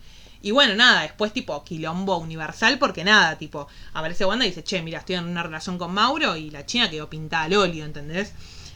Y 0.42 0.52
bueno, 0.52 0.74
nada, 0.74 1.02
después 1.02 1.32
tipo 1.34 1.62
quilombo 1.64 2.16
universal 2.16 2.78
porque 2.78 3.04
nada, 3.04 3.36
tipo, 3.36 3.68
aparece 3.92 4.24
Wanda 4.24 4.46
y 4.46 4.48
dice, 4.48 4.64
che, 4.64 4.80
mira, 4.82 5.00
estoy 5.00 5.16
en 5.16 5.26
una 5.26 5.42
relación 5.42 5.76
con 5.76 5.92
Mauro 5.92 6.34
y 6.36 6.48
la 6.50 6.64
china 6.64 6.88
quedó 6.88 7.10
pintada 7.10 7.44
al 7.44 7.54
óleo, 7.54 7.84
¿entendés? 7.84 8.32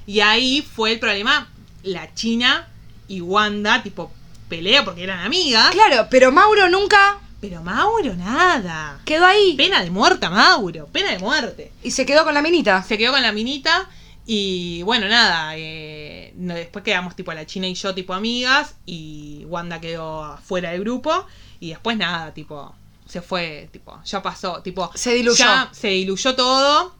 Y 0.06 0.20
ahí 0.20 0.62
fue 0.62 0.92
el 0.92 0.98
problema, 0.98 1.48
la 1.82 2.12
china 2.14 2.68
y 3.08 3.20
Wanda, 3.20 3.82
tipo, 3.82 4.12
pelea 4.48 4.84
porque 4.84 5.02
eran 5.02 5.20
amigas. 5.20 5.70
Claro, 5.70 6.08
pero 6.10 6.32
Mauro 6.32 6.68
nunca 6.68 7.18
Pero 7.40 7.62
Mauro, 7.62 8.14
nada. 8.14 9.00
quedó 9.04 9.26
ahí. 9.26 9.54
Pena 9.56 9.82
de 9.82 9.90
muerte 9.90 10.28
Mauro, 10.28 10.86
pena 10.86 11.10
de 11.10 11.18
muerte. 11.18 11.72
Y 11.82 11.90
se 11.90 12.06
quedó 12.06 12.24
con 12.24 12.34
la 12.34 12.42
minita. 12.42 12.82
Se 12.82 12.98
quedó 12.98 13.12
con 13.12 13.22
la 13.22 13.32
minita 13.32 13.88
y 14.26 14.82
bueno, 14.84 15.06
nada, 15.08 15.52
eh, 15.56 16.32
después 16.34 16.82
quedamos 16.82 17.14
tipo 17.14 17.32
la 17.34 17.44
China 17.44 17.66
y 17.66 17.74
yo 17.74 17.94
tipo 17.94 18.14
amigas 18.14 18.74
y 18.86 19.44
Wanda 19.46 19.80
quedó 19.80 20.38
fuera 20.38 20.70
del 20.70 20.80
grupo 20.80 21.26
y 21.60 21.70
después 21.70 21.96
nada, 21.98 22.32
tipo, 22.32 22.74
se 23.06 23.20
fue, 23.20 23.68
tipo, 23.70 24.00
ya 24.04 24.22
pasó, 24.22 24.62
tipo... 24.62 24.90
Se 24.94 25.14
diluyó. 25.14 25.36
Ya 25.44 25.68
se 25.72 25.88
diluyó 25.88 26.34
todo. 26.34 26.94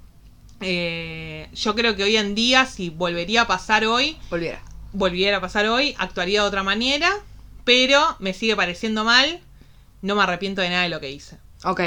Eh, 0.61 1.49
yo 1.55 1.75
creo 1.75 1.97
que 1.97 2.05
hoy 2.05 2.17
en 2.17 2.35
día, 2.35 2.67
si 2.67 2.91
volvería 2.91 3.43
a 3.43 3.47
pasar 3.47 3.85
hoy, 3.85 4.17
Volviera. 4.31 4.63
volviera 4.93 5.39
a 5.39 5.41
pasar 5.41 5.67
hoy, 5.67 5.95
actuaría 5.99 6.43
de 6.43 6.49
otra 6.49 6.63
manera, 6.63 7.11
pero 7.65 8.03
me 8.19 8.33
sigue 8.35 8.57
pareciendo 8.57 9.05
mal, 9.05 9.41
no 10.03 10.15
me 10.15 10.23
arrepiento 10.23 10.63
de 10.63 10.71
nada 10.71 10.83
de 10.83 10.89
lo 10.89 11.01
que 11.01 11.11
hice. 11.11 11.37
Ok. 11.65 11.81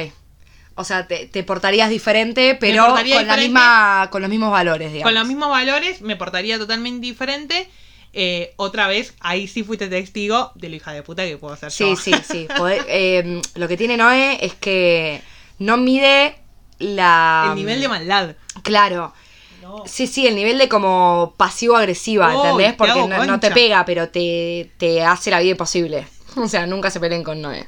O 0.76 0.84
sea, 0.84 1.08
te, 1.08 1.26
te 1.28 1.44
portarías 1.44 1.90
diferente, 1.90 2.56
pero 2.60 2.86
con, 2.94 3.28
la 3.28 3.36
misma, 3.38 4.10
con 4.12 4.22
los 4.22 4.30
mismos 4.30 4.52
valores, 4.52 4.92
digamos. 4.92 5.12
Con 5.12 5.20
los 5.20 5.28
mismos 5.28 5.50
valores 5.50 6.02
me 6.02 6.16
portaría 6.16 6.60
totalmente 6.60 7.02
diferente. 7.06 7.68
Eh, 8.14 8.54
otra 8.58 8.88
vez, 8.88 9.16
ahí 9.20 9.48
sí 9.48 9.64
fuiste 9.64 9.88
testigo 9.88 10.52
de 10.56 10.70
lo 10.70 10.76
hija 10.76 10.92
de 10.94 11.02
puta 11.04 11.24
que 11.26 11.38
puedo 11.38 11.54
hacer 11.54 11.72
Sí, 11.72 11.84
yo. 11.90 11.96
sí, 11.96 12.12
sí. 12.24 12.48
Eh, 12.88 13.42
lo 13.56 13.68
que 13.68 13.76
tiene 13.78 13.98
Noé 13.98 14.38
es 14.46 14.54
que 14.54 15.22
no 15.60 15.78
mide 15.78 16.36
la... 16.78 17.48
El 17.50 17.56
nivel 17.56 17.82
de 17.82 17.88
maldad. 17.88 18.36
Claro. 18.68 19.14
No. 19.62 19.84
Sí, 19.86 20.08
sí, 20.08 20.28
el 20.28 20.36
nivel 20.36 20.58
de 20.60 20.70
como 20.70 21.34
pasivo-agresiva, 21.38 22.34
¿entendés? 22.34 22.72
te 22.72 22.78
Porque 22.78 22.94
no, 23.08 23.26
no 23.26 23.40
te 23.40 23.52
pega, 23.52 23.84
pero 23.86 24.10
te, 24.10 24.72
te 24.78 25.04
hace 25.04 25.32
la 25.32 25.40
vida 25.40 25.52
imposible. 25.52 26.08
O 26.38 26.48
sea, 26.48 26.68
nunca 26.68 26.92
se 26.92 27.00
peleen 27.00 27.24
con 27.24 27.42
Noé. 27.42 27.68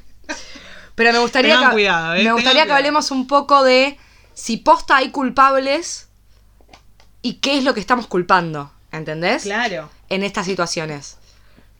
Pero 0.94 1.12
me 1.12 1.18
gustaría, 1.18 1.54
Tengan 1.54 1.70
que, 1.70 1.74
cuidado, 1.74 2.12
¿eh? 2.14 2.18
me 2.18 2.18
Tengan 2.20 2.34
gustaría 2.34 2.62
que 2.62 2.66
cuidado. 2.66 2.76
hablemos 2.78 3.10
un 3.10 3.26
poco 3.26 3.64
de 3.64 3.98
si 4.34 4.58
posta 4.58 4.96
hay 4.98 5.10
culpables 5.10 6.08
y 7.22 7.34
qué 7.34 7.58
es 7.58 7.64
lo 7.64 7.74
que 7.74 7.80
estamos 7.80 8.06
culpando, 8.06 8.70
¿entendés? 8.92 9.42
Claro. 9.42 9.90
En 10.08 10.22
estas 10.22 10.46
situaciones. 10.46 11.16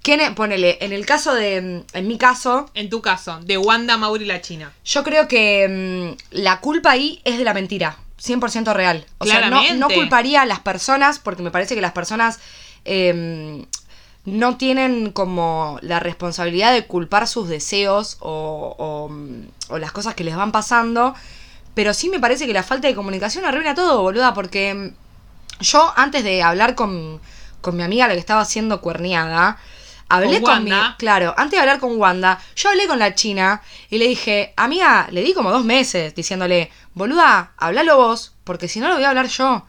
¿Quién 0.02 0.20
es- 0.20 0.30
ponele, 0.30 0.78
en 0.80 0.92
el 0.92 1.04
caso 1.06 1.34
de, 1.34 1.84
en 1.92 2.08
mi 2.08 2.18
caso, 2.18 2.70
En 2.74 2.88
tu 2.90 3.00
caso, 3.02 3.38
de 3.40 3.56
Wanda, 3.58 3.96
Mauri 3.96 4.24
y 4.24 4.26
la 4.28 4.40
China. 4.40 4.72
yo 4.84 5.04
creo 5.04 5.28
que 5.28 6.16
mm, 6.32 6.36
la 6.42 6.60
culpa 6.60 6.90
ahí 6.92 7.20
es 7.24 7.38
de 7.38 7.44
la 7.44 7.54
mentira, 7.54 7.98
100% 8.22 8.72
real. 8.74 9.06
O 9.18 9.24
sea, 9.24 9.40
no, 9.40 9.46
Claramente. 9.48 9.78
no 9.78 9.88
culparía 9.88 10.42
a 10.42 10.46
las 10.46 10.60
personas 10.60 11.18
porque 11.18 11.42
me 11.42 11.50
parece 11.50 11.74
que 11.74 11.80
las 11.80 11.92
personas 11.92 12.38
eh, 12.84 13.66
no 14.24 14.56
tienen 14.56 15.10
como 15.12 15.78
la 15.82 16.00
responsabilidad 16.00 16.72
de 16.72 16.86
culpar 16.86 17.26
sus 17.26 17.48
deseos 17.48 18.18
o, 18.20 18.76
o, 18.78 19.74
o 19.74 19.78
las 19.78 19.92
cosas 19.92 20.14
que 20.14 20.24
les 20.24 20.36
van 20.36 20.52
pasando. 20.52 21.14
Pero 21.74 21.94
sí 21.94 22.08
me 22.10 22.20
parece 22.20 22.46
que 22.46 22.52
la 22.52 22.62
falta 22.62 22.88
de 22.88 22.94
comunicación 22.94 23.44
arruina 23.44 23.74
todo, 23.74 24.02
boluda, 24.02 24.34
porque 24.34 24.92
yo 25.60 25.92
antes 25.96 26.24
de 26.24 26.42
hablar 26.42 26.74
con, 26.74 27.20
con 27.60 27.76
mi 27.76 27.82
amiga, 27.82 28.08
la 28.08 28.14
que 28.14 28.20
estaba 28.20 28.40
haciendo 28.42 28.80
cuerniada, 28.80 29.58
hablé 30.10 30.42
Con 30.42 30.52
con, 30.52 30.64
mi... 30.64 30.72
Claro, 30.98 31.34
antes 31.36 31.52
de 31.52 31.60
hablar 31.60 31.78
con 31.80 31.96
Wanda, 31.98 32.38
yo 32.56 32.68
hablé 32.68 32.86
con 32.86 32.98
la 32.98 33.14
china 33.14 33.62
y 33.88 33.98
le 33.98 34.08
dije, 34.08 34.52
amiga, 34.56 35.08
le 35.10 35.22
di 35.22 35.32
como 35.32 35.50
dos 35.50 35.64
meses 35.64 36.14
diciéndole, 36.14 36.70
boluda, 36.94 37.52
hablalo 37.56 37.96
vos, 37.96 38.34
porque 38.44 38.68
si 38.68 38.80
no 38.80 38.88
lo 38.88 38.94
voy 38.96 39.04
a 39.04 39.08
hablar 39.10 39.28
yo. 39.28 39.64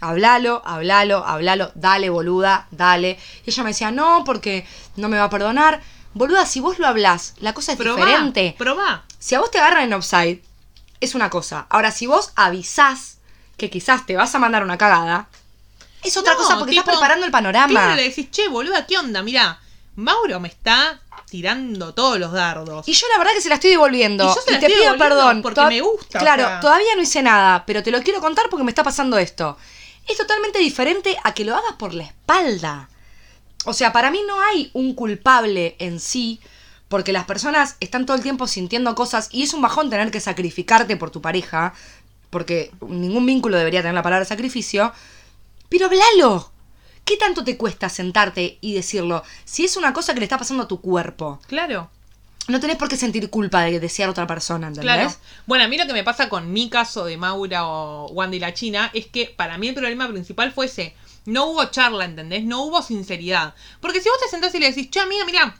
Hablalo, 0.00 0.62
hablalo, 0.64 1.26
hablalo, 1.26 1.72
dale, 1.74 2.08
boluda, 2.08 2.68
dale. 2.70 3.18
Y 3.44 3.50
ella 3.50 3.62
me 3.64 3.70
decía, 3.70 3.90
no, 3.90 4.22
porque 4.24 4.64
no 4.94 5.08
me 5.08 5.18
va 5.18 5.24
a 5.24 5.30
perdonar. 5.30 5.80
Boluda, 6.14 6.46
si 6.46 6.60
vos 6.60 6.78
lo 6.78 6.86
hablás, 6.86 7.34
la 7.38 7.52
cosa 7.52 7.72
es 7.72 7.78
Probá, 7.78 7.96
diferente. 7.96 8.54
probá. 8.56 9.04
Si 9.18 9.34
a 9.34 9.40
vos 9.40 9.50
te 9.50 9.58
agarran 9.58 9.84
en 9.84 9.94
offside, 9.94 10.40
es 11.00 11.14
una 11.16 11.30
cosa. 11.30 11.66
Ahora, 11.68 11.90
si 11.90 12.06
vos 12.06 12.32
avisás 12.36 13.18
que 13.56 13.70
quizás 13.70 14.06
te 14.06 14.14
vas 14.16 14.34
a 14.34 14.38
mandar 14.38 14.62
una 14.62 14.78
cagada, 14.78 15.28
es 16.04 16.16
otra 16.16 16.34
No, 16.34 16.38
cosa 16.38 16.58
porque 16.58 16.70
tipo, 16.70 16.82
estás 16.82 16.96
preparando 16.96 17.26
el 17.26 17.32
panorama. 17.32 17.68
Claro, 17.68 17.96
le 17.96 18.04
decís, 18.04 18.30
che, 18.30 18.48
boluda, 18.48 18.86
¿qué 18.86 18.98
onda? 18.98 19.22
Mirá, 19.22 19.58
Mauro 19.98 20.38
me 20.40 20.48
está 20.48 21.00
tirando 21.28 21.92
todos 21.92 22.18
los 22.18 22.32
dardos. 22.32 22.86
Y 22.88 22.92
yo 22.92 23.06
la 23.12 23.18
verdad 23.18 23.32
que 23.34 23.40
se 23.40 23.48
la 23.48 23.56
estoy 23.56 23.70
devolviendo. 23.70 24.24
Y 24.24 24.26
yo 24.28 24.34
se 24.34 24.52
la 24.52 24.58
te 24.60 24.66
estoy 24.66 24.80
pido 24.80 24.92
devolviendo 24.92 25.16
perdón. 25.16 25.42
porque 25.42 25.54
Toda- 25.56 25.68
me 25.68 25.80
gusta, 25.80 26.18
o 26.18 26.20
Claro, 26.22 26.44
sea. 26.44 26.60
todavía 26.60 26.94
no 26.96 27.02
hice 27.02 27.22
nada, 27.22 27.64
pero 27.66 27.82
te 27.82 27.90
lo 27.90 28.00
quiero 28.02 28.20
contar 28.20 28.46
porque 28.48 28.64
me 28.64 28.70
está 28.70 28.82
pasando 28.84 29.18
esto. 29.18 29.56
Es 30.06 30.16
totalmente 30.16 30.58
diferente 30.60 31.16
a 31.24 31.34
que 31.34 31.44
lo 31.44 31.54
hagas 31.54 31.72
por 31.78 31.92
la 31.94 32.04
espalda. 32.04 32.88
O 33.64 33.72
sea, 33.74 33.92
para 33.92 34.10
mí 34.10 34.20
no 34.26 34.40
hay 34.40 34.70
un 34.72 34.94
culpable 34.94 35.76
en 35.80 36.00
sí, 36.00 36.40
porque 36.88 37.12
las 37.12 37.24
personas 37.26 37.76
están 37.80 38.06
todo 38.06 38.16
el 38.16 38.22
tiempo 38.22 38.46
sintiendo 38.46 38.94
cosas 38.94 39.28
y 39.32 39.42
es 39.42 39.52
un 39.52 39.60
bajón 39.60 39.90
tener 39.90 40.10
que 40.10 40.20
sacrificarte 40.20 40.96
por 40.96 41.10
tu 41.10 41.20
pareja, 41.20 41.74
porque 42.30 42.70
ningún 42.86 43.26
vínculo 43.26 43.58
debería 43.58 43.80
tener 43.82 43.94
la 43.94 44.02
palabra 44.02 44.24
sacrificio. 44.24 44.92
Pero 45.68 45.86
hablalo. 45.86 46.50
¿Qué 47.08 47.16
tanto 47.16 47.42
te 47.42 47.56
cuesta 47.56 47.88
sentarte 47.88 48.58
y 48.60 48.74
decirlo? 48.74 49.22
Si 49.46 49.64
es 49.64 49.78
una 49.78 49.94
cosa 49.94 50.12
que 50.12 50.20
le 50.20 50.24
está 50.24 50.36
pasando 50.36 50.64
a 50.64 50.68
tu 50.68 50.82
cuerpo. 50.82 51.40
Claro. 51.46 51.88
no 52.48 52.60
tenés 52.60 52.76
por 52.76 52.90
qué 52.90 52.98
sentir 52.98 53.30
culpa 53.30 53.62
de 53.62 53.80
desear 53.80 54.10
a 54.10 54.12
otra 54.12 54.26
persona, 54.26 54.68
¿entendés? 54.68 54.94
Claro. 54.94 55.14
Bueno, 55.46 55.64
a 55.64 55.68
mí 55.68 55.78
lo 55.78 55.86
que 55.86 55.94
me 55.94 56.04
pasa 56.04 56.28
con 56.28 56.52
mi 56.52 56.68
caso 56.68 57.06
de 57.06 57.16
Maura 57.16 57.66
o 57.66 58.10
Wanda 58.12 58.36
y 58.36 58.40
la 58.40 58.52
China 58.52 58.90
es 58.92 59.06
que 59.06 59.32
para 59.34 59.56
mí 59.56 59.68
el 59.68 59.74
problema 59.74 60.06
principal 60.06 60.52
fue 60.52 60.66
ese. 60.66 60.94
No 61.24 61.46
hubo 61.46 61.64
charla, 61.66 62.04
¿entendés? 62.04 62.44
No 62.44 62.62
hubo 62.64 62.82
sinceridad. 62.82 63.54
Porque 63.80 64.02
si 64.02 64.10
vos 64.10 64.18
te 64.20 64.28
sentás 64.28 64.54
y 64.54 64.58
le 64.58 64.66
decís, 64.66 64.90
che, 64.90 65.00
amiga, 65.00 65.24
mira, 65.24 65.56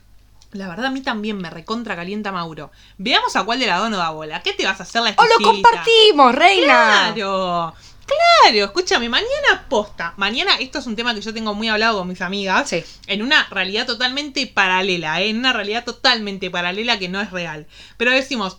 la 0.52 0.68
verdad 0.68 0.87
a 0.87 0.90
mí 0.90 1.00
también 1.02 1.38
me 1.38 1.48
recontra 1.50 1.96
calienta 1.96 2.32
Mauro. 2.32 2.70
Veamos 2.96 3.37
a 3.37 3.44
cuál 3.44 3.58
de 3.58 3.66
las 3.66 3.80
dos 3.80 3.90
no 3.90 3.96
da 3.96 4.11
bola. 4.11 4.42
¿Qué 4.42 4.52
te 4.52 4.64
vas 4.64 4.80
a 4.80 4.82
hacer 4.82 5.02
la 5.02 5.14
¡O 5.16 5.22
lo 5.24 5.28
exquisita? 5.28 5.50
compartimos, 5.70 6.34
reina! 6.34 7.12
Claro. 7.14 7.74
Claro, 8.09 8.64
escúchame, 8.64 9.09
mañana 9.09 9.66
posta. 9.68 10.14
Mañana, 10.16 10.55
esto 10.59 10.79
es 10.79 10.87
un 10.87 10.97
tema 10.97 11.14
que 11.14 11.21
yo 11.21 11.35
tengo 11.35 11.55
muy 11.55 11.68
hablado 11.68 11.99
con 11.99 12.09
mis 12.09 12.21
amigas. 12.23 12.68
Sí. 12.68 12.83
En 13.07 13.23
una 13.23 13.47
realidad 13.51 13.87
totalmente 13.87 14.47
paralela, 14.47 15.21
¿eh? 15.21 15.29
en 15.29 15.38
una 15.38 15.53
realidad 15.53 15.85
totalmente 15.85 16.51
paralela 16.51 16.99
que 16.99 17.09
no 17.09 17.21
es 17.21 17.31
real. 17.31 17.66
Pero 17.99 18.11
decimos, 18.12 18.59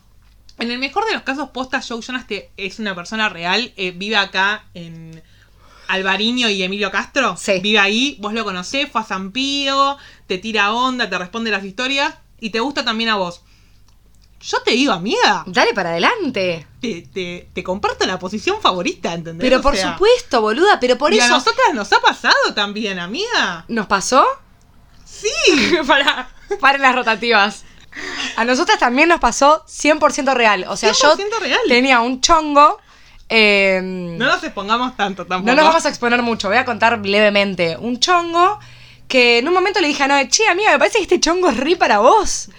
en 0.59 0.69
el 0.71 0.77
mejor 0.77 1.05
de 1.07 1.13
los 1.13 1.23
casos, 1.23 1.49
posta, 1.49 1.81
Joe 1.81 2.01
Jonas 2.01 2.27
te- 2.27 2.51
es 2.57 2.77
una 2.79 2.93
persona 2.93 3.27
real, 3.29 3.73
eh, 3.75 3.91
vive 3.91 4.17
acá 4.17 4.65
en 4.75 5.23
Alvariño 5.87 6.49
y 6.49 6.61
Emilio 6.61 6.91
Castro. 6.91 7.35
Sí. 7.35 7.59
Vive 7.61 7.79
ahí, 7.79 8.17
vos 8.19 8.33
lo 8.33 8.43
conocés, 8.43 8.91
fue 8.91 9.01
a 9.01 9.05
San 9.05 9.31
Pío, 9.31 9.97
te 10.27 10.37
tira 10.37 10.73
onda, 10.73 11.09
te 11.09 11.17
responde 11.17 11.49
las 11.49 11.63
historias 11.63 12.13
y 12.39 12.51
te 12.51 12.59
gusta 12.59 12.85
también 12.85 13.09
a 13.09 13.15
vos. 13.15 13.41
Yo 14.41 14.61
te 14.61 14.71
digo, 14.71 14.93
amiga, 14.93 15.43
Dale 15.47 15.73
para 15.73 15.89
adelante. 15.89 16.65
te, 16.79 17.01
te, 17.13 17.49
te 17.53 17.63
comparto 17.63 18.05
la 18.05 18.17
posición 18.19 18.61
favorita, 18.61 19.13
¿entendés? 19.13 19.43
Pero 19.45 19.59
O 19.59 19.61
por 19.61 19.75
sea, 19.75 19.91
supuesto, 19.93 20.41
boluda, 20.41 20.79
pero 20.79 20.97
por 20.97 21.13
y 21.13 21.19
a 21.19 21.25
eso. 21.25 21.33
nosotras 21.33 21.73
nos 21.73 21.91
ha 21.91 21.99
pasado 21.99 22.53
también, 22.55 22.99
amiga. 22.99 23.65
¿Nos 23.67 23.87
pasó? 23.87 24.25
Sí. 25.05 25.29
para, 25.87 26.29
paren 26.59 26.81
las 26.81 26.95
rotativas. 26.95 27.63
A 28.37 28.45
nosotras 28.45 28.79
también 28.79 29.09
nos 29.09 29.19
pasó 29.19 29.65
100% 29.65 30.33
real. 30.35 30.65
O 30.69 30.77
sea, 30.77 30.91
yo 30.93 31.17
100% 31.17 31.39
real. 31.41 31.59
tenía 31.67 31.99
un 31.99 32.21
chongo. 32.21 32.79
eh, 33.27 33.81
No 33.83 34.25
nos 34.27 34.43
expongamos 34.43 34.95
tanto 34.95 35.25
tampoco. 35.25 35.47
no 35.49 35.55
nos 35.55 35.65
vamos 35.65 35.85
a 35.85 35.89
exponer 35.89 36.21
mucho, 36.21 36.47
voy 36.47 36.57
a 36.57 36.65
contar 36.65 36.97
levemente. 37.05 37.75
Un 37.77 37.99
chongo 37.99 38.59
que 39.09 39.39
en 39.39 39.47
un 39.47 39.53
momento 39.53 39.81
le 39.81 39.87
dije 39.87 40.03
a 40.03 40.07
Noé, 40.07 40.29
che, 40.29 40.47
amiga, 40.47 40.71
me 40.71 40.77
parece 40.79 40.97
que 40.99 41.03
este 41.03 41.19
chongo 41.19 41.49
es 41.49 41.57
re 41.57 41.75
para 41.75 41.97
vos. 41.99 42.49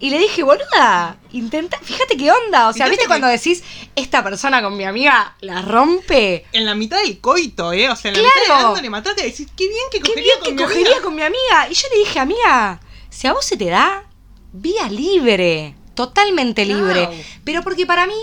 Y 0.00 0.10
le 0.10 0.18
dije, 0.20 0.44
boluda, 0.44 1.16
intenta, 1.32 1.76
fíjate 1.82 2.16
qué 2.16 2.30
onda. 2.30 2.68
O 2.68 2.72
sea, 2.72 2.86
¿viste 2.88 3.02
que- 3.02 3.08
cuando 3.08 3.26
decís, 3.26 3.64
esta 3.96 4.22
persona 4.22 4.62
con 4.62 4.76
mi 4.76 4.84
amiga 4.84 5.34
la 5.40 5.60
rompe? 5.62 6.46
En 6.52 6.64
la 6.64 6.76
mitad 6.76 6.98
del 7.02 7.18
coito, 7.20 7.72
¿eh? 7.72 7.90
O 7.90 7.96
sea, 7.96 8.12
en 8.12 8.16
la 8.18 8.22
Claro. 8.22 8.34
mitad 8.44 8.56
de 8.58 8.62
dándole 8.64 8.90
matate, 8.90 9.22
decís, 9.24 9.48
qué 9.56 9.66
bien 9.68 9.82
que 9.90 9.98
Qué 9.98 10.10
cogería 10.10 10.22
bien 10.22 10.38
con 10.38 10.44
que 10.44 10.52
mi 10.54 10.62
cogería 10.62 10.86
amiga. 10.92 11.02
con 11.02 11.14
mi 11.16 11.22
amiga. 11.22 11.68
Y 11.68 11.74
yo 11.74 11.88
le 11.92 11.98
dije, 11.98 12.20
amiga, 12.20 12.80
si 13.10 13.26
a 13.26 13.32
vos 13.32 13.44
se 13.44 13.56
te 13.56 13.64
da, 13.66 14.04
vía 14.52 14.88
libre, 14.88 15.74
totalmente 15.94 16.64
libre. 16.64 17.08
Pero 17.44 17.62
porque 17.64 17.84
para 17.84 18.06
mí, 18.06 18.14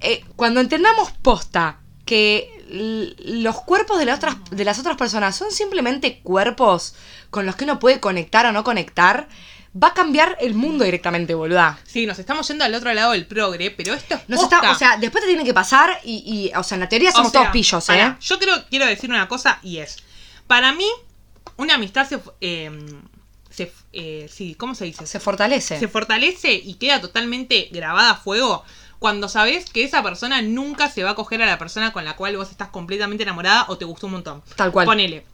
eh, 0.00 0.24
cuando 0.36 0.60
entendamos 0.60 1.10
posta 1.20 1.80
que 2.06 2.54
los 2.70 3.60
cuerpos 3.62 3.98
de, 3.98 4.06
la 4.06 4.14
otras, 4.14 4.36
de 4.50 4.64
las 4.64 4.78
otras 4.78 4.96
personas 4.96 5.36
son 5.36 5.50
simplemente 5.52 6.20
cuerpos 6.22 6.94
con 7.28 7.44
los 7.44 7.56
que 7.56 7.64
uno 7.64 7.78
puede 7.78 8.00
conectar 8.00 8.46
o 8.46 8.52
no 8.52 8.64
conectar, 8.64 9.28
va 9.74 9.88
a 9.88 9.94
cambiar 9.94 10.36
el 10.40 10.54
mundo 10.54 10.84
directamente, 10.84 11.34
boluda. 11.34 11.78
Sí, 11.84 12.06
nos 12.06 12.18
estamos 12.18 12.46
yendo 12.48 12.64
al 12.64 12.74
otro 12.74 12.92
lado 12.94 13.12
del 13.12 13.26
progre, 13.26 13.70
pero 13.70 13.94
esto 13.94 14.14
es 14.14 14.28
Nos 14.28 14.42
está, 14.42 14.70
o 14.70 14.74
sea, 14.74 14.96
después 14.96 15.22
te 15.22 15.28
tiene 15.28 15.44
que 15.44 15.54
pasar 15.54 16.00
y, 16.04 16.50
y, 16.52 16.56
o 16.56 16.62
sea, 16.62 16.76
en 16.76 16.80
la 16.80 16.88
teoría 16.88 17.12
somos 17.12 17.28
O 17.28 17.30
sea, 17.30 17.40
todos 17.42 17.52
pillos, 17.52 17.88
¿eh? 17.90 18.16
Yo 18.20 18.38
creo, 18.38 18.64
quiero 18.70 18.86
decir 18.86 19.10
una 19.10 19.28
cosa 19.28 19.58
y 19.62 19.78
es, 19.78 19.96
para 20.46 20.72
mí, 20.72 20.88
una 21.56 21.74
amistad 21.74 22.08
se... 22.08 22.18
eh, 22.40 22.70
se 23.50 23.72
eh, 23.92 24.28
sí, 24.30 24.54
¿cómo 24.54 24.74
se 24.74 24.84
dice? 24.84 25.06
Se 25.06 25.18
fortalece. 25.18 25.78
se 25.78 25.88
fortalece 25.88 26.52
y 26.52 26.74
queda 26.74 27.00
totalmente 27.00 27.68
grabada 27.72 28.12
a 28.12 28.16
fuego 28.16 28.64
cuando 28.98 29.28
sabes 29.28 29.70
que 29.70 29.84
esa 29.84 30.02
persona 30.02 30.42
nunca 30.42 30.90
se 30.90 31.04
va 31.04 31.10
a 31.10 31.14
coger 31.14 31.42
a 31.42 31.46
la 31.46 31.58
persona 31.58 31.92
con 31.92 32.04
la 32.04 32.16
cual 32.16 32.36
vos 32.36 32.50
estás 32.50 32.68
completamente 32.68 33.22
enamorada 33.22 33.66
o 33.68 33.78
te 33.78 33.84
gustó 33.84 34.06
un 34.06 34.14
montón. 34.14 34.42
Tal 34.56 34.72
cual. 34.72 34.86
Ponele. 34.86 35.24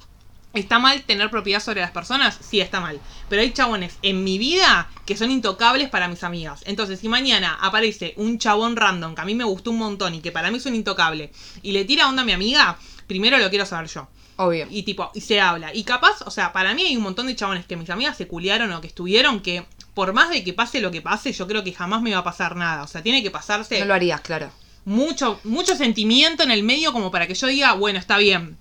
¿Está 0.54 0.78
mal 0.78 1.02
tener 1.02 1.30
propiedad 1.30 1.60
sobre 1.60 1.80
las 1.80 1.90
personas? 1.90 2.38
Sí, 2.40 2.60
está 2.60 2.80
mal. 2.80 3.00
Pero 3.28 3.42
hay 3.42 3.52
chabones 3.52 3.98
en 4.02 4.22
mi 4.22 4.38
vida 4.38 4.88
que 5.04 5.16
son 5.16 5.30
intocables 5.30 5.90
para 5.90 6.08
mis 6.08 6.22
amigas. 6.22 6.62
Entonces, 6.66 7.00
si 7.00 7.08
mañana 7.08 7.58
aparece 7.60 8.14
un 8.16 8.38
chabón 8.38 8.76
random 8.76 9.14
que 9.14 9.20
a 9.20 9.24
mí 9.24 9.34
me 9.34 9.44
gustó 9.44 9.70
un 9.72 9.78
montón 9.78 10.14
y 10.14 10.20
que 10.20 10.32
para 10.32 10.50
mí 10.50 10.58
es 10.58 10.66
un 10.66 10.74
intocable 10.74 11.32
y 11.62 11.72
le 11.72 11.84
tira 11.84 12.08
onda 12.08 12.22
a 12.22 12.24
mi 12.24 12.32
amiga, 12.32 12.78
primero 13.06 13.36
lo 13.38 13.50
quiero 13.50 13.66
saber 13.66 13.88
yo. 13.88 14.08
Obvio. 14.36 14.66
Y 14.70 14.82
tipo, 14.82 15.10
y 15.14 15.20
se 15.20 15.40
habla. 15.40 15.74
Y 15.74 15.84
capaz, 15.84 16.22
o 16.22 16.30
sea, 16.30 16.52
para 16.52 16.74
mí 16.74 16.82
hay 16.82 16.96
un 16.96 17.02
montón 17.02 17.26
de 17.26 17.36
chabones 17.36 17.66
que 17.66 17.76
mis 17.76 17.90
amigas 17.90 18.16
se 18.16 18.26
culiaron 18.26 18.72
o 18.72 18.80
que 18.80 18.88
estuvieron 18.88 19.40
que, 19.40 19.64
por 19.94 20.12
más 20.12 20.30
de 20.30 20.42
que 20.42 20.52
pase 20.52 20.80
lo 20.80 20.90
que 20.90 21.02
pase, 21.02 21.32
yo 21.32 21.46
creo 21.46 21.62
que 21.62 21.72
jamás 21.72 22.02
me 22.02 22.12
va 22.12 22.18
a 22.18 22.24
pasar 22.24 22.56
nada. 22.56 22.82
O 22.82 22.86
sea, 22.88 23.02
tiene 23.02 23.22
que 23.22 23.30
pasarse 23.30 23.78
No 23.80 23.86
lo 23.86 23.94
harías, 23.94 24.20
claro. 24.22 24.50
mucho, 24.84 25.40
mucho 25.44 25.76
sentimiento 25.76 26.42
en 26.42 26.50
el 26.50 26.62
medio 26.64 26.92
como 26.92 27.10
para 27.10 27.26
que 27.26 27.34
yo 27.34 27.46
diga, 27.46 27.72
bueno, 27.74 27.98
está 27.98 28.18
bien. 28.18 28.56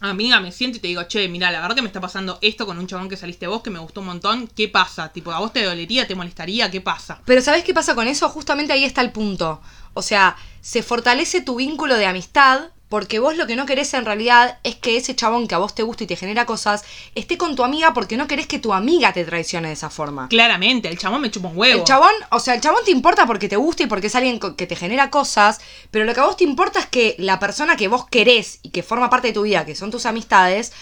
Amiga, 0.00 0.40
me 0.40 0.52
siento 0.52 0.76
y 0.76 0.80
te 0.80 0.88
digo, 0.88 1.02
che, 1.04 1.26
mira, 1.28 1.50
la 1.50 1.60
verdad 1.60 1.74
que 1.74 1.82
me 1.82 1.88
está 1.88 2.00
pasando 2.00 2.38
esto 2.42 2.66
con 2.66 2.78
un 2.78 2.86
chabón 2.86 3.08
que 3.08 3.16
saliste 3.16 3.46
vos, 3.46 3.62
que 3.62 3.70
me 3.70 3.78
gustó 3.78 4.00
un 4.00 4.06
montón. 4.06 4.46
¿Qué 4.46 4.68
pasa? 4.68 5.10
Tipo, 5.10 5.32
¿a 5.32 5.38
vos 5.38 5.52
te 5.52 5.62
dolería, 5.62 6.06
te 6.06 6.14
molestaría? 6.14 6.70
¿Qué 6.70 6.82
pasa? 6.82 7.22
Pero 7.24 7.40
¿sabés 7.40 7.64
qué 7.64 7.72
pasa 7.72 7.94
con 7.94 8.06
eso? 8.06 8.28
Justamente 8.28 8.74
ahí 8.74 8.84
está 8.84 9.00
el 9.00 9.12
punto. 9.12 9.60
O 9.94 10.02
sea, 10.02 10.36
se 10.60 10.82
fortalece 10.82 11.40
tu 11.40 11.56
vínculo 11.56 11.96
de 11.96 12.06
amistad 12.06 12.70
porque 12.88 13.18
vos 13.18 13.36
lo 13.36 13.46
que 13.46 13.56
no 13.56 13.66
querés 13.66 13.92
en 13.94 14.04
realidad 14.04 14.58
es 14.62 14.76
que 14.76 14.96
ese 14.96 15.16
chabón 15.16 15.48
que 15.48 15.54
a 15.54 15.58
vos 15.58 15.74
te 15.74 15.82
gusta 15.82 16.04
y 16.04 16.06
te 16.06 16.16
genera 16.16 16.46
cosas 16.46 16.84
esté 17.14 17.36
con 17.36 17.56
tu 17.56 17.64
amiga 17.64 17.92
porque 17.92 18.16
no 18.16 18.26
querés 18.26 18.46
que 18.46 18.58
tu 18.58 18.72
amiga 18.72 19.12
te 19.12 19.24
traicione 19.24 19.68
de 19.68 19.74
esa 19.74 19.90
forma. 19.90 20.28
Claramente, 20.28 20.88
el 20.88 20.98
chabón 20.98 21.20
me 21.20 21.30
chupa 21.30 21.48
un 21.48 21.58
huevo. 21.58 21.80
El 21.80 21.84
chabón, 21.84 22.12
o 22.30 22.38
sea, 22.38 22.54
el 22.54 22.60
chabón 22.60 22.84
te 22.84 22.92
importa 22.92 23.26
porque 23.26 23.48
te 23.48 23.56
gusta 23.56 23.82
y 23.82 23.86
porque 23.86 24.06
es 24.06 24.14
alguien 24.14 24.38
que 24.38 24.66
te 24.66 24.76
genera 24.76 25.10
cosas, 25.10 25.60
pero 25.90 26.04
lo 26.04 26.14
que 26.14 26.20
a 26.20 26.26
vos 26.26 26.36
te 26.36 26.44
importa 26.44 26.78
es 26.78 26.86
que 26.86 27.16
la 27.18 27.38
persona 27.40 27.76
que 27.76 27.88
vos 27.88 28.06
querés 28.08 28.60
y 28.62 28.70
que 28.70 28.82
forma 28.82 29.10
parte 29.10 29.28
de 29.28 29.34
tu 29.34 29.42
vida, 29.42 29.64
que 29.64 29.74
son 29.74 29.90
tus 29.90 30.06
amistades, 30.06 30.72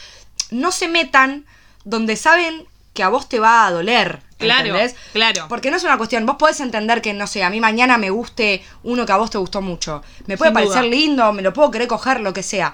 no 0.50 0.72
se 0.72 0.88
metan 0.88 1.46
donde 1.84 2.16
saben 2.16 2.66
que 2.94 3.02
a 3.02 3.08
vos 3.08 3.28
te 3.28 3.38
va 3.40 3.66
a 3.66 3.70
doler. 3.70 4.20
Claro, 4.38 4.68
¿entendés? 4.68 4.94
claro. 5.12 5.46
Porque 5.48 5.70
no 5.70 5.76
es 5.76 5.84
una 5.84 5.98
cuestión, 5.98 6.24
vos 6.26 6.36
podés 6.36 6.60
entender 6.60 7.02
que, 7.02 7.12
no 7.12 7.26
sé, 7.26 7.42
a 7.44 7.50
mí 7.50 7.60
mañana 7.60 7.98
me 7.98 8.10
guste 8.10 8.64
uno 8.82 9.04
que 9.04 9.12
a 9.12 9.16
vos 9.16 9.30
te 9.30 9.38
gustó 9.38 9.60
mucho. 9.60 10.02
Me 10.26 10.36
puede 10.38 10.50
Sin 10.50 10.54
parecer 10.54 10.82
duda. 10.82 10.90
lindo, 10.90 11.32
me 11.32 11.42
lo 11.42 11.52
puedo 11.52 11.70
querer 11.70 11.88
coger, 11.88 12.20
lo 12.20 12.32
que 12.32 12.42
sea. 12.42 12.72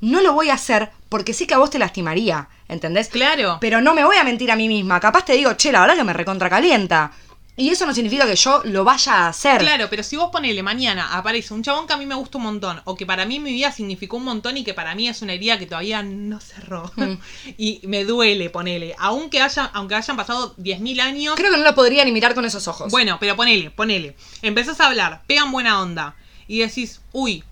No 0.00 0.20
lo 0.20 0.32
voy 0.32 0.50
a 0.50 0.54
hacer 0.54 0.90
porque 1.08 1.32
sé 1.32 1.46
que 1.46 1.54
a 1.54 1.58
vos 1.58 1.70
te 1.70 1.78
lastimaría, 1.78 2.48
¿entendés? 2.68 3.08
Claro. 3.08 3.58
Pero 3.60 3.80
no 3.80 3.94
me 3.94 4.04
voy 4.04 4.16
a 4.16 4.24
mentir 4.24 4.50
a 4.50 4.56
mí 4.56 4.68
misma. 4.68 4.98
Capaz 5.00 5.24
te 5.24 5.34
digo, 5.34 5.52
che, 5.54 5.70
la 5.72 5.80
verdad 5.80 5.96
que 5.96 6.04
me 6.04 6.12
recontra 6.12 6.50
calienta. 6.50 7.12
Y 7.54 7.68
eso 7.68 7.84
no 7.84 7.92
significa 7.92 8.26
que 8.26 8.34
yo 8.34 8.62
lo 8.64 8.82
vaya 8.82 9.12
a 9.12 9.28
hacer. 9.28 9.58
Claro, 9.58 9.88
pero 9.90 10.02
si 10.02 10.16
vos 10.16 10.30
ponele 10.30 10.62
mañana 10.62 11.18
aparece 11.18 11.52
un 11.52 11.62
chabón 11.62 11.86
que 11.86 11.92
a 11.92 11.98
mí 11.98 12.06
me 12.06 12.14
gusta 12.14 12.38
un 12.38 12.44
montón, 12.44 12.80
o 12.84 12.94
que 12.94 13.04
para 13.04 13.26
mí 13.26 13.40
mi 13.40 13.52
vida 13.52 13.70
significó 13.70 14.16
un 14.16 14.24
montón 14.24 14.56
y 14.56 14.64
que 14.64 14.72
para 14.72 14.94
mí 14.94 15.06
es 15.06 15.20
una 15.20 15.34
herida 15.34 15.58
que 15.58 15.66
todavía 15.66 16.02
no 16.02 16.40
cerró. 16.40 16.90
Mm. 16.96 17.12
y 17.58 17.80
me 17.84 18.04
duele, 18.04 18.48
ponele. 18.48 18.94
Aunque, 18.98 19.42
haya, 19.42 19.64
aunque 19.74 19.94
hayan 19.94 20.16
pasado 20.16 20.56
10.000 20.56 21.00
años. 21.00 21.34
Creo 21.36 21.50
que 21.50 21.58
no 21.58 21.64
lo 21.64 21.74
podría 21.74 22.06
ni 22.06 22.12
mirar 22.12 22.34
con 22.34 22.46
esos 22.46 22.66
ojos. 22.68 22.90
Bueno, 22.90 23.18
pero 23.20 23.36
ponele, 23.36 23.70
ponele. 23.70 24.16
Empezás 24.40 24.80
a 24.80 24.86
hablar, 24.86 25.22
pegan 25.26 25.52
buena 25.52 25.82
onda. 25.82 26.16
Y 26.48 26.60
decís, 26.60 27.02
uy, 27.12 27.44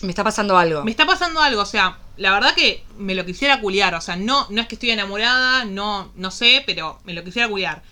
Me 0.00 0.08
está 0.08 0.24
pasando 0.24 0.56
algo. 0.56 0.84
me 0.84 0.90
está 0.90 1.04
pasando 1.04 1.40
algo. 1.40 1.60
O 1.60 1.66
sea, 1.66 1.98
la 2.16 2.32
verdad 2.32 2.54
que 2.54 2.82
me 2.96 3.14
lo 3.14 3.26
quisiera 3.26 3.60
culiar. 3.60 3.94
O 3.94 4.00
sea, 4.00 4.16
no, 4.16 4.46
no 4.48 4.62
es 4.62 4.68
que 4.68 4.76
estoy 4.76 4.90
enamorada, 4.90 5.66
no, 5.66 6.12
no 6.16 6.30
sé, 6.30 6.62
pero 6.64 6.98
me 7.04 7.12
lo 7.12 7.22
quisiera 7.22 7.46
culiar. 7.46 7.82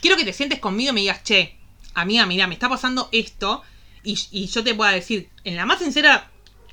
Quiero 0.00 0.16
que 0.16 0.24
te 0.24 0.32
sientes 0.32 0.58
conmigo 0.58 0.90
y 0.90 0.94
me 0.94 1.00
digas, 1.00 1.22
che, 1.22 1.56
amiga, 1.94 2.26
mira, 2.26 2.46
me 2.46 2.54
está 2.54 2.68
pasando 2.68 3.08
esto. 3.12 3.62
Y, 4.02 4.18
y 4.30 4.46
yo 4.46 4.64
te 4.64 4.74
pueda 4.74 4.92
decir, 4.92 5.28
en 5.44 5.56
la 5.56 5.66
más 5.66 5.78
sincera 5.80 6.30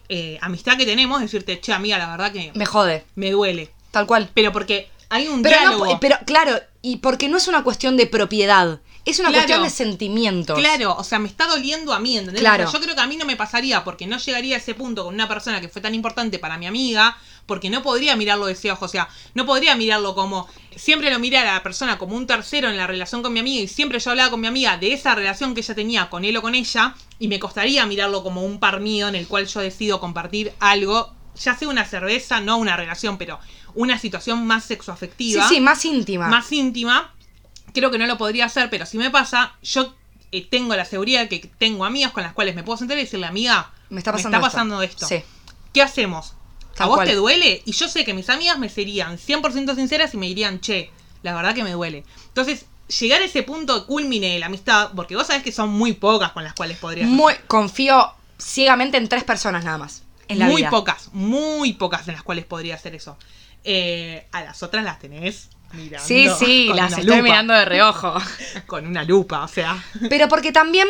eh, 0.10 0.38
amistad 0.42 0.78
que 0.78 0.86
tenemos, 0.86 1.20
decirte, 1.20 1.60
che, 1.60 1.74
amiga, 1.74 1.98
la 1.98 2.10
verdad 2.12 2.32
que 2.32 2.52
Me 2.56 2.66
jode. 2.66 3.04
me 3.16 3.32
duele. 3.32 3.72
Tal 3.92 4.06
cual. 4.08 4.30
Pero 4.34 4.52
porque 4.54 4.90
hay 5.10 5.28
un 5.28 5.42
Pero, 5.42 5.56
no, 5.58 5.62
diálogo. 5.70 6.00
pero 6.00 6.18
claro, 6.26 6.60
y 6.82 6.98
porque 6.98 7.28
no 7.30 7.38
es 7.38 7.48
una 7.48 7.64
cuestión 7.64 7.98
de 7.98 8.08
propiedad. 8.08 8.80
Es 9.10 9.20
una 9.20 9.30
Claro. 9.30 9.44
cuestión 9.46 9.64
de 9.64 9.70
sentimientos. 9.70 10.60
Claro, 10.60 10.96
o 10.98 11.04
sea, 11.04 11.18
me 11.20 11.28
está 11.28 11.48
doliendo 11.48 11.94
a 11.94 12.00
mí, 12.00 12.18
¿entendés? 12.18 12.42
Claro. 12.42 12.66
O 12.66 12.68
sea, 12.72 12.80
yo 12.80 12.84
creo 12.84 12.96
que 12.96 13.02
a 13.02 13.08
mí 13.08 13.16
no 13.18 13.26
me 13.26 13.36
pasaría 13.36 13.84
porque 13.84 14.06
no 14.06 14.18
llegaría 14.18 14.56
a 14.56 14.60
ese 14.60 14.74
punto 14.76 15.06
con 15.06 15.14
una 15.14 15.28
persona 15.28 15.62
que 15.62 15.70
fue 15.70 15.82
tan 15.82 15.96
importante 15.96 16.40
para 16.40 16.58
mi 16.58 16.68
amiga, 16.68 17.18
porque 17.46 17.70
no 17.70 17.82
podría 17.82 18.16
mirarlo 18.18 18.46
de 18.48 18.54
ese 18.54 18.72
ojo, 18.72 18.86
o 18.86 18.90
sea, 18.90 19.08
no 19.34 19.46
podría 19.46 19.76
mirarlo 19.76 20.14
como, 20.16 20.48
siempre 20.76 21.10
lo 21.10 21.20
miré 21.20 21.38
a 21.38 21.46
la 21.54 21.64
persona 21.64 21.98
como 21.98 22.16
un 22.18 22.28
tercero 22.28 22.70
en 22.70 22.76
la 22.76 22.86
relación 22.88 23.24
con 23.24 23.32
mi 23.32 23.40
amiga 23.40 23.64
y 23.64 23.68
siempre 23.70 24.00
yo 24.00 24.12
hablaba 24.12 24.32
con 24.32 24.42
mi 24.42 24.48
amiga 24.48 24.78
de 24.78 24.92
esa 24.92 25.16
relación 25.16 25.56
que 25.56 25.62
ella 25.62 25.74
tenía 25.74 26.10
con 26.10 26.26
él 26.26 26.36
o 26.36 26.42
con 26.42 26.56
ella 26.56 26.94
y 27.20 27.30
me 27.30 27.40
costaría 27.40 27.86
mirarlo 27.86 28.22
como 28.24 28.44
un 28.44 28.60
par 28.60 28.82
mío 28.82 29.08
en 29.08 29.16
el 29.16 29.28
cual 29.28 29.48
yo 29.48 29.62
decido 29.62 30.02
compartir 30.02 30.52
algo, 30.60 31.14
ya 31.42 31.56
sea 31.58 31.70
una 31.70 31.86
cerveza, 31.86 32.42
no 32.42 32.58
una 32.58 32.76
relación, 32.76 33.18
pero 33.18 33.40
una 33.76 33.98
situación 33.98 34.46
más 34.46 34.64
Sí, 34.64 34.70
sexoafectiva 34.70 35.48
sí, 35.48 35.62
más 35.62 35.86
íntima. 35.86 36.28
más 36.28 36.52
íntima, 36.52 37.14
creo 37.78 37.92
que 37.92 37.98
no 37.98 38.08
lo 38.08 38.18
podría 38.18 38.46
hacer, 38.46 38.70
pero 38.70 38.86
si 38.86 38.98
me 38.98 39.10
pasa, 39.10 39.54
yo 39.62 39.94
eh, 40.32 40.46
tengo 40.50 40.76
la 40.76 40.86
seguridad 40.86 41.28
que 41.28 41.40
tengo 41.58 41.86
amigas 41.86 42.12
con 42.12 42.24
las 42.24 42.34
cuales 42.34 42.56
me 42.56 42.64
puedo 42.64 42.78
sentar 42.78 42.98
y 42.98 43.02
decirle, 43.02 43.28
amiga, 43.28 43.72
Me 43.90 44.00
está 44.00 44.12
pasando, 44.12 44.42
pasando 44.42 44.82
esto. 44.82 45.08
Sí. 45.08 45.24
¿Qué 45.74 45.82
hacemos? 45.82 46.34
¿A 46.74 46.78
Tal 46.78 46.88
vos 46.90 46.98
cual. 46.98 47.08
te 47.08 47.16
duele? 47.16 47.62
Y 47.66 47.72
yo 47.72 47.88
sé 47.88 48.06
que 48.06 48.14
mis 48.14 48.30
amigas 48.30 48.60
me 48.60 48.70
serían 48.70 49.18
100% 49.18 49.76
sinceras 49.76 50.14
y 50.14 50.18
me 50.18 50.28
dirían, 50.28 50.60
che, 50.60 50.92
la 51.24 51.34
verdad 51.34 51.56
que 51.56 51.64
me 51.64 51.72
duele. 51.72 52.04
Entonces, 52.28 52.66
llegar 53.00 53.22
a 53.22 53.26
ese 53.26 53.44
punto 53.44 53.86
culmine 53.88 54.34
de 54.34 54.40
la 54.40 54.48
amistad, 54.48 54.92
porque 54.96 55.16
vos 55.16 55.28
sabés 55.28 55.44
que 55.44 55.52
son 55.52 55.70
muy 55.70 55.94
pocas 55.94 56.32
con 56.32 56.44
las 56.44 56.54
cuales 56.54 56.78
podrías. 56.78 57.08
Muy, 57.10 57.34
confío 57.48 58.14
ciegamente 58.40 58.98
en 58.98 59.08
tres 59.08 59.24
personas 59.24 59.64
nada 59.64 59.78
más. 59.78 60.04
En 60.28 60.40
la 60.40 60.46
muy 60.48 60.58
vida. 60.58 60.70
pocas, 60.70 61.10
muy 61.14 61.74
pocas 61.74 62.08
en 62.08 62.14
las 62.14 62.24
cuales 62.24 62.46
podría 62.46 62.76
hacer 62.76 62.96
eso. 62.96 63.18
Eh, 63.64 64.28
a 64.32 64.44
las 64.44 64.62
otras 64.62 64.84
las 64.84 65.00
tenés 65.00 65.50
mirando. 65.74 66.08
Sí, 66.08 66.28
sí, 66.38 66.68
las 66.76 66.92
estoy 66.92 67.06
lupa, 67.06 67.22
mirando 67.22 67.54
de 67.54 67.66
reojo. 67.66 68.16
Con 68.66 68.88
una 68.88 69.04
lupa, 69.04 69.44
o 69.44 69.48
sea. 69.48 69.84
Pero 70.10 70.28
porque 70.28 70.52
también 70.52 70.88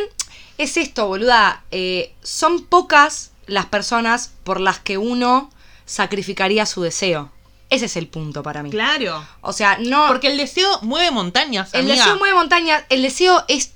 es 0.58 0.78
esto, 0.78 1.08
boluda. 1.08 1.64
eh, 1.72 2.14
son 2.24 2.66
pocas 2.66 3.32
las 3.46 3.66
personas 3.66 4.34
por 4.44 4.60
las 4.60 4.80
que 4.80 4.98
uno 4.98 5.52
sacrificaría 5.86 6.66
su 6.66 6.82
deseo. 6.82 7.32
Ese 7.70 7.86
es 7.86 7.98
el 7.98 8.08
punto 8.08 8.44
para 8.44 8.64
mí. 8.64 8.70
Claro. 8.70 9.26
O 9.42 9.52
sea, 9.52 9.78
no. 9.80 10.08
Porque 10.08 10.28
el 10.28 10.38
deseo 10.38 10.80
mueve 10.84 11.12
montañas. 11.12 11.74
el 11.74 11.88
deseo 11.88 12.18
mueve 12.18 12.36
montañas. 12.36 12.84
El 12.90 13.02
deseo 13.02 13.44
es 13.48 13.74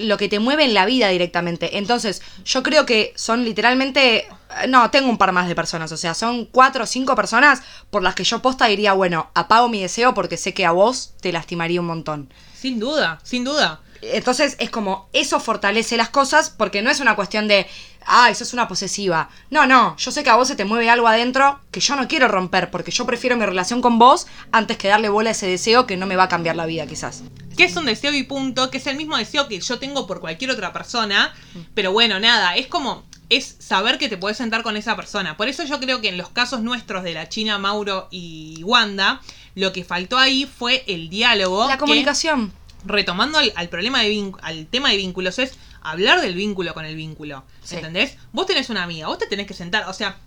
lo 0.00 0.16
que 0.16 0.28
te 0.28 0.38
mueve 0.38 0.64
en 0.64 0.74
la 0.74 0.86
vida 0.86 1.08
directamente. 1.08 1.78
Entonces, 1.78 2.22
yo 2.44 2.62
creo 2.62 2.86
que 2.86 3.12
son 3.16 3.44
literalmente. 3.44 4.26
No, 4.68 4.90
tengo 4.90 5.08
un 5.08 5.18
par 5.18 5.32
más 5.32 5.48
de 5.48 5.54
personas. 5.54 5.90
O 5.92 5.96
sea, 5.96 6.14
son 6.14 6.46
cuatro 6.46 6.84
o 6.84 6.86
cinco 6.86 7.16
personas 7.16 7.62
por 7.90 8.02
las 8.02 8.14
que 8.14 8.24
yo 8.24 8.40
posta 8.42 8.66
diría, 8.66 8.92
bueno, 8.92 9.30
apago 9.34 9.68
mi 9.68 9.80
deseo 9.80 10.14
porque 10.14 10.36
sé 10.36 10.54
que 10.54 10.66
a 10.66 10.72
vos 10.72 11.14
te 11.20 11.32
lastimaría 11.32 11.80
un 11.80 11.86
montón. 11.86 12.32
Sin 12.54 12.78
duda, 12.78 13.18
sin 13.22 13.44
duda. 13.44 13.80
Entonces 14.02 14.56
es 14.58 14.68
como, 14.68 15.08
eso 15.12 15.38
fortalece 15.38 15.96
las 15.96 16.08
cosas 16.08 16.50
porque 16.50 16.82
no 16.82 16.90
es 16.90 16.98
una 16.98 17.14
cuestión 17.14 17.46
de, 17.46 17.68
ay, 18.04 18.34
sos 18.34 18.52
una 18.52 18.66
posesiva. 18.66 19.30
No, 19.50 19.66
no, 19.66 19.96
yo 19.96 20.10
sé 20.10 20.24
que 20.24 20.30
a 20.30 20.36
vos 20.36 20.48
se 20.48 20.56
te 20.56 20.64
mueve 20.64 20.90
algo 20.90 21.06
adentro 21.06 21.60
que 21.70 21.80
yo 21.80 21.94
no 21.94 22.08
quiero 22.08 22.26
romper 22.26 22.70
porque 22.70 22.90
yo 22.90 23.06
prefiero 23.06 23.36
mi 23.36 23.46
relación 23.46 23.80
con 23.80 23.98
vos 23.98 24.26
antes 24.50 24.76
que 24.76 24.88
darle 24.88 25.08
bola 25.08 25.30
a 25.30 25.32
ese 25.32 25.46
deseo 25.46 25.86
que 25.86 25.96
no 25.96 26.06
me 26.06 26.16
va 26.16 26.24
a 26.24 26.28
cambiar 26.28 26.56
la 26.56 26.66
vida 26.66 26.86
quizás. 26.86 27.22
que 27.56 27.64
es 27.64 27.76
un 27.76 27.86
deseo 27.86 28.12
y 28.12 28.24
punto, 28.24 28.70
que 28.70 28.78
es 28.78 28.86
el 28.88 28.96
mismo 28.96 29.16
deseo 29.16 29.46
que 29.46 29.60
yo 29.60 29.78
tengo 29.78 30.06
por 30.06 30.20
cualquier 30.20 30.50
otra 30.50 30.72
persona, 30.72 31.32
pero 31.74 31.92
bueno, 31.92 32.18
nada, 32.18 32.56
es 32.56 32.66
como, 32.66 33.04
es 33.28 33.56
saber 33.60 33.98
que 33.98 34.08
te 34.08 34.18
puedes 34.18 34.36
sentar 34.36 34.62
con 34.62 34.76
esa 34.76 34.96
persona. 34.96 35.36
Por 35.36 35.48
eso 35.48 35.64
yo 35.64 35.80
creo 35.80 36.00
que 36.00 36.08
en 36.08 36.18
los 36.18 36.28
casos 36.28 36.60
nuestros 36.60 37.02
de 37.02 37.14
la 37.14 37.28
China, 37.28 37.58
Mauro 37.58 38.08
y 38.10 38.62
Wanda, 38.64 39.20
lo 39.54 39.72
que 39.72 39.84
faltó 39.84 40.18
ahí 40.18 40.46
fue 40.46 40.84
el 40.86 41.08
diálogo. 41.08 41.66
La 41.66 41.74
que, 41.74 41.80
comunicación. 41.80 42.52
Retomando 42.84 43.38
al, 43.38 43.52
al 43.56 43.68
problema 43.68 44.02
de 44.02 44.32
al 44.42 44.66
tema 44.66 44.90
de 44.90 44.96
vínculos, 44.96 45.38
es 45.38 45.54
hablar 45.82 46.20
del 46.20 46.34
vínculo 46.34 46.74
con 46.74 46.84
el 46.84 46.96
vínculo. 46.96 47.44
Sí. 47.62 47.76
¿Entendés? 47.76 48.16
Vos 48.32 48.46
tenés 48.46 48.70
una 48.70 48.82
amiga, 48.82 49.08
vos 49.08 49.18
te 49.18 49.26
tenés 49.26 49.46
que 49.46 49.54
sentar, 49.54 49.88
o 49.88 49.92
sea, 49.92 50.18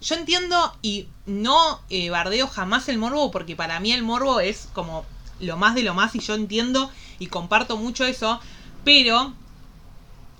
yo 0.00 0.14
entiendo 0.16 0.76
y 0.82 1.08
no 1.24 1.80
eh, 1.88 2.10
bardeo 2.10 2.46
jamás 2.46 2.88
el 2.88 2.98
morbo 2.98 3.30
porque 3.30 3.56
para 3.56 3.80
mí 3.80 3.92
el 3.92 4.02
morbo 4.02 4.40
es 4.40 4.68
como 4.74 5.06
lo 5.40 5.56
más 5.56 5.74
de 5.74 5.82
lo 5.82 5.94
más 5.94 6.14
y 6.14 6.20
yo 6.20 6.34
entiendo 6.34 6.90
y 7.18 7.28
comparto 7.28 7.76
mucho 7.76 8.04
eso, 8.04 8.40
pero 8.84 9.32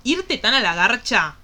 irte 0.03 0.37
tan 0.37 0.53
a 0.53 0.61
la 0.61 0.75
garcha 0.75 1.35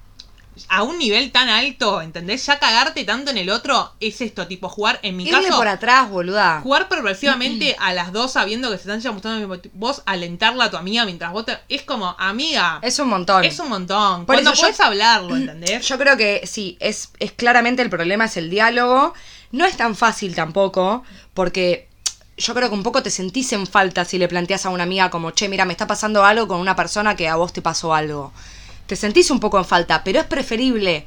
a 0.70 0.84
un 0.84 0.98
nivel 0.98 1.32
tan 1.32 1.50
alto, 1.50 2.02
¿entendés? 2.02 2.46
Ya 2.46 2.60
cagarte 2.60 3.04
tanto 3.04 3.32
en 3.32 3.38
el 3.38 3.50
otro 3.50 3.92
es 4.00 4.22
esto, 4.22 4.48
tipo 4.48 4.70
jugar, 4.70 5.00
en 5.04 5.18
mi 5.18 5.24
Irle 5.28 5.44
caso, 5.48 5.58
por 5.58 5.68
atrás, 5.68 6.10
boluda. 6.10 6.62
jugar 6.62 6.88
perversivamente 6.88 7.76
a 7.80 7.94
las 7.94 8.12
dos 8.14 8.32
sabiendo 8.34 8.70
que 8.70 8.78
se 8.78 8.82
están 8.84 9.00
ya 9.02 9.12
mostrando 9.12 9.36
al 9.38 9.42
mismo 9.48 9.60
tiempo, 9.60 9.78
vos 9.80 10.02
alentarla 10.06 10.66
a 10.66 10.72
tu 10.72 10.78
amiga 10.78 11.06
mientras 11.06 11.32
vos 11.32 11.46
te... 11.46 11.58
Es 11.70 11.84
como, 11.84 12.16
amiga, 12.20 12.80
Es 12.82 13.00
un 13.00 13.10
montón. 13.10 13.44
es 13.44 13.60
un 13.60 13.70
montón. 13.70 14.26
Por 14.26 14.36
Cuando 14.36 14.52
eso 14.52 14.58
yo- 14.58 14.62
puedes 14.64 14.80
hablarlo, 14.80 15.36
¿entendés? 15.36 15.88
Yo 15.88 15.98
creo 15.98 16.18
que 16.18 16.42
sí, 16.46 16.78
es, 16.80 17.10
es 17.20 17.32
claramente 17.32 17.82
el 17.82 17.90
problema 17.90 18.26
es 18.26 18.38
el 18.38 18.50
diálogo. 18.50 19.14
No 19.52 19.66
es 19.66 19.76
tan 19.78 19.96
fácil 19.96 20.34
tampoco, 20.36 21.04
porque 21.34 21.88
yo 22.38 22.54
creo 22.56 22.70
que 22.70 22.76
un 22.76 22.84
poco 22.84 23.04
te 23.04 23.12
sentís 23.12 23.52
en 23.54 23.68
falta 23.68 24.06
si 24.06 24.18
le 24.18 24.28
planteas 24.28 24.66
a 24.66 24.70
una 24.70 24.84
amiga 24.84 25.10
como, 25.10 25.32
che, 25.32 25.50
mira, 25.50 25.66
me 25.66 25.74
está 25.74 25.86
pasando 25.88 26.24
algo 26.24 26.48
con 26.48 26.60
una 26.60 26.76
persona 26.76 27.16
que 27.16 27.28
a 27.28 27.36
vos 27.36 27.52
te 27.54 27.62
pasó 27.62 27.94
algo. 27.94 28.32
Te 28.92 28.98
sentís 28.98 29.32
un 29.32 29.40
poco 29.40 29.58
en 29.58 29.64
falta, 29.64 30.04
pero 30.04 30.20
es 30.20 30.26
preferible 30.26 31.06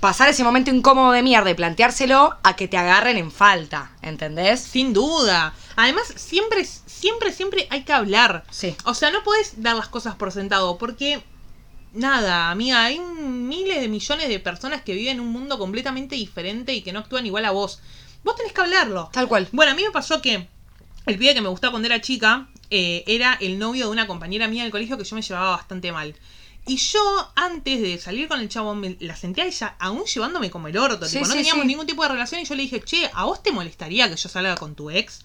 pasar 0.00 0.28
ese 0.28 0.42
momento 0.42 0.72
incómodo 0.72 1.12
de 1.12 1.22
mierda 1.22 1.48
y 1.48 1.54
planteárselo 1.54 2.36
a 2.42 2.56
que 2.56 2.66
te 2.66 2.76
agarren 2.76 3.16
en 3.18 3.30
falta, 3.30 3.92
¿entendés? 4.02 4.58
Sin 4.58 4.92
duda. 4.92 5.54
Además, 5.76 6.12
siempre, 6.16 6.64
siempre, 6.64 7.32
siempre 7.32 7.68
hay 7.70 7.84
que 7.84 7.92
hablar. 7.92 8.42
Sí. 8.50 8.74
O 8.84 8.94
sea, 8.94 9.12
no 9.12 9.22
podés 9.22 9.62
dar 9.62 9.76
las 9.76 9.86
cosas 9.86 10.16
por 10.16 10.32
sentado, 10.32 10.76
porque 10.76 11.22
nada, 11.92 12.50
amiga, 12.50 12.82
hay 12.82 12.98
miles 12.98 13.80
de 13.80 13.86
millones 13.86 14.28
de 14.28 14.40
personas 14.40 14.82
que 14.82 14.94
viven 14.94 15.18
en 15.18 15.20
un 15.20 15.30
mundo 15.30 15.56
completamente 15.56 16.16
diferente 16.16 16.74
y 16.74 16.82
que 16.82 16.92
no 16.92 16.98
actúan 16.98 17.26
igual 17.26 17.44
a 17.44 17.52
vos. 17.52 17.80
Vos 18.24 18.34
tenés 18.34 18.52
que 18.52 18.60
hablarlo. 18.60 19.08
Tal 19.12 19.28
cual. 19.28 19.46
Bueno, 19.52 19.70
a 19.70 19.76
mí 19.76 19.84
me 19.84 19.92
pasó 19.92 20.20
que 20.20 20.48
el 21.06 21.16
pibe 21.16 21.34
que 21.34 21.42
me 21.42 21.48
gustaba 21.48 21.70
cuando 21.70 21.86
era 21.86 22.00
chica 22.00 22.48
eh, 22.70 23.04
era 23.06 23.34
el 23.40 23.60
novio 23.60 23.84
de 23.86 23.92
una 23.92 24.08
compañera 24.08 24.48
mía 24.48 24.64
del 24.64 24.72
colegio 24.72 24.98
que 24.98 25.04
yo 25.04 25.14
me 25.14 25.22
llevaba 25.22 25.50
bastante 25.50 25.92
mal. 25.92 26.16
Y 26.66 26.76
yo, 26.76 27.32
antes 27.34 27.80
de 27.80 27.98
salir 27.98 28.28
con 28.28 28.40
el 28.40 28.48
chavo, 28.48 28.74
me 28.74 28.96
la 29.00 29.16
sentía 29.16 29.44
a 29.44 29.46
ella 29.46 29.74
aún 29.78 30.04
llevándome 30.04 30.50
como 30.50 30.68
el 30.68 30.76
orto. 30.76 31.06
Sí, 31.06 31.14
tipo, 31.16 31.26
no 31.26 31.32
sí, 31.32 31.38
teníamos 31.38 31.62
sí. 31.62 31.68
ningún 31.68 31.86
tipo 31.86 32.02
de 32.02 32.10
relación 32.10 32.40
y 32.40 32.44
yo 32.44 32.54
le 32.54 32.62
dije, 32.62 32.80
che, 32.82 33.10
¿a 33.12 33.24
vos 33.24 33.42
te 33.42 33.50
molestaría 33.50 34.08
que 34.08 34.16
yo 34.16 34.28
salga 34.28 34.54
con 34.56 34.74
tu 34.74 34.90
ex? 34.90 35.20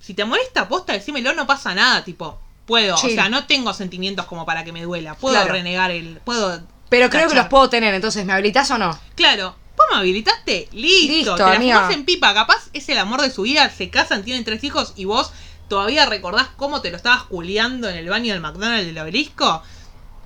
Si 0.00 0.14
te 0.14 0.24
molesta, 0.24 0.68
posta, 0.68 0.92
decímelo, 0.92 1.32
no 1.34 1.46
pasa 1.46 1.74
nada, 1.74 2.04
tipo, 2.04 2.40
puedo. 2.66 2.96
Chill. 2.96 3.10
O 3.10 3.14
sea, 3.14 3.28
no 3.28 3.46
tengo 3.46 3.72
sentimientos 3.72 4.26
como 4.26 4.44
para 4.44 4.64
que 4.64 4.72
me 4.72 4.82
duela. 4.82 5.14
Puedo 5.14 5.36
Claro. 5.36 5.52
renegar 5.52 5.90
el... 5.92 6.20
Puedo... 6.24 6.60
Pero 6.88 7.08
creo 7.08 7.28
que 7.28 7.34
los 7.36 7.46
puedo 7.46 7.70
tener, 7.70 7.94
entonces, 7.94 8.26
¿me 8.26 8.32
habilitas 8.34 8.70
o 8.72 8.76
no? 8.76 8.98
Claro, 9.14 9.56
¿vos 9.76 9.86
me 9.92 9.98
habilitaste? 9.98 10.68
Listo, 10.72 11.12
Listo, 11.12 11.34
te 11.36 11.42
la 11.42 11.52
amiga. 11.54 11.88
en 11.90 12.04
pipa. 12.04 12.34
Capaz 12.34 12.68
es 12.74 12.86
el 12.90 12.98
amor 12.98 13.22
de 13.22 13.30
su 13.30 13.42
vida, 13.42 13.70
se 13.70 13.88
casan, 13.88 14.24
tienen 14.24 14.44
tres 14.44 14.62
hijos 14.64 14.92
y 14.96 15.06
vos 15.06 15.32
todavía 15.68 16.04
recordás 16.04 16.48
cómo 16.56 16.82
te 16.82 16.90
lo 16.90 16.98
estabas 16.98 17.22
culiando 17.22 17.88
en 17.88 17.96
el 17.96 18.10
baño 18.10 18.34
del 18.34 18.42
McDonald's 18.42 18.84
del 18.86 18.98
obelisco. 18.98 19.62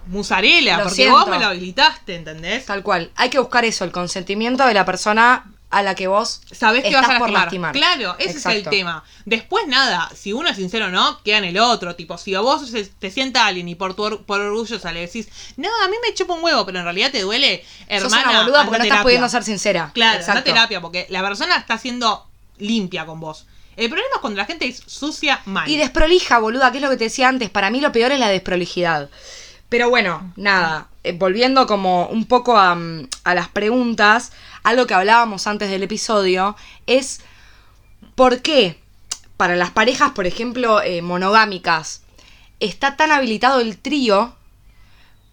Musarela, 0.07 0.77
Lo 0.79 0.83
porque 0.85 0.95
siento. 0.97 1.19
vos 1.19 1.29
me 1.29 1.39
lo 1.39 1.47
habilitaste, 1.47 2.15
¿entendés? 2.17 2.65
Tal 2.67 2.83
cual. 2.83 3.11
Hay 3.17 3.31
que 3.31 3.39
buscar 3.39 3.65
eso, 3.65 3.85
el 3.85 3.93
consentimiento 3.93 4.65
de 4.67 4.75
la 4.75 4.85
persona 4.85 5.45
a 5.69 5.83
la 5.83 5.97
que 5.97 6.07
vos 6.07 6.43
Sabés 6.53 6.83
que 6.83 6.89
estás 6.91 7.09
vas 7.09 7.17
a 7.17 7.19
por 7.19 7.31
lastimar. 7.31 7.73
Claro, 7.73 8.15
ese 8.21 8.39
es 8.39 8.47
el 8.47 8.63
tema. 8.65 9.03
Después 9.25 9.67
nada, 9.67 10.09
si 10.15 10.33
uno 10.33 10.49
es 10.49 10.57
sincero 10.57 10.87
o 10.87 10.91
no, 10.91 11.21
queda 11.25 11.39
en 11.39 11.45
el 11.45 11.59
otro. 11.59 11.97
Tipo, 11.97 12.17
si 12.19 12.35
a 12.37 12.41
vos 12.41 12.71
te 13.01 13.11
sienta 13.11 13.47
alguien 13.47 13.69
y 13.69 13.75
por 13.75 13.95
tu 13.95 14.05
or- 14.05 14.25
por 14.25 14.41
orgullo 14.41 14.79
sale 14.79 15.01
decís, 15.01 15.29
no, 15.57 15.69
a 15.85 15.89
mí 15.89 15.97
me 16.07 16.15
chupa 16.15 16.35
un 16.35 16.45
huevo, 16.45 16.65
pero 16.65 16.79
en 16.79 16.85
realidad 16.85 17.11
te 17.11 17.21
duele, 17.23 17.65
hermana. 17.89 18.23
sos 18.23 18.31
una 18.31 18.41
boluda 18.43 18.65
porque 18.65 18.79
no 18.79 18.85
estás 18.85 19.03
pudiendo 19.03 19.29
ser 19.29 19.43
sincera. 19.43 19.91
Claro, 19.93 20.21
Exacto. 20.21 20.45
terapia, 20.45 20.81
porque 20.81 21.07
la 21.11 21.23
persona 21.23 21.57
está 21.57 21.77
siendo 21.79 22.27
limpia 22.59 23.05
con 23.05 23.19
vos. 23.19 23.47
El 23.77 23.89
problema 23.91 24.09
es 24.15 24.21
cuando 24.21 24.39
la 24.39 24.47
gente 24.47 24.67
es 24.69 24.83
sucia 24.87 25.43
mal. 25.47 25.69
Y 25.69 25.77
desprolija, 25.77 26.39
boluda, 26.39 26.71
que 26.71 26.79
es 26.79 26.83
lo 26.83 26.89
que 26.91 26.97
te 26.97 27.05
decía 27.05 27.29
antes. 27.29 27.51
Para 27.51 27.71
mí 27.71 27.81
lo 27.81 27.91
peor 27.93 28.13
es 28.13 28.21
la 28.21 28.29
desprolijidad. 28.29 29.11
Pero 29.69 29.91
bueno, 29.91 30.33
nada. 30.37 30.89
eh, 31.03 31.13
volviendo 31.13 31.67
como 31.67 32.07
un 32.07 32.27
poco 32.27 32.57
a, 32.57 32.75
mm, 32.75 33.09
a 33.25 33.35
las 33.35 33.49
preguntas, 33.49 34.33
algo 34.63 34.87
que 34.87 34.95
hablábamos 34.95 35.47
antes 35.47 35.71
del 35.71 35.83
episodio 35.83 36.57
es 36.87 37.21
por 38.15 38.43
qué 38.43 38.81
para 39.37 39.57
las 39.57 39.71
parejas, 39.71 40.13
por 40.13 40.27
ejemplo, 40.27 40.81
eh, 40.83 41.03
monogámicas, 41.03 42.03
está 42.61 42.97
tan 42.97 43.13
habilitado 43.13 43.61
el 43.61 43.77
trío, 43.79 44.35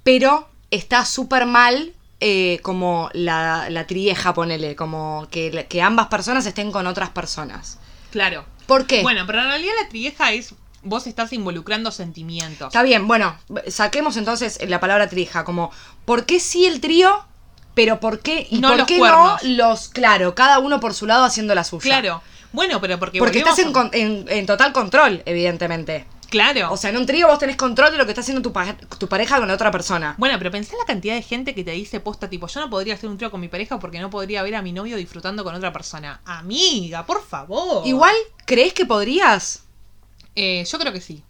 pero 0.03 0.49
está 0.71 1.05
súper 1.05 1.45
mal 1.45 1.93
eh, 2.19 2.59
como 2.63 3.09
la, 3.13 3.69
la 3.69 3.87
trieja, 3.87 4.33
ponele, 4.33 4.75
como 4.75 5.27
que, 5.31 5.65
que 5.69 5.81
ambas 5.81 6.07
personas 6.07 6.45
estén 6.45 6.71
con 6.71 6.87
otras 6.87 7.09
personas. 7.09 7.79
Claro. 8.11 8.45
¿Por 8.65 8.85
qué? 8.87 9.01
Bueno, 9.01 9.23
pero 9.25 9.41
en 9.41 9.47
realidad 9.47 9.73
la 9.81 9.89
trieja 9.89 10.31
es. 10.31 10.53
Vos 10.83 11.07
estás 11.07 11.31
involucrando 11.33 11.91
sentimientos. 11.91 12.67
Está 12.67 12.83
bien, 12.83 13.07
bueno, 13.07 13.37
saquemos 13.67 14.17
entonces 14.17 14.59
la 14.67 14.79
palabra 14.79 15.07
trija, 15.07 15.43
como, 15.43 15.71
¿por 16.05 16.25
qué 16.25 16.39
sí 16.39 16.65
el 16.65 16.81
trío? 16.81 17.25
Pero 17.73 17.99
¿por 17.99 18.19
qué? 18.19 18.45
Y 18.51 18.59
No 18.59 18.67
por 18.69 18.77
los 18.77 18.87
qué 18.87 18.97
cuernos. 18.99 19.43
no 19.43 19.49
los, 19.49 19.89
claro, 19.89 20.35
cada 20.35 20.59
uno 20.59 20.79
por 20.79 20.93
su 20.93 21.05
lado 21.07 21.23
haciendo 21.23 21.55
la 21.55 21.63
suya? 21.63 21.81
Claro. 21.83 22.21
Bueno, 22.51 22.79
pero 22.79 22.99
porque. 22.99 23.17
Porque 23.17 23.39
estás 23.39 23.57
en, 23.59 23.75
a- 23.75 23.89
en- 23.93 24.25
en 24.29 24.45
total 24.45 24.73
control, 24.73 25.23
evidentemente. 25.25 26.05
Claro. 26.29 26.71
O 26.71 26.77
sea, 26.77 26.89
en 26.91 26.97
un 26.97 27.05
trío 27.05 27.27
vos 27.27 27.37
tenés 27.39 27.55
control 27.57 27.91
de 27.91 27.97
lo 27.97 28.05
que 28.05 28.11
está 28.11 28.21
haciendo 28.21 28.41
tu, 28.41 28.51
pa- 28.53 28.75
tu 28.99 29.07
pareja 29.07 29.39
con 29.39 29.49
otra 29.49 29.71
persona. 29.71 30.15
Bueno, 30.17 30.35
pero 30.37 30.51
pensá 30.51 30.75
la 30.79 30.85
cantidad 30.85 31.13
de 31.15 31.21
gente 31.23 31.55
que 31.55 31.63
te 31.63 31.71
dice 31.71 31.99
posta, 31.99 32.29
tipo, 32.29 32.47
yo 32.47 32.59
no 32.59 32.69
podría 32.69 32.93
hacer 32.95 33.09
un 33.09 33.17
trío 33.17 33.31
con 33.31 33.39
mi 33.41 33.47
pareja 33.47 33.79
porque 33.79 33.99
no 33.99 34.09
podría 34.11 34.41
ver 34.43 34.55
a 34.55 34.61
mi 34.61 34.71
novio 34.71 34.97
disfrutando 34.97 35.43
con 35.43 35.53
otra 35.55 35.71
persona. 35.73 36.21
Amiga, 36.25 37.05
por 37.05 37.23
favor. 37.25 37.87
Igual, 37.87 38.15
¿crees 38.45 38.73
que 38.73 38.85
podrías? 38.85 39.62
Eh, 40.35 40.65
yo 40.69 40.79
creo 40.79 40.91
que 40.93 41.01
sí. 41.01 41.23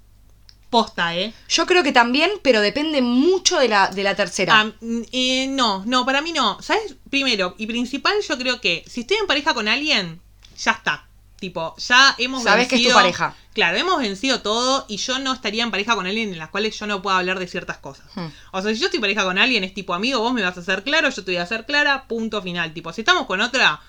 Posta, 0.69 1.15
¿eh? 1.15 1.31
Yo 1.49 1.67
creo 1.67 1.83
que 1.83 1.91
también, 1.91 2.31
pero 2.41 2.59
depende 2.59 3.01
mucho 3.03 3.59
de 3.59 3.67
la, 3.67 3.89
de 3.89 4.01
la 4.03 4.15
tercera. 4.15 4.59
Ah, 4.61 4.71
mm, 4.81 5.01
eh, 5.11 5.47
no, 5.47 5.83
no, 5.85 6.03
para 6.05 6.21
mí 6.21 6.31
no. 6.33 6.59
¿Sabes? 6.63 6.95
Primero 7.11 7.53
y 7.59 7.67
principal, 7.67 8.15
yo 8.27 8.37
creo 8.39 8.59
que 8.59 8.83
si 8.87 9.01
estoy 9.01 9.17
en 9.17 9.27
pareja 9.27 9.53
con 9.53 9.67
alguien, 9.67 10.19
ya 10.57 10.71
está. 10.71 11.05
Tipo, 11.39 11.75
ya 11.77 12.15
hemos 12.17 12.41
Sabés 12.41 12.67
que 12.69 12.75
es 12.77 12.81
tu 12.81 12.87
vencido- 12.87 12.95
pareja. 12.95 13.35
Claro, 13.53 13.77
hemos 13.77 13.99
vencido 13.99 14.41
todo 14.41 14.85
y 14.87 14.97
yo 14.97 15.19
no 15.19 15.33
estaría 15.33 15.61
en 15.61 15.69
pareja 15.69 15.93
con 15.93 16.07
alguien 16.07 16.31
en 16.31 16.39
las 16.39 16.49
cuales 16.49 16.79
yo 16.79 16.87
no 16.87 17.03
pueda 17.03 17.19
hablar 17.19 17.37
de 17.37 17.45
ciertas 17.47 17.77
cosas. 17.77 18.05
Hmm. 18.15 18.27
O 18.51 18.61
sea, 18.63 18.73
si 18.73 18.79
yo 18.79 18.85
estoy 18.85 18.97
en 18.97 19.01
pareja 19.01 19.23
con 19.25 19.37
alguien, 19.37 19.63
es 19.63 19.75
tipo, 19.75 19.93
amigo, 19.93 20.21
vos 20.21 20.33
me 20.33 20.41
vas 20.41 20.57
a 20.57 20.61
hacer 20.61 20.83
claro, 20.83 21.09
yo 21.09 21.23
te 21.23 21.31
voy 21.31 21.37
a 21.37 21.43
hacer 21.43 21.65
clara, 21.67 22.05
punto 22.07 22.41
final. 22.41 22.73
Tipo, 22.73 22.91
si 22.93 23.01
estamos 23.01 23.27
con 23.27 23.41
otra, 23.41 23.79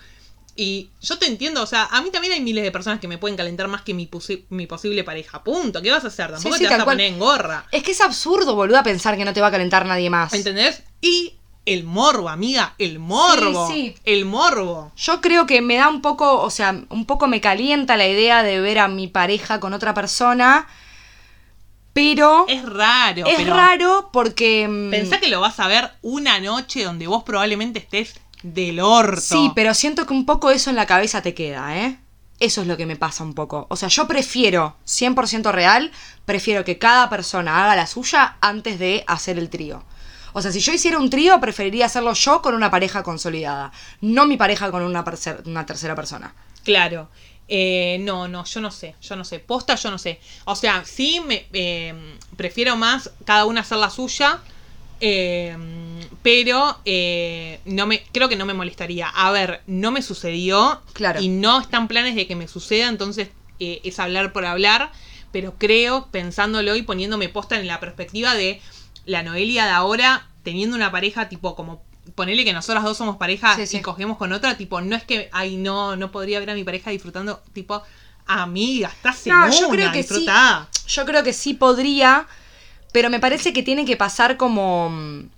Y 0.57 0.91
yo 1.03 1.19
te 1.19 1.27
entiendo, 1.27 1.63
o 1.63 1.67
sea, 1.67 1.89
a 1.91 2.01
mí 2.01 2.11
también 2.11 2.33
hay 2.35 2.41
miles 2.41 2.63
de 2.63 2.71
personas 2.71 3.01
que 3.01 3.09
me 3.09 3.19
pueden 3.19 3.37
calentar 3.37 3.67
más 3.67 3.83
que 3.83 3.93
mi, 3.93 4.07
posi- 4.07 4.45
mi 4.51 4.67
posible 4.69 5.03
pareja. 5.03 5.43
Punto. 5.43 5.83
¿Qué 5.83 5.91
vas 5.91 6.05
a 6.05 6.09
hacer? 6.09 6.31
Tampoco 6.31 6.55
sí, 6.57 6.63
te 6.63 6.69
vas 6.71 6.81
a 6.81 6.85
cual. 6.85 6.97
poner 6.97 7.13
en 7.13 7.19
gorra. 7.19 7.67
Es 7.73 7.83
que 7.83 7.91
es 7.91 8.01
absurdo, 8.01 8.55
boluda, 8.55 8.83
pensar 8.85 9.17
que 9.17 9.25
no 9.25 9.33
te 9.33 9.41
va 9.41 9.49
a 9.49 9.51
calentar 9.51 9.85
nadie 9.85 10.11
más. 10.11 10.33
¿Entendés? 10.33 10.83
Y 11.01 11.35
el 11.67 11.83
morbo, 11.83 12.29
amiga. 12.29 12.75
El 12.79 13.01
morbo. 13.01 13.69
Sí. 13.69 13.97
El 14.05 14.27
morbo. 14.27 14.93
Yo 14.97 15.21
creo 15.21 15.45
que 15.47 15.61
me 15.61 15.75
da 15.77 15.89
un 15.89 16.01
poco, 16.03 16.41
o 16.43 16.51
sea, 16.51 16.85
un 16.89 17.05
poco 17.05 17.27
me 17.27 17.41
calienta 17.41 17.97
la 17.97 18.07
idea 18.07 18.45
de 18.45 18.61
ver 18.61 18.79
a 18.79 18.87
mi 18.87 19.09
pareja 19.09 19.59
con 19.59 19.73
otra 19.75 19.93
persona, 19.93 20.69
pero 21.93 22.47
Es 22.49 22.65
raro. 22.65 23.27
es 23.27 23.35
pero 23.37 23.55
raro 23.55 24.11
porque... 24.13 24.67
mm, 24.69 24.91
Pensá 24.91 25.21
que 25.21 25.29
lo 25.29 25.41
vas 25.41 25.59
a 25.61 25.69
ver 25.69 25.91
una 26.03 26.41
noche 26.41 26.83
donde 26.85 27.07
vos 27.07 27.23
probablemente 27.23 27.79
estés 27.79 28.15
del 28.45 28.79
orto. 28.79 29.21
Sí, 29.21 29.51
pero 29.55 29.75
siento 29.75 30.07
que 30.07 30.13
un 30.13 30.27
poco 30.27 30.51
eso 30.53 30.71
en 30.71 30.77
la 30.77 30.87
cabeza 30.87 31.23
te 31.23 31.35
queda, 31.35 31.77
¿eh? 31.79 31.99
Eso 32.41 32.61
es 32.61 32.67
lo 32.67 32.77
que 32.77 32.85
me 32.87 32.97
pasa 32.97 33.25
un 33.25 33.33
poco. 33.33 33.67
O 33.71 33.77
sea, 33.77 33.89
yo 33.89 34.07
prefiero, 34.07 34.77
100% 34.87 35.51
real, 35.51 35.91
prefiero 36.25 36.65
que 36.65 36.79
cada 36.79 37.09
persona 37.09 37.65
haga 37.65 37.75
la 37.75 37.87
suya 37.87 38.37
antes 38.41 38.79
de 38.79 39.03
hacer 39.07 39.39
el 39.39 39.49
trío. 39.49 39.83
O 40.35 40.43
sea, 40.43 40.53
si 40.53 40.61
yo 40.61 40.73
hiciera 40.73 40.99
un 40.99 41.11
trío, 41.11 41.41
preferiría 41.41 41.87
hacerlo 41.87 42.13
yo 42.13 42.43
con 42.43 42.55
una 42.55 42.71
pareja 42.71 43.03
consolidada, 43.03 43.73
no 44.01 44.27
mi 44.27 44.37
pareja 44.37 44.71
con 44.71 44.83
una, 44.83 45.05
percer- 45.05 45.47
una 45.47 45.65
tercera 45.65 45.95
persona. 45.95 46.35
Claro. 46.65 47.09
Eh, 47.47 47.99
no, 48.01 48.27
no, 48.27 48.45
yo 48.45 48.61
no 48.61 48.71
sé, 48.71 48.95
yo 49.01 49.17
no 49.17 49.25
sé. 49.25 49.39
Posta, 49.39 49.75
yo 49.77 49.91
no 49.91 49.99
sé. 49.99 50.19
O 50.45 50.57
sea, 50.57 50.83
sí 50.85 51.21
me 51.27 51.47
eh, 51.53 51.95
prefiero 52.37 52.75
más 52.77 53.11
cada 53.25 53.45
una 53.47 53.61
hacer 53.61 53.79
la 53.79 53.91
suya. 53.91 54.41
Eh, 55.07 55.57
pero 56.23 56.79
eh, 56.87 57.61
no 57.67 57.87
me 57.87 58.03
creo 58.13 58.29
que 58.31 58.37
no 58.37 58.47
me 58.47 58.55
molestaría. 58.55 59.09
A 59.09 59.31
ver, 59.31 59.61
no 59.67 59.91
me 59.91 60.01
sucedió. 60.01 60.81
Claro. 60.95 61.21
Y 61.21 61.29
no 61.29 61.61
están 61.61 61.89
planes 61.89 62.15
de 62.15 62.27
que 62.27 62.35
me 62.37 62.49
suceda. 62.49 62.89
Entonces 62.89 63.29
eh, 63.61 63.81
es 63.85 63.99
hablar 63.99 64.33
por 64.33 64.47
hablar. 64.47 64.91
Pero 65.33 65.55
creo, 65.59 66.09
pensándolo 66.11 66.77
y 66.77 66.83
poniéndome 66.83 67.29
posta 67.29 67.59
en 67.61 67.67
la 67.67 67.81
perspectiva 67.81 68.35
de 68.35 68.63
la 69.05 69.23
Noelia 69.23 69.67
de 69.67 69.73
ahora, 69.73 70.27
teniendo 70.43 70.77
una 70.77 70.91
pareja 70.91 71.29
tipo 71.29 71.55
como. 71.55 71.83
Ponerle 72.15 72.45
que 72.45 72.53
nosotras 72.53 72.85
dos 72.85 72.99
somos 72.99 73.17
pareja 73.17 73.57
Sí, 73.57 73.67
sí. 73.67 73.79
y 73.79 73.81
cogemos 73.81 74.19
con 74.19 74.33
otra, 74.33 74.59
tipo, 74.59 74.81
no 74.83 74.95
es 74.95 75.05
que, 75.05 75.31
ay, 75.33 75.57
no, 75.57 75.97
no 75.97 76.11
podría 76.13 76.39
ver 76.39 76.51
a 76.51 76.55
mi 76.55 76.63
pareja 76.63 76.91
disfrutando, 76.91 77.43
tipo, 77.55 77.83
amiga, 78.27 78.89
estás 78.89 79.27
en 79.27 79.33
No, 79.33 79.51
yo 79.51 79.69
una, 79.69 79.77
creo 79.77 79.93
que 79.93 80.03
sí. 80.03 80.27
Yo 80.87 81.07
creo 81.07 81.23
que 81.23 81.33
sí 81.33 81.55
podría, 81.55 82.27
pero 82.95 83.11
me 83.11 83.19
parece 83.19 83.53
que 83.53 83.63
tiene 83.65 83.85
que 83.85 83.97
pasar 83.97 84.37
como... 84.39 84.89
mm, 84.89 85.29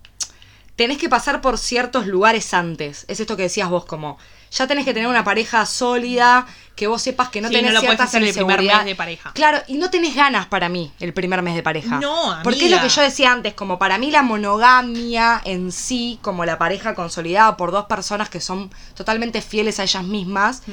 Tenés 0.75 0.99
que 0.99 1.09
pasar 1.09 1.41
por 1.41 1.57
ciertos 1.57 2.05
lugares 2.05 2.53
antes. 2.53 3.03
Es 3.07 3.19
esto 3.19 3.35
que 3.35 3.41
decías 3.41 3.67
vos, 3.67 3.85
como... 3.85 4.19
Ya 4.51 4.67
tenés 4.67 4.85
que 4.85 4.93
tener 4.93 5.09
una 5.09 5.23
pareja 5.23 5.65
sólida, 5.65 6.45
que 6.75 6.85
vos 6.85 7.01
sepas 7.01 7.29
que 7.29 7.41
no 7.41 7.47
Sí, 7.47 7.55
tenés 7.55 7.71
no 7.71 7.77
lo 7.77 7.81
ciertas 7.81 8.09
hacer 8.09 8.21
el 8.23 8.31
primer 8.33 8.61
mes 8.61 8.85
de 8.85 8.95
pareja. 8.95 9.31
Claro, 9.33 9.57
y 9.67 9.77
no 9.77 9.89
tenés 9.89 10.13
ganas 10.15 10.45
para 10.45 10.69
mí 10.69 10.91
el 10.99 11.13
primer 11.13 11.41
mes 11.41 11.55
de 11.55 11.63
pareja. 11.63 11.99
No, 11.99 12.37
Porque 12.43 12.65
es 12.65 12.69
lo 12.71 12.77
amiga. 12.77 12.83
que 12.83 12.95
yo 12.95 13.01
decía 13.01 13.31
antes, 13.31 13.55
como 13.55 13.79
para 13.79 13.97
mí 13.97 14.11
la 14.11 14.21
monogamia 14.21 15.41
en 15.45 15.71
sí, 15.71 16.19
como 16.21 16.45
la 16.45 16.59
pareja 16.59 16.93
consolidada 16.93 17.57
por 17.57 17.71
dos 17.71 17.85
personas 17.85 18.29
que 18.29 18.39
son 18.39 18.69
totalmente 18.95 19.41
fieles 19.41 19.79
a 19.79 19.83
ellas 19.83 20.03
mismas, 20.03 20.61
Mm. 20.67 20.71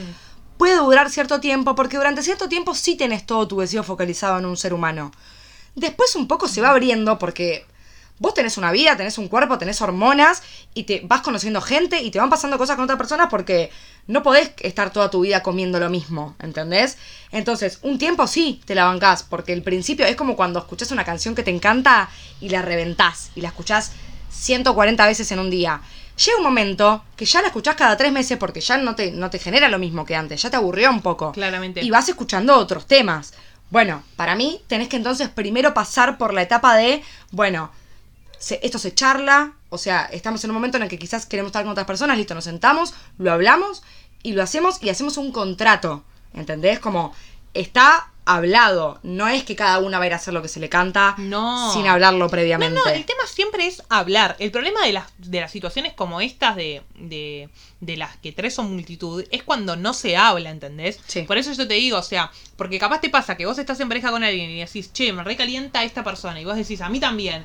puede 0.59 0.77
durar 0.77 1.09
cierto 1.11 1.41
tiempo, 1.41 1.75
porque 1.75 1.97
durante 1.97 2.23
cierto 2.23 2.49
tiempo 2.49 2.75
sí 2.75 2.95
tenés 2.95 3.25
todo 3.27 3.49
tu 3.49 3.59
deseo 3.61 3.83
focalizado 3.83 4.39
en 4.39 4.45
un 4.45 4.57
ser 4.59 4.75
humano. 4.75 5.11
Después 5.75 6.15
un 6.17 6.29
poco 6.29 6.49
se 6.49 6.61
va 6.61 6.71
abriendo 6.71 7.19
porque 7.19 7.67
vos 8.19 8.35
tenés 8.35 8.57
una 8.57 8.71
vida, 8.73 8.97
tenés 8.97 9.19
un 9.19 9.29
cuerpo, 9.29 9.59
tenés 9.59 9.81
hormonas 9.83 10.43
y 10.73 10.85
te 10.85 11.03
vas 11.05 11.21
conociendo 11.21 11.61
gente 11.61 12.01
y 12.01 12.11
te 12.11 12.19
van 12.19 12.31
pasando 12.31 12.59
cosas 12.59 12.77
con 12.77 12.85
otras 12.85 12.99
personas 12.99 13.29
porque 13.29 13.71
no 14.07 14.23
podés 14.23 14.53
estar 14.61 14.93
toda 14.93 15.11
tu 15.11 15.21
vida 15.21 15.43
comiendo 15.43 15.81
lo 15.81 15.91
mismo, 15.91 16.37
¿entendés? 16.41 16.99
Entonces, 17.33 17.79
un 17.83 17.99
tiempo 17.99 18.27
sí 18.27 18.61
te 18.67 18.75
la 18.75 18.85
bancás, 18.85 19.23
porque 19.23 19.53
el 19.53 19.63
principio 19.63 20.07
es 20.07 20.17
como 20.17 20.37
cuando 20.37 20.61
escuchás 20.61 20.93
una 20.93 21.05
canción 21.05 21.35
que 21.35 21.43
te 21.43 21.51
encanta 21.51 22.09
y 22.41 22.51
la 22.51 22.63
reventás 22.63 23.31
y 23.35 23.41
la 23.41 23.49
escuchás 23.49 23.93
140 24.31 25.07
veces 25.07 25.31
en 25.33 25.39
un 25.39 25.51
día. 25.51 25.81
Llega 26.17 26.39
un 26.39 26.45
momento 26.45 27.05
que 27.17 27.25
ya 27.25 27.41
la 27.41 27.49
escuchás 27.49 27.75
cada 27.75 27.97
tres 27.97 28.13
meses 28.13 28.39
porque 28.39 28.61
ya 28.61 28.77
no 28.77 28.95
te, 28.95 29.11
no 29.11 29.31
te 29.31 29.41
genera 29.41 29.69
lo 29.69 29.81
mismo 29.81 30.05
que 30.05 30.15
antes, 30.15 30.41
ya 30.41 30.51
te 30.51 30.57
aburrió 30.57 30.91
un 30.91 31.03
poco. 31.03 31.33
Claramente. 31.33 31.83
Y 31.83 31.91
vas 31.91 32.09
escuchando 32.09 32.57
otros 32.57 32.87
temas. 32.87 33.35
Bueno, 33.75 34.05
para 34.15 34.37
mí 34.37 34.63
tenés 34.69 34.87
que 34.89 34.95
entonces 34.95 35.29
primero 35.29 35.75
pasar 35.75 36.17
por 36.17 36.33
la 36.33 36.43
etapa 36.43 36.77
de, 36.77 37.03
bueno, 37.33 37.73
esto 38.63 38.79
se 38.79 38.95
charla, 38.95 39.55
o 39.69 39.79
sea, 39.79 40.05
estamos 40.05 40.45
en 40.45 40.51
un 40.51 40.55
momento 40.55 40.77
en 40.77 40.85
el 40.85 40.89
que 40.89 40.97
quizás 40.97 41.27
queremos 41.27 41.49
estar 41.49 41.65
con 41.65 41.73
otras 41.73 41.85
personas, 41.85 42.17
listo, 42.17 42.37
nos 42.37 42.45
sentamos, 42.45 42.95
lo 43.19 43.33
hablamos 43.33 43.83
y 44.23 44.35
lo 44.35 44.45
hacemos 44.45 44.81
y 44.81 44.91
hacemos 44.91 45.17
un 45.17 45.33
contrato, 45.33 46.05
¿entendés? 46.35 46.79
Como 46.79 47.15
está 47.53 48.13
hablado, 48.27 48.99
no 49.03 49.29
es 49.29 49.45
que 49.45 49.55
cada 49.55 49.79
una 49.81 49.99
va 49.99 50.05
a 50.05 50.07
ir 50.07 50.13
a 50.13 50.17
hacer 50.17 50.33
lo 50.33 50.41
que 50.43 50.49
se 50.49 50.61
le 50.61 50.69
canta 50.69 51.15
No. 51.19 51.73
sin 51.73 51.87
hablarlo 51.87 52.25
No, 52.25 52.31
previamente. 52.31 52.81
no, 52.85 52.91
el 52.91 53.05
tema 53.05 53.23
siempre 53.27 53.67
es 53.67 53.83
hablar. 53.89 54.37
El 54.39 54.51
problema 54.51 54.85
de 54.87 54.93
las, 54.93 55.07
de 55.19 55.41
las 55.41 55.51
situaciones 55.51 55.93
como 55.93 56.21
estas, 56.21 56.57
de, 56.57 56.83
de, 56.97 57.49
de 57.81 57.97
las 57.97 58.17
que 58.17 58.33
tres 58.33 58.55
son 58.55 58.73
multitud, 58.73 59.25
es 59.31 59.43
cuando 59.43 59.77
no 59.77 59.93
se 59.95 60.17
habla, 60.17 60.51
¿entendés? 60.51 60.99
Sí. 61.07 61.23
Por 61.23 61.37
eso 61.39 61.53
yo 61.53 61.69
te 61.69 61.75
digo, 61.75 61.99
o 61.99 62.03
sea, 62.03 62.31
porque 62.57 62.79
capaz 62.79 63.01
te 63.01 63.11
pasa 63.11 63.37
que 63.37 63.47
vos 63.47 63.59
estás 63.59 63.79
en 63.81 63.89
pareja 63.89 64.11
con 64.11 64.25
alguien 64.25 64.51
y 64.51 64.61
decís, 64.61 64.93
che, 64.93 65.13
me 65.13 65.23
recalienta 65.23 65.85
esta 65.85 66.03
persona, 66.03 66.41
y 66.41 66.45
vos 66.45 66.57
decís, 66.57 66.81
a 66.81 66.89
mí 66.89 67.01
también. 67.01 67.45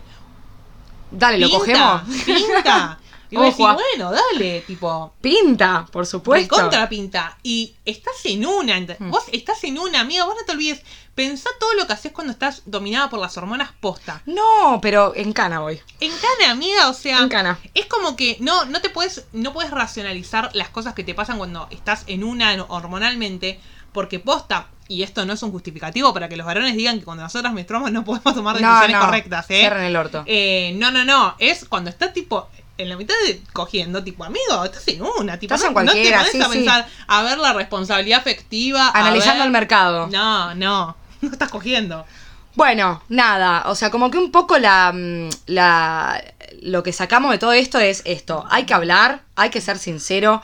Dale, 1.11 1.39
lo 1.39 1.49
cogemos. 1.49 2.01
Pinta. 2.25 2.99
Y 3.32 3.36
vos 3.36 3.45
decís, 3.45 3.57
bueno, 3.73 4.11
dale, 4.11 4.61
tipo, 4.61 5.13
Pinta, 5.21 5.86
por 5.91 6.05
supuesto. 6.07 6.55
contra 6.55 6.89
pinta. 6.89 7.38
Y 7.43 7.75
estás 7.86 8.15
en 8.25 8.45
una, 8.45 8.80
Mm. 8.80 9.11
vos 9.11 9.23
estás 9.32 9.63
en 9.65 9.77
una, 9.77 9.99
amiga, 9.99 10.25
vos 10.25 10.36
no 10.39 10.45
te 10.45 10.51
olvides. 10.53 10.82
Pensá 11.13 11.49
todo 11.59 11.73
lo 11.75 11.86
que 11.86 11.93
haces 11.93 12.11
cuando 12.11 12.32
estás 12.32 12.63
dominada 12.65 13.09
por 13.09 13.19
las 13.19 13.38
hormonas 13.38 13.71
posta. 13.80 14.21
No, 14.25 14.80
pero 14.82 15.13
en 15.15 15.34
cana 15.34 15.59
voy. 15.59 15.80
En 15.99 16.11
cana, 16.11 16.51
amiga, 16.51 16.89
o 16.89 16.93
sea, 16.93 17.19
En 17.19 17.30
cana. 17.30 17.59
es 17.73 17.86
como 17.88 18.15
que 18.15 18.38
no, 18.39 18.65
no 18.65 18.82
te 18.82 18.89
puedes, 18.89 19.25
no 19.34 19.51
puedes 19.53 19.69
racionalizar 19.69 20.49
las 20.53 20.69
cosas 20.69 20.93
que 20.93 21.03
te 21.03 21.13
pasan 21.13 21.38
cuando 21.38 21.67
estás 21.71 22.05
en 22.07 22.23
una 22.23 22.53
hormonalmente, 22.69 23.59
porque 23.91 24.19
posta, 24.19 24.67
y 24.88 25.03
esto 25.03 25.25
no 25.25 25.34
es 25.34 25.43
un 25.43 25.51
justificativo 25.51 26.13
para 26.13 26.30
que 26.30 26.38
los 26.38 26.45
varones 26.47 26.75
digan 26.75 26.99
que 26.99 27.05
cuando 27.05 27.23
nosotras 27.23 27.53
menstruamos 27.53 27.91
no 27.91 28.03
podemos 28.05 28.34
tomar 28.34 28.59
No, 28.61 28.67
decisiones 28.69 28.97
no. 28.99 29.05
correctas, 29.05 29.45
¿eh? 29.49 29.59
Cierren 29.59 29.84
el 29.84 29.95
orto. 29.95 30.23
Eh, 30.25 30.73
no, 30.77 30.89
no, 30.91 31.03
no. 31.05 31.36
Es 31.38 31.65
cuando 31.65 31.89
está 31.89 32.13
tipo 32.13 32.49
en 32.80 32.89
la 32.89 32.97
mitad 32.97 33.13
de 33.25 33.41
cogiendo, 33.53 34.03
tipo, 34.03 34.23
amigo, 34.23 34.63
estás 34.63 34.88
en 34.88 35.01
una, 35.01 35.38
tipo, 35.38 35.53
Estás 35.53 35.71
no, 35.71 35.80
en 35.80 35.86
no 35.86 35.91
te 35.91 35.97
cualquiera, 35.97 36.25
sí, 36.25 36.41
a 36.41 36.45
sí. 36.45 36.51
pensar 36.51 36.88
a 37.07 37.23
ver 37.23 37.38
la 37.38 37.53
responsabilidad 37.53 38.19
afectiva. 38.19 38.89
Analizando 38.93 39.39
ver- 39.39 39.47
el 39.47 39.51
mercado. 39.51 40.07
No, 40.07 40.55
no, 40.55 40.95
no 41.21 41.32
estás 41.32 41.49
cogiendo. 41.49 42.05
Bueno, 42.55 43.03
nada, 43.09 43.63
o 43.67 43.75
sea, 43.75 43.89
como 43.91 44.09
que 44.11 44.17
un 44.17 44.32
poco 44.32 44.57
la, 44.57 44.91
mm, 44.93 45.30
la 45.45 46.23
lo 46.61 46.84
que 46.84 46.91
sacamos 46.91 47.32
de 47.32 47.38
todo 47.38 47.53
esto 47.53 47.80
es 47.80 48.01
esto, 48.05 48.45
hay 48.49 48.65
que 48.65 48.73
hablar, 48.73 49.21
hay 49.36 49.49
que 49.49 49.61
ser 49.61 49.77
sincero, 49.77 50.41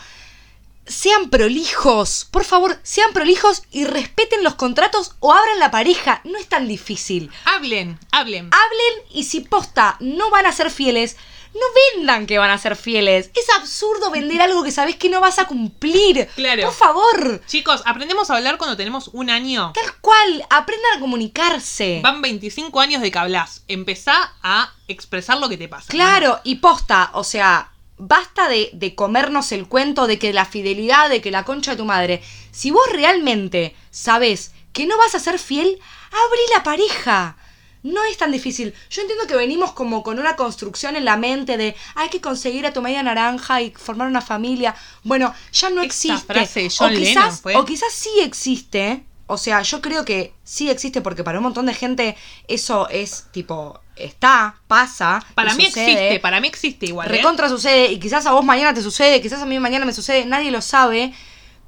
sean 0.85 1.29
prolijos, 1.29 2.27
por 2.29 2.45
favor, 2.45 2.79
sean 2.83 3.11
prolijos 3.11 3.63
y 3.71 3.85
respeten 3.85 4.43
los 4.43 4.53
contratos 4.55 5.15
o 5.19 5.33
abran 5.33 5.59
la 5.59 5.71
pareja, 5.71 6.21
no 6.25 6.37
es 6.37 6.47
tan 6.47 6.67
difícil. 6.67 7.31
Hablen, 7.45 7.97
hablen. 8.11 8.45
Hablen 8.53 9.07
y 9.11 9.23
si 9.23 9.41
posta 9.41 9.97
no 9.99 10.29
van 10.29 10.45
a 10.45 10.51
ser 10.51 10.69
fieles, 10.69 11.17
no 11.55 11.65
vendan 11.97 12.27
que 12.27 12.37
van 12.37 12.51
a 12.51 12.57
ser 12.57 12.75
fieles. 12.75 13.31
Es 13.33 13.49
absurdo 13.57 14.11
vender 14.11 14.41
algo 14.41 14.63
que 14.63 14.71
sabes 14.71 14.97
que 14.97 15.09
no 15.09 15.21
vas 15.21 15.39
a 15.39 15.45
cumplir. 15.45 16.27
Claro. 16.35 16.63
Por 16.63 16.73
favor, 16.73 17.41
Chicos, 17.47 17.81
aprendemos 17.85 18.29
a 18.29 18.35
hablar 18.35 18.57
cuando 18.57 18.75
tenemos 18.75 19.09
un 19.13 19.29
año. 19.29 19.71
tal 19.73 19.95
cual, 20.01 20.45
aprendan 20.49 20.97
a 20.97 20.99
comunicarse. 20.99 22.01
Van 22.03 22.21
25 22.21 22.79
años 22.79 23.01
de 23.01 23.09
que 23.11 23.17
hablas. 23.17 23.63
Empezá 23.67 24.33
a 24.43 24.73
expresar 24.87 25.37
lo 25.39 25.49
que 25.49 25.57
te 25.57 25.67
pasa. 25.67 25.87
Claro, 25.87 26.41
y 26.43 26.55
posta, 26.55 27.09
o 27.13 27.23
sea, 27.23 27.71
basta 27.97 28.49
de, 28.49 28.69
de 28.73 28.93
comernos 28.93 29.51
el 29.53 29.67
cuento 29.67 30.07
de 30.07 30.19
que 30.19 30.33
la 30.33 30.45
fidelidad, 30.45 31.09
de 31.09 31.21
que 31.21 31.31
la 31.31 31.45
concha 31.45 31.71
de 31.71 31.77
tu 31.77 31.85
madre. 31.85 32.21
Si 32.51 32.71
vos 32.71 32.85
realmente 32.91 33.75
sabés 33.91 34.51
que 34.73 34.85
no 34.85 34.97
vas 34.97 35.15
a 35.15 35.19
ser 35.19 35.39
fiel, 35.39 35.79
abrí 36.11 36.41
la 36.53 36.63
pareja. 36.63 37.37
No 37.85 38.03
es 38.03 38.17
tan 38.17 38.31
difícil. 38.31 38.73
Yo 38.89 39.03
entiendo 39.03 39.27
que 39.27 39.35
venimos 39.35 39.71
como 39.73 40.01
con 40.01 40.17
una 40.17 40.35
construcción 40.35 40.95
en 40.95 41.05
la 41.05 41.17
mente 41.17 41.55
de 41.55 41.75
hay 41.93 42.09
que 42.09 42.19
conseguir 42.19 42.65
a 42.65 42.73
tu 42.73 42.81
media 42.81 43.03
naranja 43.03 43.61
y 43.61 43.69
formar 43.69 44.07
una 44.07 44.21
familia. 44.21 44.73
Bueno, 45.03 45.35
ya 45.53 45.69
no 45.69 45.83
existe. 45.83 46.33
frase 46.33 46.61
de 46.61 46.71
o, 46.79 46.89
Lennon 46.89 47.29
quizás, 47.29 47.43
o 47.55 47.63
quizás 47.63 47.93
sí 47.93 48.09
existe. 48.21 49.03
O 49.27 49.37
sea, 49.37 49.61
yo 49.61 49.81
creo 49.81 50.03
que 50.03 50.33
sí 50.43 50.67
existe 50.71 51.01
porque 51.01 51.23
para 51.23 51.37
un 51.37 51.43
montón 51.43 51.67
de 51.67 51.75
gente 51.75 52.17
eso 52.47 52.89
es 52.89 53.27
tipo, 53.31 53.79
está, 53.95 54.59
pasa. 54.67 55.23
Para 55.35 55.53
mí 55.53 55.65
sucede. 55.65 55.91
existe, 55.91 56.19
para 56.21 56.41
mí 56.41 56.47
existe 56.47 56.87
igual. 56.87 57.07
¿eh? 57.07 57.17
Recontra 57.17 57.49
sucede, 57.49 57.91
y 57.91 57.99
quizás 57.99 58.25
a 58.25 58.31
vos 58.31 58.43
mañana 58.43 58.73
te 58.73 58.81
sucede, 58.81 59.21
quizás 59.21 59.43
a 59.43 59.45
mí 59.45 59.59
mañana 59.59 59.85
me 59.85 59.93
sucede, 59.93 60.25
nadie 60.25 60.49
lo 60.49 60.61
sabe, 60.63 61.13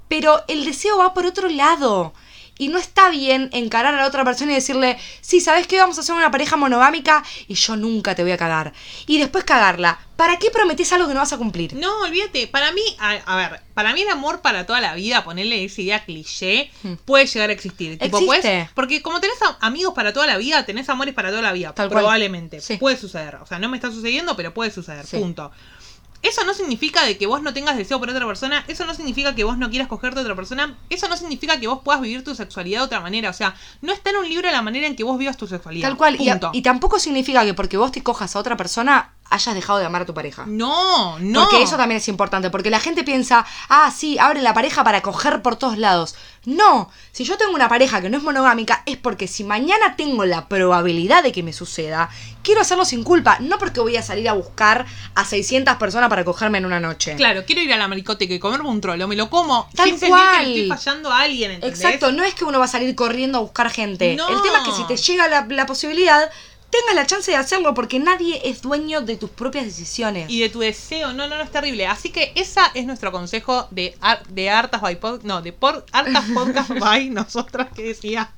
pero 0.07 0.43
el 0.47 0.65
deseo 0.65 0.97
va 0.97 1.13
por 1.13 1.28
otro 1.28 1.47
lado. 1.47 2.15
Y 2.58 2.70
no 2.70 2.78
está 2.78 3.10
bien 3.10 3.49
encarar 3.53 3.93
a 3.93 3.97
la 3.97 4.08
otra 4.08 4.24
persona 4.26 4.51
y 4.51 4.55
decirle, 4.55 4.97
sí, 5.22 5.41
¿sabes 5.41 5.68
qué? 5.68 5.80
Vamos 5.80 5.97
a 5.97 6.01
hacer 6.01 6.16
una 6.16 6.32
pareja 6.32 6.58
monogámica 6.58 7.24
y 7.47 7.53
yo 7.55 7.76
nunca 7.76 8.16
te 8.16 8.24
voy 8.24 8.32
a 8.32 8.38
cagar. 8.38 8.74
Y 9.05 9.20
después 9.20 9.43
cagarla. 9.43 9.99
¿Para 10.18 10.38
qué 10.39 10.49
prometés 10.49 10.91
algo 10.93 11.08
que 11.08 11.14
no 11.14 11.20
vas 11.20 11.34
a 11.34 11.38
cumplir? 11.38 11.76
No, 11.76 12.01
olvídate. 12.01 12.47
Para 12.47 12.72
mí, 12.72 12.82
a, 12.97 13.12
a 13.12 13.36
ver, 13.36 13.62
para 13.76 13.93
mí 13.93 14.01
el 14.01 14.10
amor 14.10 14.41
para 14.41 14.66
toda 14.66 14.82
la 14.82 14.95
vida, 14.95 15.24
ponerle 15.24 15.64
esa 15.64 15.80
idea 15.82 16.03
cliché, 16.05 16.72
Hmm. 16.82 16.93
puede 17.05 17.28
llegar 17.28 17.51
a 17.51 17.53
existir. 17.53 17.99
Tipo, 17.99 18.18
Existe. 18.18 18.26
puedes- 18.41 18.70
porque 18.74 19.03
como 19.03 19.20
tenés 19.22 19.38
amigos 19.60 19.93
para 19.93 20.14
toda 20.14 20.26
la 20.26 20.38
vida, 20.38 20.66
tenés 20.66 20.89
amores 20.89 21.14
para 21.14 21.30
toda 21.30 21.43
la 21.43 21.53
vida. 21.53 21.74
Tal 21.76 21.89
probablemente. 21.89 22.62
Sí. 22.62 22.78
Puede 22.78 22.97
suceder. 22.97 23.36
O 23.36 23.45
sea, 23.45 23.60
no 23.60 23.70
me 23.70 23.78
está 23.78 23.91
sucediendo, 23.91 24.36
pero 24.36 24.55
puede 24.55 24.72
suceder. 24.72 25.05
Sí. 25.05 25.18
Punto. 25.18 25.51
Eso 26.28 26.44
no 26.44 26.54
significa 26.54 27.06
de 27.06 27.18
que 27.18 27.26
vos 27.26 27.42
no 27.42 27.54
tengas 27.54 27.78
deseo 27.78 28.00
por 28.00 28.10
otra 28.10 28.26
persona, 28.28 28.66
eso 28.68 28.86
no 28.86 28.94
significa 28.94 29.34
que 29.34 29.46
vos 29.46 29.58
no 29.58 29.70
quieras 29.70 29.88
cogerte 29.88 30.20
a 30.20 30.24
otra 30.24 30.36
persona, 30.36 30.76
eso 30.90 31.08
no 31.08 31.16
significa 31.16 31.58
que 31.58 31.68
vos 31.68 31.80
puedas 31.86 32.02
vivir 32.02 32.22
tu 32.22 32.36
sexualidad 32.36 32.80
de 32.80 32.86
otra 32.86 33.00
manera, 33.00 33.30
o 33.30 33.34
sea, 33.34 33.56
no 33.82 33.94
está 33.94 34.10
en 34.10 34.18
un 34.18 34.28
libro 34.28 34.52
la 34.52 34.62
manera 34.62 34.88
en 34.88 34.98
que 34.98 35.06
vos 35.06 35.18
vivas 35.18 35.38
tu 35.38 35.48
sexualidad. 35.48 35.88
Tal 35.88 35.98
cual. 35.98 36.18
Y, 36.20 36.30
y 36.52 36.62
tampoco 36.62 37.00
significa 37.00 37.46
que 37.46 37.54
porque 37.54 37.78
vos 37.78 37.94
te 37.94 38.04
cojas 38.04 38.36
a 38.36 38.40
otra 38.40 38.58
persona 38.58 39.14
hayas 39.30 39.56
dejado 39.56 39.80
de 39.80 39.86
amar 39.86 40.04
a 40.04 40.06
tu 40.06 40.14
pareja. 40.14 40.46
No, 40.48 41.20
no. 41.20 41.42
Porque 41.44 41.64
eso 41.64 41.78
también 41.78 41.98
es 41.98 42.08
importante, 42.08 42.50
porque 42.50 42.70
la 42.70 42.80
gente 42.80 43.04
piensa, 43.04 43.46
ah, 43.70 43.92
sí, 43.96 44.18
abre 44.20 44.42
la 44.42 44.54
pareja 44.54 44.84
para 44.84 45.02
coger 45.02 45.42
por 45.42 45.56
todos 45.56 45.78
lados. 45.78 46.16
No, 46.46 46.90
si 47.12 47.26
yo 47.26 47.38
tengo 47.38 47.54
una 47.54 47.68
pareja 47.68 48.02
que 48.02 48.10
no 48.10 48.18
es 48.18 48.24
monogámica, 48.24 48.84
es 48.86 48.96
porque 48.96 49.28
si 49.28 49.44
mañana 49.44 49.96
tengo 49.98 50.24
la 50.24 50.48
probabilidad 50.48 51.22
de 51.22 51.34
que 51.34 51.44
me 51.44 51.52
suceda, 51.52 52.10
quiero 52.42 52.62
hacerlo 52.62 52.86
sin 52.86 53.04
culpa, 53.04 53.38
no 53.42 53.58
porque 53.60 53.82
voy 53.82 53.98
a 53.98 54.02
salir 54.02 54.30
a 54.30 54.34
buscar 54.34 54.86
a 55.14 55.26
600 55.26 55.76
personas 55.76 56.10
para 56.10 56.24
cogerme 56.24 56.60
en 56.60 56.66
una 56.66 56.80
noche. 56.80 57.16
Claro, 57.18 57.44
quiero 57.46 57.62
ir 57.62 57.74
a 57.74 57.78
la 57.78 57.90
maricoteca 57.90 58.34
y 58.34 58.40
comerme 58.40 58.70
un 58.70 58.80
trolo, 58.80 59.08
me 59.10 59.18
lo 59.18 59.30
como 59.30 59.70
Tal 59.76 59.90
sin 59.90 60.00
que 60.00 60.08
cual. 60.08 60.54
le 60.54 60.62
estoy 60.62 60.78
fallando 60.78 61.12
a 61.12 61.20
alguien, 61.20 61.52
¿entendés? 61.52 61.82
Exacto, 61.82 62.14
no 62.14 62.24
es 62.24 62.34
que 62.34 62.46
uno 62.46 62.60
va 62.60 62.66
a 62.66 62.70
salir 62.70 62.96
corriendo 62.96 63.40
a 63.40 63.42
buscar 63.42 63.70
gente. 63.70 64.16
No. 64.16 64.30
El 64.30 64.42
tema 64.42 64.60
es 64.60 64.64
que 64.64 64.72
si 64.72 64.84
te 64.86 64.96
llega 64.96 65.28
la, 65.28 65.46
la 65.50 65.66
posibilidad, 65.66 66.30
tengas 66.70 66.95
la 66.95 67.05
chance 67.05 67.32
de 67.32 67.38
hacerlo, 67.38 67.74
porque 67.74 67.99
nadie 67.99 68.41
es 68.45 68.61
dueño 68.61 69.01
de 69.01 69.18
tus 69.18 69.30
propias 69.30 69.65
decisiones. 69.65 70.30
Y 70.30 70.39
de 70.41 70.49
tu 70.49 70.59
deseo, 70.59 71.13
no, 71.13 71.28
no, 71.28 71.38
no 71.38 71.43
es 71.43 71.51
terrible. 71.51 71.88
Así 71.88 72.09
que 72.09 72.32
esa 72.36 72.72
es 72.74 72.86
nuestro 72.86 73.11
consejo 73.11 73.68
de, 73.72 73.97
ar- 74.01 74.26
de 74.28 74.49
Artas 74.49 74.82
by 74.82 74.99
Pod- 74.99 75.22
no, 75.24 75.41
de 75.41 75.53
por, 75.53 75.86
Artas 75.91 76.26
Podcast 76.34 76.70
by 76.72 77.09
nosotras 77.09 77.68
que 77.76 77.84
decía. 77.84 78.32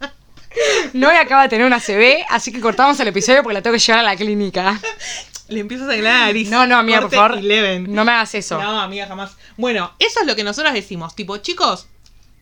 No 0.94 1.10
acaba 1.10 1.44
de 1.44 1.50
tener 1.50 1.66
una 1.68 1.80
CB, 1.80 2.26
así 2.30 2.52
que 2.52 2.60
cortamos 2.60 3.00
el 3.00 3.08
episodio 3.08 3.44
porque 3.44 3.54
la 3.54 3.62
tengo 3.62 3.76
que 3.76 3.80
llevar 3.80 4.00
a 4.00 4.04
la 4.10 4.16
clínica. 4.16 4.80
Le 5.48 5.62
empiezas 5.62 5.90
a 5.90 5.96
la 5.96 6.20
nariz. 6.26 6.48
No, 6.50 6.68
no, 6.68 6.78
amiga, 6.78 7.02
por 7.02 7.12
favor. 7.12 7.32
11. 7.38 7.80
No 7.88 8.06
me 8.06 8.12
hagas 8.12 8.36
eso. 8.36 8.62
No, 8.62 8.80
amiga, 8.82 9.08
jamás. 9.08 9.32
Bueno, 9.58 9.92
eso 9.98 10.20
es 10.22 10.28
lo 10.28 10.36
que 10.36 10.44
nosotras 10.44 10.76
decimos. 10.76 11.16
Tipo, 11.16 11.38
chicos, 11.38 11.88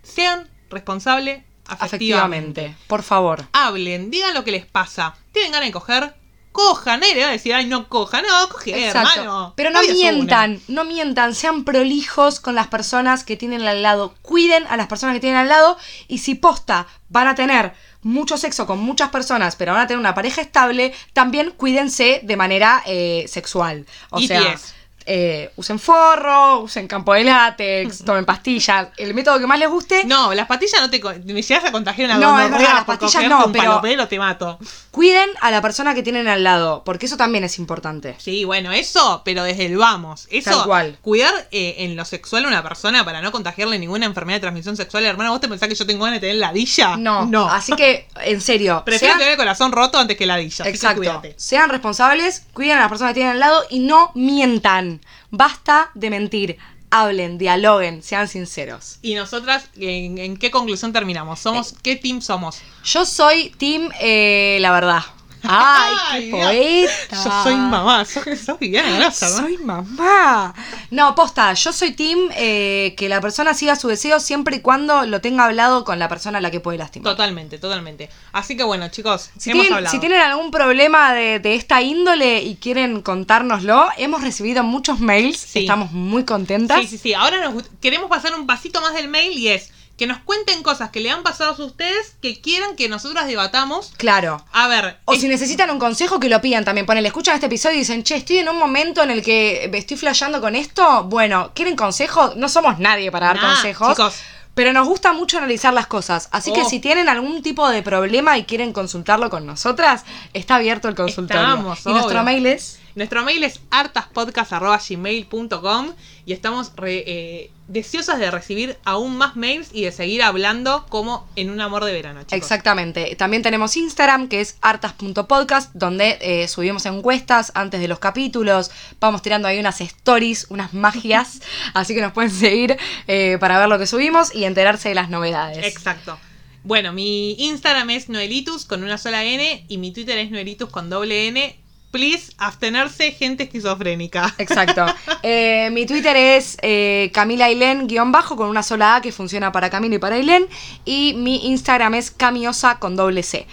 sean 0.04 0.50
responsables 0.70 1.44
afectivamente. 1.68 2.62
Efectivamente. 2.62 2.88
Por 2.88 3.04
favor. 3.04 3.48
Hablen, 3.54 4.10
digan 4.12 4.34
lo 4.34 4.44
que 4.44 4.52
les 4.52 4.66
pasa. 4.66 5.16
¿Tienen 5.32 5.52
ganas 5.52 5.68
de 5.68 5.74
coger? 5.74 6.16
Cojan, 6.52 7.02
nadie 7.02 7.14
le 7.14 7.22
va 7.22 7.28
a 7.28 7.34
decir, 7.34 7.54
ay, 7.54 7.68
no 7.68 7.88
coja, 7.88 8.24
no, 8.24 8.50
coge, 8.50 8.88
Exacto. 8.88 9.22
hermano. 9.22 9.54
Pero 9.56 9.70
no 9.70 9.80
mientan, 9.84 10.60
no 10.68 10.86
mientan, 10.86 11.36
sean 11.36 11.64
prolijos 11.64 12.40
con 12.40 12.56
las 12.56 12.66
personas 12.66 13.24
que 13.24 13.38
tienen 13.38 13.62
al 13.68 13.84
lado. 13.84 14.16
Cuiden 14.24 14.66
a 14.68 14.76
las 14.76 14.88
personas 14.88 15.14
que 15.14 15.20
tienen 15.20 15.38
al 15.38 15.50
lado 15.50 15.78
y 16.08 16.18
si 16.18 16.34
posta 16.34 16.88
van 17.10 17.28
a 17.28 17.36
tener 17.36 17.74
mucho 18.02 18.38
sexo 18.38 18.66
con 18.66 18.80
muchas 18.80 19.10
personas, 19.10 19.56
pero 19.56 19.74
van 19.74 19.82
a 19.82 19.88
tener 19.88 20.00
una 20.00 20.16
pareja 20.16 20.42
estable, 20.42 20.96
también 21.14 21.52
cuídense 21.52 22.22
de 22.24 22.38
manera 22.38 22.82
eh, 22.88 23.26
sexual. 23.28 23.86
O 24.10 24.20
Y 24.20 24.28
sea, 24.28 24.42
pies. 24.42 24.74
Eh, 25.10 25.52
usen 25.56 25.80
forro, 25.80 26.60
usen 26.60 26.88
campo 26.88 27.14
de 27.14 27.24
látex, 27.24 28.04
tomen 28.04 28.26
pastillas, 28.26 28.90
el 28.98 29.14
método 29.14 29.40
que 29.40 29.48
más 29.48 29.58
les 29.58 29.70
guste. 29.70 30.04
No, 30.06 30.34
las 30.34 30.48
patillas 30.48 30.82
no 30.82 30.90
te. 30.90 31.02
Me 31.34 31.42
llegas 31.42 31.64
a 31.66 31.72
contagiar 31.72 32.10
una 32.10 32.18
No, 32.20 32.40
es 32.40 32.52
verdad, 32.52 32.74
las 32.76 32.84
pastillas 32.86 33.24
no, 33.30 33.46
un 33.46 33.52
pero- 33.52 33.64
palopelo, 33.66 34.08
te 34.08 34.20
mato. 34.20 34.60
Cuiden 34.92 35.30
a 35.42 35.52
la 35.52 35.62
persona 35.62 35.94
que 35.96 36.04
tienen 36.04 36.28
al 36.28 36.44
lado, 36.44 36.84
porque 36.84 37.06
eso 37.06 37.18
también 37.18 37.44
es 37.44 37.58
importante. 37.60 38.16
Sí, 38.18 38.44
bueno, 38.46 38.72
eso, 38.72 39.22
pero 39.24 39.44
desde 39.44 39.66
el 39.68 39.78
vamos. 39.78 40.28
Eso, 40.30 40.50
Tal 40.52 40.64
cual. 40.66 40.98
cuidar 41.02 41.34
eh, 41.52 41.76
en 41.80 41.96
lo 41.96 42.04
sexual 42.04 42.46
a 42.46 42.48
una 42.48 42.64
persona 42.64 43.06
para 43.06 43.22
no 43.22 43.32
contagiarle 43.32 43.80
ninguna 43.80 44.06
enfermedad 44.08 44.38
de 44.38 44.42
transmisión 44.42 44.76
sexual. 44.76 45.06
Hermano, 45.06 45.32
¿vos 45.32 45.40
te 45.40 45.48
pensás 45.48 45.70
que 45.70 45.76
yo 45.76 45.86
tengo 45.86 46.04
ganas 46.04 46.20
de 46.20 46.28
tener 46.28 46.42
ladilla? 46.42 46.98
No, 46.98 47.26
no. 47.26 47.48
Así 47.50 47.74
que, 47.74 48.08
en 48.24 48.42
serio, 48.42 48.82
Prefiero 48.86 49.12
sean- 49.14 49.20
tener 49.20 49.32
el 49.34 49.38
corazón 49.38 49.72
roto 49.72 49.98
antes 50.00 50.18
que 50.18 50.26
ladilla. 50.26 50.64
así 50.64 50.72
que 50.72 50.76
Exacto. 50.76 51.22
Sean 51.38 51.70
responsables, 51.70 52.44
cuiden 52.54 52.78
a 52.78 52.82
las 52.82 52.90
personas 52.90 53.12
que 53.12 53.20
tienen 53.20 53.34
al 53.34 53.40
lado 53.40 53.64
y 53.70 53.80
no 53.80 54.12
mientan. 54.16 54.97
Basta 55.32 55.92
de 55.94 56.10
mentir. 56.10 56.58
Hablen, 56.90 57.38
dialoguen, 57.38 58.02
sean 58.02 58.30
sinceros. 58.30 59.00
Y 59.02 59.16
nosotras, 59.16 59.70
¿en, 59.76 60.18
en 60.20 60.38
qué 60.38 60.52
conclusión 60.52 60.94
terminamos? 60.94 61.40
¿Somos 61.40 61.74
Eh. 61.74 61.76
qué 61.84 61.96
team 61.98 62.22
somos? 62.22 62.60
Yo 62.86 63.06
soy 63.06 63.50
Team 63.58 63.90
eh, 64.00 64.58
La 64.62 64.72
Verdad. 64.72 65.02
¡Ay, 65.44 66.26
qué 66.26 66.32
poeta! 66.32 67.24
Yo 67.24 67.44
soy 67.44 67.56
mamá, 67.56 68.06
sos, 68.06 68.24
sos 68.44 68.60
Viviana 68.60 68.98
Grasa, 68.98 69.30
¿no? 69.30 69.38
Soy 69.38 69.58
mamá. 69.58 70.54
No, 70.92 71.16
posta, 71.16 71.54
yo 71.54 71.72
soy 71.72 71.92
Team 71.92 72.30
eh, 72.36 72.94
que 72.98 73.10
la 73.10 73.22
persona 73.22 73.54
siga 73.54 73.76
su 73.76 73.88
deseo 73.88 74.20
siempre 74.20 74.58
y 74.58 74.60
cuando 74.62 75.06
lo 75.06 75.22
tenga 75.22 75.46
hablado 75.46 75.84
con 75.84 76.00
la 76.00 76.10
persona 76.10 76.38
a 76.40 76.42
la 76.42 76.52
que 76.52 76.60
puede 76.60 76.78
lastimar. 76.78 77.14
Totalmente, 77.14 77.58
totalmente. 77.60 78.10
Así 78.34 78.58
que 78.58 78.64
bueno, 78.64 78.88
chicos, 78.90 79.30
Si 79.38 79.52
hemos 79.52 79.64
tienen, 79.64 79.78
hablado. 79.78 79.92
si 79.94 80.00
tienen 80.00 80.22
algún 80.22 80.52
problema 80.52 81.14
de, 81.14 81.40
de 81.40 81.56
esta 81.56 81.82
índole 81.82 82.42
y 82.42 82.56
quieren 82.56 83.02
contárnoslo, 83.02 83.88
hemos 83.98 84.22
recibido 84.22 84.64
muchos 84.64 85.00
mails. 85.00 85.38
Sí. 85.40 85.60
Estamos 85.60 85.92
muy 85.92 86.24
contentas. 86.26 86.80
Sí, 86.82 86.88
sí, 86.88 86.98
sí. 86.98 87.14
Ahora 87.14 87.50
nos 87.50 87.64
queremos 87.82 88.10
pasar 88.10 88.34
un 88.36 88.46
pasito 88.48 88.82
más 88.82 88.94
del 88.94 89.08
mail 89.08 89.38
y 89.38 89.50
es 89.50 89.72
que 89.98 90.08
nos 90.08 90.20
cuenten 90.20 90.62
cosas 90.64 90.92
que 90.92 91.00
le 91.00 91.10
han 91.10 91.24
pasado 91.24 91.56
a 91.62 91.66
ustedes 91.66 92.16
que 92.22 92.40
quieran 92.40 92.76
que 92.76 92.88
nosotras 92.88 93.28
debatamos. 93.28 93.94
Claro. 93.98 94.46
A 94.54 94.68
ver, 94.68 95.00
O 95.06 95.14
es- 95.14 95.22
si 95.22 95.28
necesitan 95.28 95.70
un 95.72 95.80
consejo, 95.80 96.20
que 96.20 96.30
lo 96.30 96.40
pidan 96.40 96.64
también. 96.64 96.86
Ponele, 96.86 97.08
escuchan 97.08 97.34
este 97.36 97.48
episodio 97.48 97.76
y 97.76 97.80
dicen, 97.80 98.04
che, 98.04 98.16
estoy 98.18 98.38
en 98.38 98.50
un 98.50 98.58
momento 98.58 99.02
en 99.04 99.10
el 99.12 99.24
que 99.24 99.70
estoy 99.74 99.98
flasheando 99.98 100.40
con 100.40 100.56
esto. 100.56 101.04
Bueno, 101.06 101.52
¿quieren 101.56 101.76
consejos? 101.76 102.36
No 102.36 102.48
somos 102.48 102.78
nadie 102.80 103.12
para 103.12 103.28
dar 103.28 103.36
Nah, 103.42 103.54
consejos. 103.54 103.90
chicos. 103.90 104.16
Pero 104.54 104.74
nos 104.74 104.88
gusta 104.88 105.14
mucho 105.14 105.38
analizar 105.38 105.72
las 105.74 105.86
cosas. 105.86 106.30
Así 106.32 106.52
que 106.52 106.62
Oh. 106.64 106.70
si 106.70 106.80
tienen 106.80 107.10
algún 107.10 107.44
tipo 107.44 107.70
de 107.70 107.84
problema 107.84 108.38
y 108.40 108.46
quieren 108.46 108.74
consultarlo 108.74 109.30
con 109.30 109.46
nosotras, 109.46 110.04
está 110.34 110.56
abierto 110.56 110.88
el 110.88 110.96
consultorio. 110.96 111.44
Estamos, 111.44 111.80
y 111.86 111.90
nuestro 111.90 112.24
mail 112.24 112.46
es. 112.48 112.80
Nuestro 112.98 113.24
mail 113.24 113.44
es 113.44 113.60
hartaspodcast.gmail.com 113.70 115.94
y 116.26 116.34
estamos 116.34 116.72
re- 116.76 117.04
eh, 117.06 117.52
deseosas 117.68 118.18
de 118.18 118.32
recibir 118.32 118.76
aún 118.86 119.18
más 119.18 119.36
mails 119.36 119.70
y 119.72 119.84
de 119.84 119.92
seguir 119.92 120.24
hablando 120.24 120.88
como 120.90 121.30
en 121.36 121.52
un 121.52 121.62
amor 121.62 121.86
de 121.86 121.94
verano, 121.94 122.22
chicos. 122.22 122.34
Exactamente. 122.34 123.16
También 123.16 123.44
tenemos 123.44 123.78
Instagram, 123.78 124.28
que 124.28 124.42
es 124.42 124.58
hartas.podcast, 124.62 125.76
donde 125.76 126.18
eh, 126.22 126.48
subimos 126.48 126.88
encuestas 126.88 127.52
antes 127.54 127.80
de 127.82 127.88
los 127.88 128.00
capítulos. 128.00 128.72
Vamos 129.00 129.22
tirando 129.22 129.48
ahí 129.48 129.60
unas 129.60 129.80
stories, 129.80 130.48
unas 130.50 130.74
magias. 130.74 131.42
así 131.76 131.94
que 131.94 132.02
nos 132.02 132.14
pueden 132.14 132.32
seguir 132.32 132.78
eh, 133.08 133.38
para 133.40 133.60
ver 133.60 133.70
lo 133.70 133.78
que 133.78 133.86
subimos 133.86 134.34
y 134.34 134.46
enterarse 134.46 134.90
de 134.90 134.96
las 134.96 135.12
novedades. 135.12 135.64
Exacto. 135.66 136.18
Bueno, 136.64 136.94
mi 136.94 137.34
Instagram 137.34 137.92
es 137.92 138.10
Noelitus 138.10 138.66
con 138.66 138.84
una 138.84 138.98
sola 138.98 139.24
N 139.24 139.66
y 139.68 139.78
mi 139.78 139.92
Twitter 139.92 140.18
es 140.18 140.32
Noelitus 140.32 140.72
con 140.72 140.90
doble 140.90 141.28
N. 141.28 141.60
Please, 141.98 142.32
abstenerse 142.38 143.12
gente 143.12 143.46
esquizofrénica. 143.46 144.32
Exacto. 144.38 144.86
Eh, 145.24 145.70
mi 145.72 145.88
Twitter 145.88 146.16
es 146.16 146.56
eh, 146.62 147.10
Camila 147.12 147.46
Ailén, 147.46 147.88
guion 147.88 148.12
bajo, 148.12 148.36
con 148.36 148.50
una 148.50 148.62
sola 148.62 148.98
A 148.98 149.02
que 149.02 149.12
funciona 149.12 149.52
para 149.52 149.72
Camila 149.72 149.96
y 149.96 149.98
para 149.98 150.14
Ailén. 150.14 150.46
Y 150.86 151.16
mi 151.18 151.48
Instagram 151.48 151.96
es 151.96 152.12
Camiosa 152.12 152.78
con 152.78 152.96
doble 152.96 153.24
C. 153.24 153.48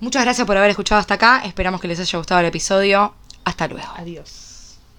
Muchas 0.00 0.24
gracias 0.24 0.46
por 0.46 0.58
haber 0.58 0.68
escuchado 0.68 1.00
hasta 1.00 1.14
acá. 1.14 1.40
Esperamos 1.46 1.80
que 1.80 1.88
les 1.88 1.98
haya 1.98 2.18
gustado 2.18 2.40
el 2.42 2.46
episodio. 2.48 3.14
Hasta 3.44 3.66
luego. 3.66 3.88
Adiós. 3.96 4.45